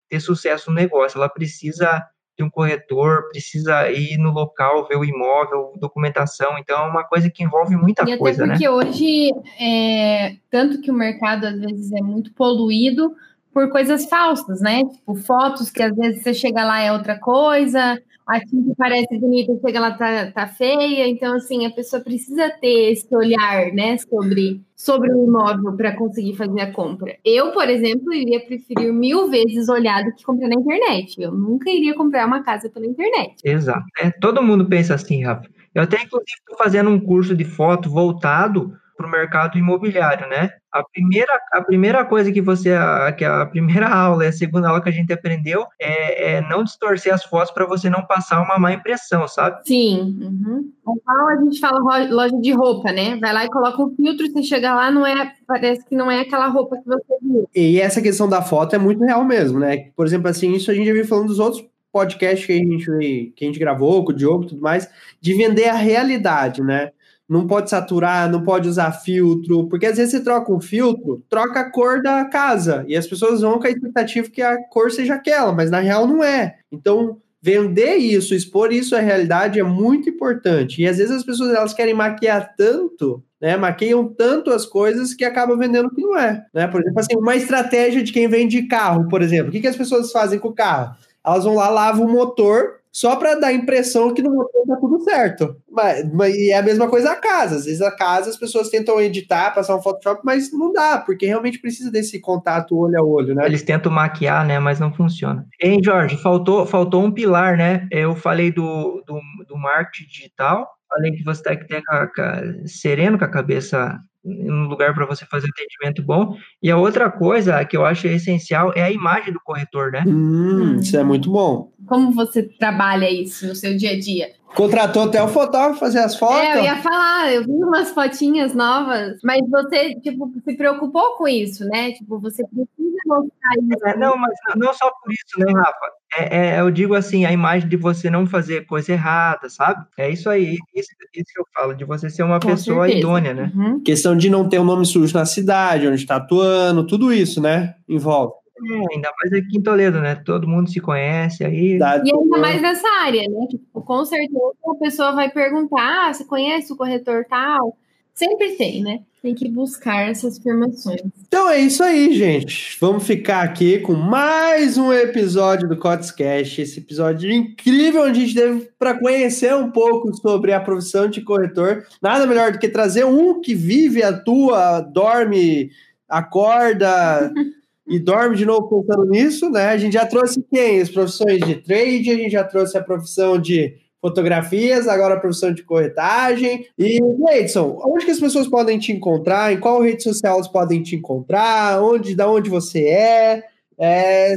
ter 0.09 0.19
sucesso 0.19 0.69
no 0.69 0.75
negócio, 0.75 1.17
ela 1.17 1.29
precisa 1.29 2.03
de 2.37 2.43
um 2.43 2.49
corretor, 2.49 3.29
precisa 3.29 3.89
ir 3.89 4.17
no 4.17 4.31
local, 4.31 4.85
ver 4.87 4.97
o 4.97 5.05
imóvel, 5.05 5.71
documentação, 5.79 6.57
então 6.57 6.85
é 6.85 6.89
uma 6.89 7.03
coisa 7.03 7.29
que 7.29 7.43
envolve 7.43 7.75
muita 7.77 8.03
e 8.03 8.17
coisa, 8.17 8.45
né? 8.45 8.53
porque 8.53 8.67
hoje, 8.67 9.31
é, 9.59 10.35
tanto 10.51 10.81
que 10.81 10.91
o 10.91 10.93
mercado 10.93 11.45
às 11.45 11.57
vezes 11.57 11.93
é 11.93 12.01
muito 12.01 12.33
poluído, 12.33 13.15
por 13.55 13.69
coisas 13.69 14.05
falsas, 14.07 14.59
né? 14.59 14.83
Tipo, 14.83 15.15
fotos 15.15 15.71
que 15.71 15.81
às 15.81 15.95
vezes 15.95 16.21
você 16.21 16.33
chega 16.33 16.65
lá 16.65 16.81
é 16.81 16.91
outra 16.91 17.17
coisa, 17.17 17.97
a 18.27 18.39
tinta 18.41 18.73
parece 18.77 19.17
bonita, 19.17 19.53
chega 19.65 19.79
lá 19.79 19.91
tá, 19.91 20.29
tá 20.29 20.45
feia. 20.45 21.07
Então, 21.07 21.33
assim, 21.33 21.65
a 21.65 21.71
pessoa 21.71 22.03
precisa 22.03 22.49
ter 22.59 22.91
esse 22.91 23.07
olhar, 23.15 23.71
né, 23.71 23.97
sobre, 23.97 24.61
sobre 24.75 25.09
o 25.09 25.23
imóvel 25.25 25.71
para 25.77 25.95
conseguir 25.95 26.35
fazer 26.35 26.59
a 26.59 26.73
compra. 26.73 27.15
Eu, 27.23 27.53
por 27.53 27.69
exemplo, 27.69 28.13
iria 28.13 28.45
preferir 28.45 28.91
mil 28.91 29.29
vezes 29.29 29.69
olhar 29.69 30.03
do 30.03 30.13
que 30.13 30.25
comprar 30.25 30.49
na 30.49 30.55
internet. 30.55 31.15
Eu 31.21 31.31
nunca 31.31 31.69
iria 31.69 31.95
comprar 31.95 32.27
uma 32.27 32.43
casa 32.43 32.69
pela 32.69 32.85
internet. 32.85 33.35
Exato. 33.41 33.85
É, 33.97 34.11
todo 34.19 34.43
mundo 34.43 34.65
pensa 34.65 34.95
assim, 34.95 35.23
Rafa. 35.23 35.47
Eu 35.73 35.83
até, 35.83 35.95
inclusive, 35.95 36.39
estou 36.39 36.57
fazendo 36.57 36.89
um 36.89 36.99
curso 36.99 37.33
de 37.33 37.45
foto 37.45 37.89
voltado 37.89 38.73
para 38.97 39.07
o 39.07 39.11
mercado 39.11 39.57
imobiliário, 39.57 40.27
né? 40.27 40.49
A 40.75 40.83
primeira, 40.83 41.39
a 41.53 41.61
primeira 41.61 42.03
coisa 42.03 42.33
que 42.33 42.41
você, 42.41 42.73
a, 42.73 43.09
que 43.13 43.23
a 43.23 43.45
primeira 43.45 43.87
aula 43.95 44.25
e 44.25 44.27
a 44.27 44.31
segunda 44.33 44.67
aula 44.67 44.81
que 44.81 44.89
a 44.89 44.91
gente 44.91 45.13
aprendeu 45.13 45.65
é, 45.79 46.33
é 46.33 46.41
não 46.41 46.65
distorcer 46.65 47.13
as 47.13 47.23
fotos 47.23 47.51
para 47.51 47.65
você 47.65 47.89
não 47.89 48.05
passar 48.05 48.41
uma 48.41 48.59
má 48.59 48.73
impressão, 48.73 49.25
sabe? 49.25 49.61
Sim. 49.65 50.17
Uhum. 50.21 50.69
Então, 50.81 51.29
a 51.29 51.37
gente 51.37 51.61
fala 51.61 51.79
loja 52.09 52.37
de 52.41 52.51
roupa, 52.51 52.91
né? 52.91 53.15
Vai 53.21 53.31
lá 53.31 53.45
e 53.45 53.49
coloca 53.49 53.81
um 53.81 53.95
filtro, 53.95 54.29
você 54.29 54.43
chega 54.43 54.75
lá, 54.75 54.91
não 54.91 55.07
é, 55.07 55.31
parece 55.47 55.85
que 55.85 55.95
não 55.95 56.11
é 56.11 56.19
aquela 56.19 56.47
roupa 56.47 56.75
que 56.75 56.85
você 56.85 57.17
viu. 57.21 57.49
E 57.55 57.79
essa 57.79 58.01
questão 58.01 58.27
da 58.27 58.41
foto 58.41 58.75
é 58.75 58.77
muito 58.77 59.01
real 59.01 59.23
mesmo, 59.23 59.59
né? 59.59 59.91
Por 59.95 60.05
exemplo, 60.05 60.27
assim, 60.27 60.51
isso 60.51 60.69
a 60.69 60.73
gente 60.73 60.87
já 60.87 60.93
viu 60.93 61.07
falando 61.07 61.27
dos 61.27 61.39
outros 61.39 61.65
podcast 61.95 62.45
que 62.45 62.51
a 62.51 62.57
gente, 62.57 63.33
que 63.33 63.45
a 63.45 63.47
gente 63.47 63.57
gravou 63.57 64.03
com 64.03 64.11
o 64.11 64.13
Diogo 64.13 64.43
e 64.43 64.47
tudo 64.47 64.61
mais, 64.61 64.89
de 65.21 65.33
vender 65.33 65.69
a 65.69 65.73
realidade, 65.73 66.61
né? 66.61 66.91
Não 67.27 67.47
pode 67.47 67.69
saturar, 67.69 68.29
não 68.29 68.43
pode 68.43 68.69
usar 68.69 68.91
filtro, 68.91 69.67
porque 69.67 69.87
às 69.87 69.97
vezes 69.97 70.11
você 70.11 70.23
troca 70.23 70.53
um 70.53 70.61
filtro, 70.61 71.23
troca 71.27 71.59
a 71.59 71.71
cor 71.71 72.01
da 72.01 72.23
casa, 72.25 72.85
e 72.87 72.95
as 72.95 73.07
pessoas 73.07 73.41
vão 73.41 73.57
com 73.57 73.65
a 73.65 73.69
expectativa 73.71 74.29
que 74.29 74.41
a 74.41 74.57
cor 74.69 74.91
seja 74.91 75.15
aquela, 75.15 75.51
mas 75.51 75.71
na 75.71 75.79
real 75.79 76.05
não 76.05 76.23
é. 76.23 76.57
Então, 76.71 77.17
vender 77.45 77.97
isso, 77.97 78.33
expor 78.33 78.73
isso 78.73 78.95
à 78.95 78.99
realidade 78.99 79.59
é 79.59 79.63
muito 79.63 80.09
importante. 80.09 80.81
E 80.81 80.87
às 80.87 80.97
vezes 80.97 81.11
as 81.11 81.23
pessoas 81.23 81.53
elas 81.53 81.75
querem 81.75 81.93
maquiar 81.93 82.55
tanto, 82.57 83.23
né? 83.39 83.55
Maquiam 83.55 84.07
tanto 84.07 84.49
as 84.49 84.65
coisas 84.65 85.13
que 85.13 85.23
acaba 85.23 85.55
vendendo 85.55 85.85
o 85.85 85.93
que 85.93 86.01
não 86.01 86.17
é, 86.17 86.43
né? 86.51 86.67
Por 86.67 86.81
exemplo, 86.81 86.99
assim, 86.99 87.15
uma 87.15 87.35
estratégia 87.35 88.01
de 88.01 88.11
quem 88.11 88.27
vende 88.27 88.63
carro, 88.63 89.07
por 89.07 89.21
exemplo. 89.21 89.49
O 89.49 89.51
que, 89.51 89.61
que 89.61 89.67
as 89.67 89.75
pessoas 89.75 90.11
fazem 90.11 90.39
com 90.39 90.47
o 90.47 90.55
carro? 90.55 90.95
Elas 91.23 91.43
vão 91.43 91.53
lá, 91.53 91.69
lavam 91.69 92.07
o 92.07 92.11
motor, 92.11 92.79
só 92.95 93.17
para 93.17 93.35
dar 93.35 93.47
a 93.47 93.53
impressão 93.53 94.13
que 94.13 94.21
no 94.21 94.33
motor 94.33 94.65
tá 94.65 94.77
tudo 94.77 95.03
certo. 95.03 95.57
Mas, 95.69 96.09
mas 96.13 96.33
e 96.33 96.51
é 96.51 96.57
a 96.57 96.63
mesma 96.63 96.87
coisa 96.87 97.11
a 97.11 97.15
casa. 97.17 97.57
Às 97.57 97.65
vezes 97.65 97.81
a 97.81 97.91
casa 97.91 98.29
as 98.29 98.37
pessoas 98.37 98.69
tentam 98.69 99.01
editar, 99.01 99.53
passar 99.53 99.75
um 99.75 99.81
Photoshop, 99.81 100.21
mas 100.23 100.49
não 100.53 100.71
dá, 100.71 100.97
porque 100.99 101.25
realmente 101.25 101.59
precisa 101.59 101.91
desse 101.91 102.21
contato 102.21 102.79
olho 102.79 102.97
a 102.97 103.03
olho, 103.03 103.35
né? 103.35 103.45
Eles 103.45 103.63
tentam 103.63 103.91
maquiar, 103.91 104.45
né? 104.45 104.59
Mas 104.59 104.79
não 104.79 104.93
funciona. 104.93 105.45
Hein, 105.61 105.81
Jorge, 105.83 106.15
faltou, 106.15 106.65
faltou 106.65 107.03
um 107.03 107.11
pilar, 107.11 107.57
né? 107.57 107.85
Eu 107.91 108.15
falei 108.15 108.49
do, 108.49 109.03
do, 109.05 109.19
do 109.45 109.57
marketing 109.57 110.07
digital, 110.07 110.65
além 110.89 111.13
que 111.17 111.23
você 111.25 111.43
tem 111.43 111.59
que 111.59 111.67
ter 111.67 111.83
a, 111.89 112.03
a, 112.03 112.65
sereno 112.65 113.19
com 113.19 113.25
a 113.25 113.29
cabeça 113.29 113.99
um 114.25 114.67
lugar 114.67 114.93
para 114.93 115.05
você 115.05 115.25
fazer 115.25 115.47
atendimento 115.47 116.01
bom. 116.01 116.35
E 116.61 116.71
a 116.71 116.77
outra 116.77 117.11
coisa 117.11 117.63
que 117.63 117.77
eu 117.77 117.85
acho 117.85 118.07
essencial 118.07 118.73
é 118.75 118.81
a 118.81 118.91
imagem 118.91 119.31
do 119.31 119.39
corretor, 119.39 119.91
né? 119.91 120.03
Hum, 120.07 120.77
isso 120.79 120.97
é 120.97 121.03
muito 121.03 121.31
bom. 121.31 121.71
Como 121.87 122.11
você 122.11 122.43
trabalha 122.43 123.09
isso 123.09 123.47
no 123.47 123.55
seu 123.55 123.75
dia 123.75 123.91
a 123.91 123.99
dia? 123.99 124.29
Contratou 124.55 125.03
até 125.03 125.21
o 125.21 125.27
fotógrafo 125.27 125.79
fazer 125.79 125.99
as 125.99 126.15
fotos? 126.15 126.39
É, 126.39 126.59
eu 126.59 126.63
ia 126.63 126.77
falar, 126.77 127.33
eu 127.33 127.43
vi 127.43 127.51
umas 127.51 127.91
fotinhas 127.91 128.55
novas, 128.55 129.19
mas 129.21 129.41
você, 129.49 129.95
tipo, 129.95 130.31
se 130.45 130.55
preocupou 130.55 131.17
com 131.17 131.27
isso, 131.27 131.65
né? 131.65 131.91
Tipo, 131.91 132.19
você 132.19 132.41
precisa 132.47 132.97
mostrar 133.05 133.51
isso. 133.61 133.85
É, 133.85 133.97
não, 133.97 134.17
mas 134.17 134.33
não 134.55 134.73
só 134.73 134.89
por 134.89 135.11
isso, 135.11 135.39
né, 135.39 135.51
Rafa? 135.53 135.91
É, 136.17 136.37
é, 136.37 136.59
eu 136.61 136.71
digo 136.71 136.95
assim, 136.95 137.25
a 137.25 137.33
imagem 137.33 137.67
de 137.67 137.75
você 137.75 138.09
não 138.09 138.25
fazer 138.25 138.65
coisa 138.65 138.93
errada, 138.93 139.49
sabe? 139.49 139.85
É 139.97 140.09
isso 140.09 140.29
aí, 140.29 140.57
isso, 140.73 140.89
isso 141.13 141.33
que 141.33 141.41
eu 141.41 141.45
falo, 141.53 141.75
de 141.75 141.83
você 141.83 142.09
ser 142.09 142.23
uma 142.23 142.39
Com 142.39 142.47
pessoa 142.47 142.85
certeza. 142.85 142.99
idônea, 142.99 143.33
né? 143.33 143.51
Uhum. 143.53 143.83
Questão 143.83 144.15
de 144.15 144.29
não 144.29 144.47
ter 144.47 144.59
um 144.59 144.63
nome 144.65 144.85
sujo 144.85 145.13
na 145.13 145.25
cidade, 145.25 145.85
onde 145.85 145.97
está 146.01 146.15
atuando, 146.15 146.87
tudo 146.87 147.11
isso, 147.11 147.41
né? 147.41 147.75
Envolve. 147.89 148.33
É, 148.57 148.93
ainda 148.95 149.11
mais 149.21 149.33
aqui 149.33 149.57
em 149.57 149.61
Toledo, 149.61 149.99
né? 149.99 150.15
Todo 150.15 150.47
mundo 150.47 150.69
se 150.69 150.79
conhece 150.79 151.43
aí. 151.43 151.77
Dá- 151.77 152.01
E 152.05 152.11
ainda 152.13 152.37
mais 152.37 152.61
nessa 152.61 152.87
área, 153.01 153.27
né? 153.29 153.47
Tipo, 153.49 153.81
com 153.81 154.05
certeza 154.05 154.39
a 154.65 154.75
pessoa 154.75 155.11
vai 155.13 155.29
perguntar: 155.29 156.07
ah, 156.09 156.13
você 156.13 156.23
conhece 156.23 156.71
o 156.71 156.75
corretor 156.77 157.25
tal? 157.29 157.77
Sempre 158.13 158.51
tem, 158.55 158.81
né? 158.81 158.99
Tem 159.21 159.35
que 159.35 159.49
buscar 159.49 160.07
essas 160.09 160.37
informações. 160.37 161.01
Então 161.27 161.49
é 161.49 161.59
isso 161.59 161.83
aí, 161.83 162.13
gente. 162.13 162.77
Vamos 162.79 163.05
ficar 163.05 163.41
aqui 163.43 163.79
com 163.79 163.91
mais 163.93 164.77
um 164.77 164.93
episódio 164.93 165.67
do 165.67 165.75
Cotscast. 165.75 166.61
Esse 166.61 166.79
episódio 166.79 167.29
incrível 167.29 168.03
onde 168.03 168.21
a 168.21 168.25
gente 168.25 168.35
teve 168.35 168.69
para 168.79 168.97
conhecer 168.97 169.53
um 169.53 169.69
pouco 169.69 170.13
sobre 170.15 170.53
a 170.53 170.61
profissão 170.61 171.09
de 171.09 171.19
corretor. 171.21 171.85
Nada 172.01 172.25
melhor 172.25 172.53
do 172.53 172.59
que 172.59 172.69
trazer 172.69 173.03
um 173.05 173.41
que 173.41 173.53
vive, 173.53 174.01
atua, 174.01 174.79
dorme, 174.79 175.71
acorda 176.07 177.33
e 177.87 177.99
dorme 177.99 178.35
de 178.35 178.45
novo 178.45 178.67
pensando 178.67 179.05
nisso, 179.05 179.49
né? 179.49 179.69
A 179.69 179.77
gente 179.77 179.93
já 179.93 180.05
trouxe 180.05 180.43
quem? 180.51 180.81
As 180.81 180.89
profissões 180.89 181.39
de 181.39 181.55
trade, 181.55 182.11
a 182.11 182.15
gente 182.15 182.31
já 182.31 182.43
trouxe 182.43 182.77
a 182.77 182.83
profissão 182.83 183.39
de 183.39 183.75
fotografias, 184.01 184.87
agora 184.87 185.15
a 185.15 185.19
profissão 185.19 185.51
de 185.53 185.63
corretagem. 185.63 186.67
E, 186.77 186.99
Edson, 187.29 187.79
onde 187.83 188.05
que 188.05 188.11
as 188.11 188.19
pessoas 188.19 188.47
podem 188.47 188.77
te 188.77 188.91
encontrar? 188.91 189.51
Em 189.53 189.59
qual 189.59 189.81
rede 189.81 190.03
social 190.03 190.35
elas 190.35 190.47
podem 190.47 190.83
te 190.83 190.95
encontrar? 190.95 191.81
Onde, 191.81 192.15
da 192.15 192.29
onde 192.29 192.49
você 192.49 192.85
é? 192.85 193.43
É, 193.77 194.35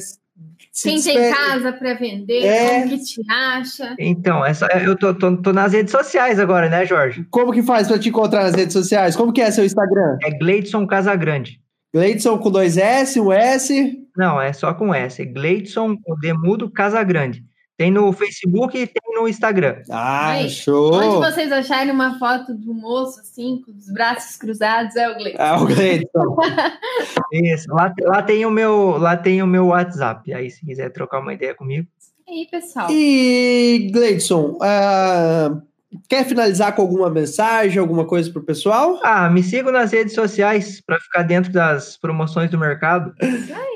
se 0.72 0.90
Quem 0.90 1.02
tem 1.02 1.32
casa 1.32 1.72
para 1.72 1.94
vender, 1.94 2.44
É. 2.44 2.80
como 2.80 2.90
que 2.90 2.98
te 3.02 3.20
acha? 3.28 3.96
Então, 3.98 4.44
essa, 4.44 4.66
eu 4.80 4.96
tô, 4.96 5.12
tô, 5.12 5.37
tô 5.37 5.52
nas 5.52 5.72
redes 5.72 5.90
sociais 5.90 6.38
agora, 6.38 6.68
né, 6.68 6.87
Jorge? 6.87 7.26
Como 7.30 7.52
que 7.52 7.62
faz 7.62 7.88
para 7.88 7.98
te 7.98 8.08
encontrar 8.08 8.44
nas 8.44 8.54
redes 8.54 8.72
sociais? 8.72 9.16
Como 9.16 9.32
que 9.32 9.40
é 9.40 9.50
seu 9.50 9.64
Instagram? 9.64 10.18
É 10.22 10.30
Gleidson 10.30 10.87
Casagrande. 10.87 11.61
Gleidson 11.94 12.38
com 12.38 12.51
dois 12.51 12.77
S, 12.77 13.18
um 13.20 13.33
S. 13.33 13.98
Não, 14.16 14.40
é 14.40 14.53
só 14.53 14.74
com 14.74 14.94
S. 14.94 15.22
É 15.22 15.24
Gleidson 15.24 15.96
com 15.96 16.18
Demudo 16.18 16.70
Casagrande. 16.70 17.44
Tem 17.79 17.92
no 17.92 18.12
Facebook 18.12 18.77
e 18.77 18.88
tem 18.88 19.14
no 19.14 19.29
Instagram. 19.29 19.83
Ah, 19.88 20.31
Aí, 20.31 20.51
show! 20.51 20.92
Onde 20.94 21.33
vocês 21.33 21.53
acharem 21.53 21.92
uma 21.92 22.18
foto 22.18 22.53
do 22.53 22.74
moço, 22.74 23.20
assim, 23.20 23.62
com 23.64 23.70
os 23.70 23.88
braços 23.92 24.37
cruzados, 24.37 24.96
é 24.96 25.09
o 25.09 25.14
Gleison. 25.14 25.37
Ah, 25.38 25.62
o 25.62 25.66
Gleidson. 25.66 26.37
Isso. 27.33 27.70
Lá, 27.70 27.94
lá 28.03 28.22
tem 28.24 28.44
o 28.44 28.51
meu, 28.51 28.98
lá 28.98 29.16
tem 29.16 29.40
o 29.40 29.46
meu 29.46 29.66
WhatsApp. 29.66 30.35
Aí, 30.35 30.51
se 30.51 30.66
quiser 30.66 30.90
trocar 30.90 31.20
uma 31.20 31.33
ideia 31.33 31.55
comigo. 31.55 31.87
E 32.27 32.40
aí, 32.40 32.48
pessoal? 32.51 32.90
E, 32.90 33.88
Gleidson, 33.92 34.59
ah, 34.61 35.62
quer 36.09 36.24
finalizar 36.27 36.74
com 36.74 36.83
alguma 36.83 37.09
mensagem, 37.11 37.79
alguma 37.79 38.07
coisa 38.07 38.31
pro 38.31 38.42
pessoal? 38.44 38.98
Ah, 39.03 39.29
me 39.31 39.42
sigam 39.42 39.72
nas 39.72 39.92
redes 39.92 40.14
sociais 40.14 40.81
para 40.81 40.98
ficar 41.01 41.22
dentro 41.22 41.53
das 41.53 41.96
promoções 41.96 42.51
do 42.51 42.59
mercado. 42.59 43.14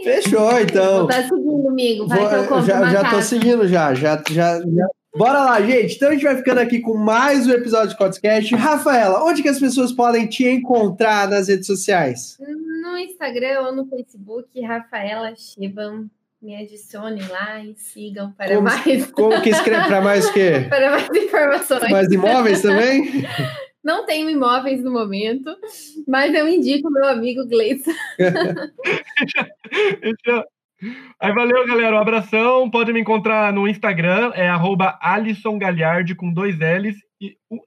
Fechou, 0.05 0.59
então. 0.61 0.98
Vou 0.98 1.07
tá 1.09 1.22
seguindo 1.22 1.62
comigo, 1.62 2.07
vai 2.07 2.18
Vou- 2.18 2.29
que 2.29 2.35
eu 2.35 2.46
compro 2.46 2.66
já 2.66 2.77
uma 2.77 2.90
já 2.90 3.11
tô 3.11 3.22
seguindo 3.22 3.68
já, 3.68 3.94
já, 3.94 4.22
já, 4.31 4.61
já. 4.61 4.87
Bora 5.14 5.40
lá, 5.44 5.61
gente. 5.61 5.96
Então 5.96 6.09
a 6.09 6.12
gente 6.12 6.25
vai 6.25 6.37
ficando 6.37 6.59
aqui 6.59 6.81
com 6.81 6.96
mais 6.96 7.46
um 7.46 7.51
episódio 7.51 7.90
de 7.90 7.98
Podcast. 7.98 8.55
Rafaela, 8.55 9.22
onde 9.22 9.42
que 9.42 9.48
as 9.48 9.61
pessoas 9.61 9.92
podem 9.92 10.27
te 10.27 10.48
encontrar 10.48 11.29
nas 11.29 11.48
redes 11.48 11.66
sociais? 11.66 12.38
No 12.83 12.96
Instagram 12.96 13.61
ou 13.61 13.77
no 13.77 13.87
Facebook, 13.87 14.59
Rafaela 14.62 15.35
Chiban. 15.37 16.07
Me 16.42 16.57
adicione 16.57 17.22
lá 17.28 17.64
e 17.64 17.74
sigam 17.76 18.33
para 18.33 18.48
Como- 18.57 18.62
mais, 18.62 19.11
Como 19.12 19.40
que 19.40 19.50
escreve 19.50 19.87
para 19.87 20.00
mais 20.00 20.28
o 20.28 20.33
quê? 20.33 20.66
para 20.68 20.90
mais 20.90 21.09
informações. 21.09 21.90
Mais 21.90 22.11
imóveis 22.11 22.62
também? 22.62 23.22
Não 23.83 24.05
tenho 24.07 24.28
imóveis 24.31 24.83
no 24.83 24.92
momento, 24.92 25.57
mas 26.07 26.33
eu 26.35 26.48
indico 26.48 26.90
meu 26.90 27.05
amigo 27.07 27.44
Gleison. 27.46 27.90
Aí 31.20 31.33
valeu, 31.33 31.66
galera. 31.66 31.96
Um 31.96 32.00
abração. 32.00 32.68
Pode 32.70 32.92
me 32.92 33.00
encontrar 33.00 33.52
no 33.52 33.68
Instagram, 33.68 34.33
é 34.35 34.48
arroba 34.48 34.98
Alisson 35.00 35.59
Galhardi 35.59 36.14
com 36.14 36.33
dois 36.33 36.57
L's 36.59 36.96
e 37.20 37.37
um 37.50 37.59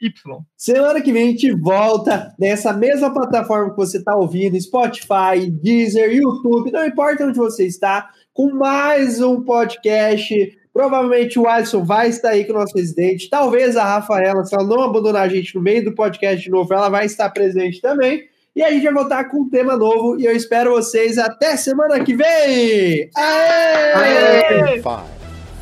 Y. 0.00 0.40
Semana 0.56 1.00
que 1.00 1.12
vem 1.12 1.28
a 1.28 1.30
gente 1.30 1.52
volta 1.52 2.34
nessa 2.38 2.72
mesma 2.72 3.12
plataforma 3.14 3.70
que 3.70 3.76
você 3.76 3.98
está 3.98 4.16
ouvindo, 4.16 4.60
Spotify, 4.60 5.48
Deezer, 5.62 6.12
YouTube, 6.12 6.72
não 6.72 6.84
importa 6.84 7.24
onde 7.24 7.38
você 7.38 7.64
está, 7.64 8.10
com 8.34 8.52
mais 8.52 9.20
um 9.20 9.40
podcast. 9.40 10.58
Provavelmente 10.72 11.38
o 11.38 11.48
Alisson 11.48 11.84
vai 11.84 12.08
estar 12.08 12.30
aí 12.30 12.44
com 12.44 12.52
o 12.52 12.56
nosso 12.56 12.76
residente. 12.76 13.30
Talvez 13.30 13.76
a 13.76 13.84
Rafaela, 13.84 14.44
se 14.44 14.54
ela 14.54 14.66
não 14.66 14.82
abandonar 14.82 15.22
a 15.22 15.28
gente 15.28 15.54
no 15.54 15.62
meio 15.62 15.84
do 15.84 15.94
podcast 15.94 16.42
de 16.42 16.50
novo, 16.50 16.74
ela 16.74 16.88
vai 16.88 17.06
estar 17.06 17.30
presente 17.30 17.80
também. 17.80 18.24
E 18.56 18.62
a 18.62 18.70
gente 18.70 18.82
vai 18.82 18.92
voltar 18.92 19.24
com 19.24 19.42
um 19.42 19.48
tema 19.48 19.76
novo. 19.76 20.18
E 20.18 20.26
eu 20.26 20.32
espero 20.32 20.72
vocês 20.72 21.16
até 21.16 21.56
semana 21.56 22.02
que 22.04 22.14
vem! 22.14 23.08
Aê! 23.16 23.92
Aê! 23.94 24.82
Five, 24.82 25.06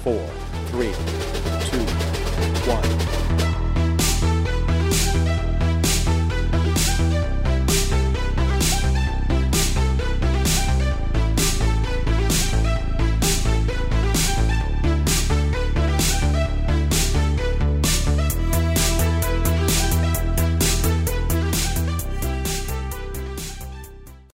four, 0.02 0.20
three, 0.70 0.92
two, 1.70 2.72
one. 2.72 3.01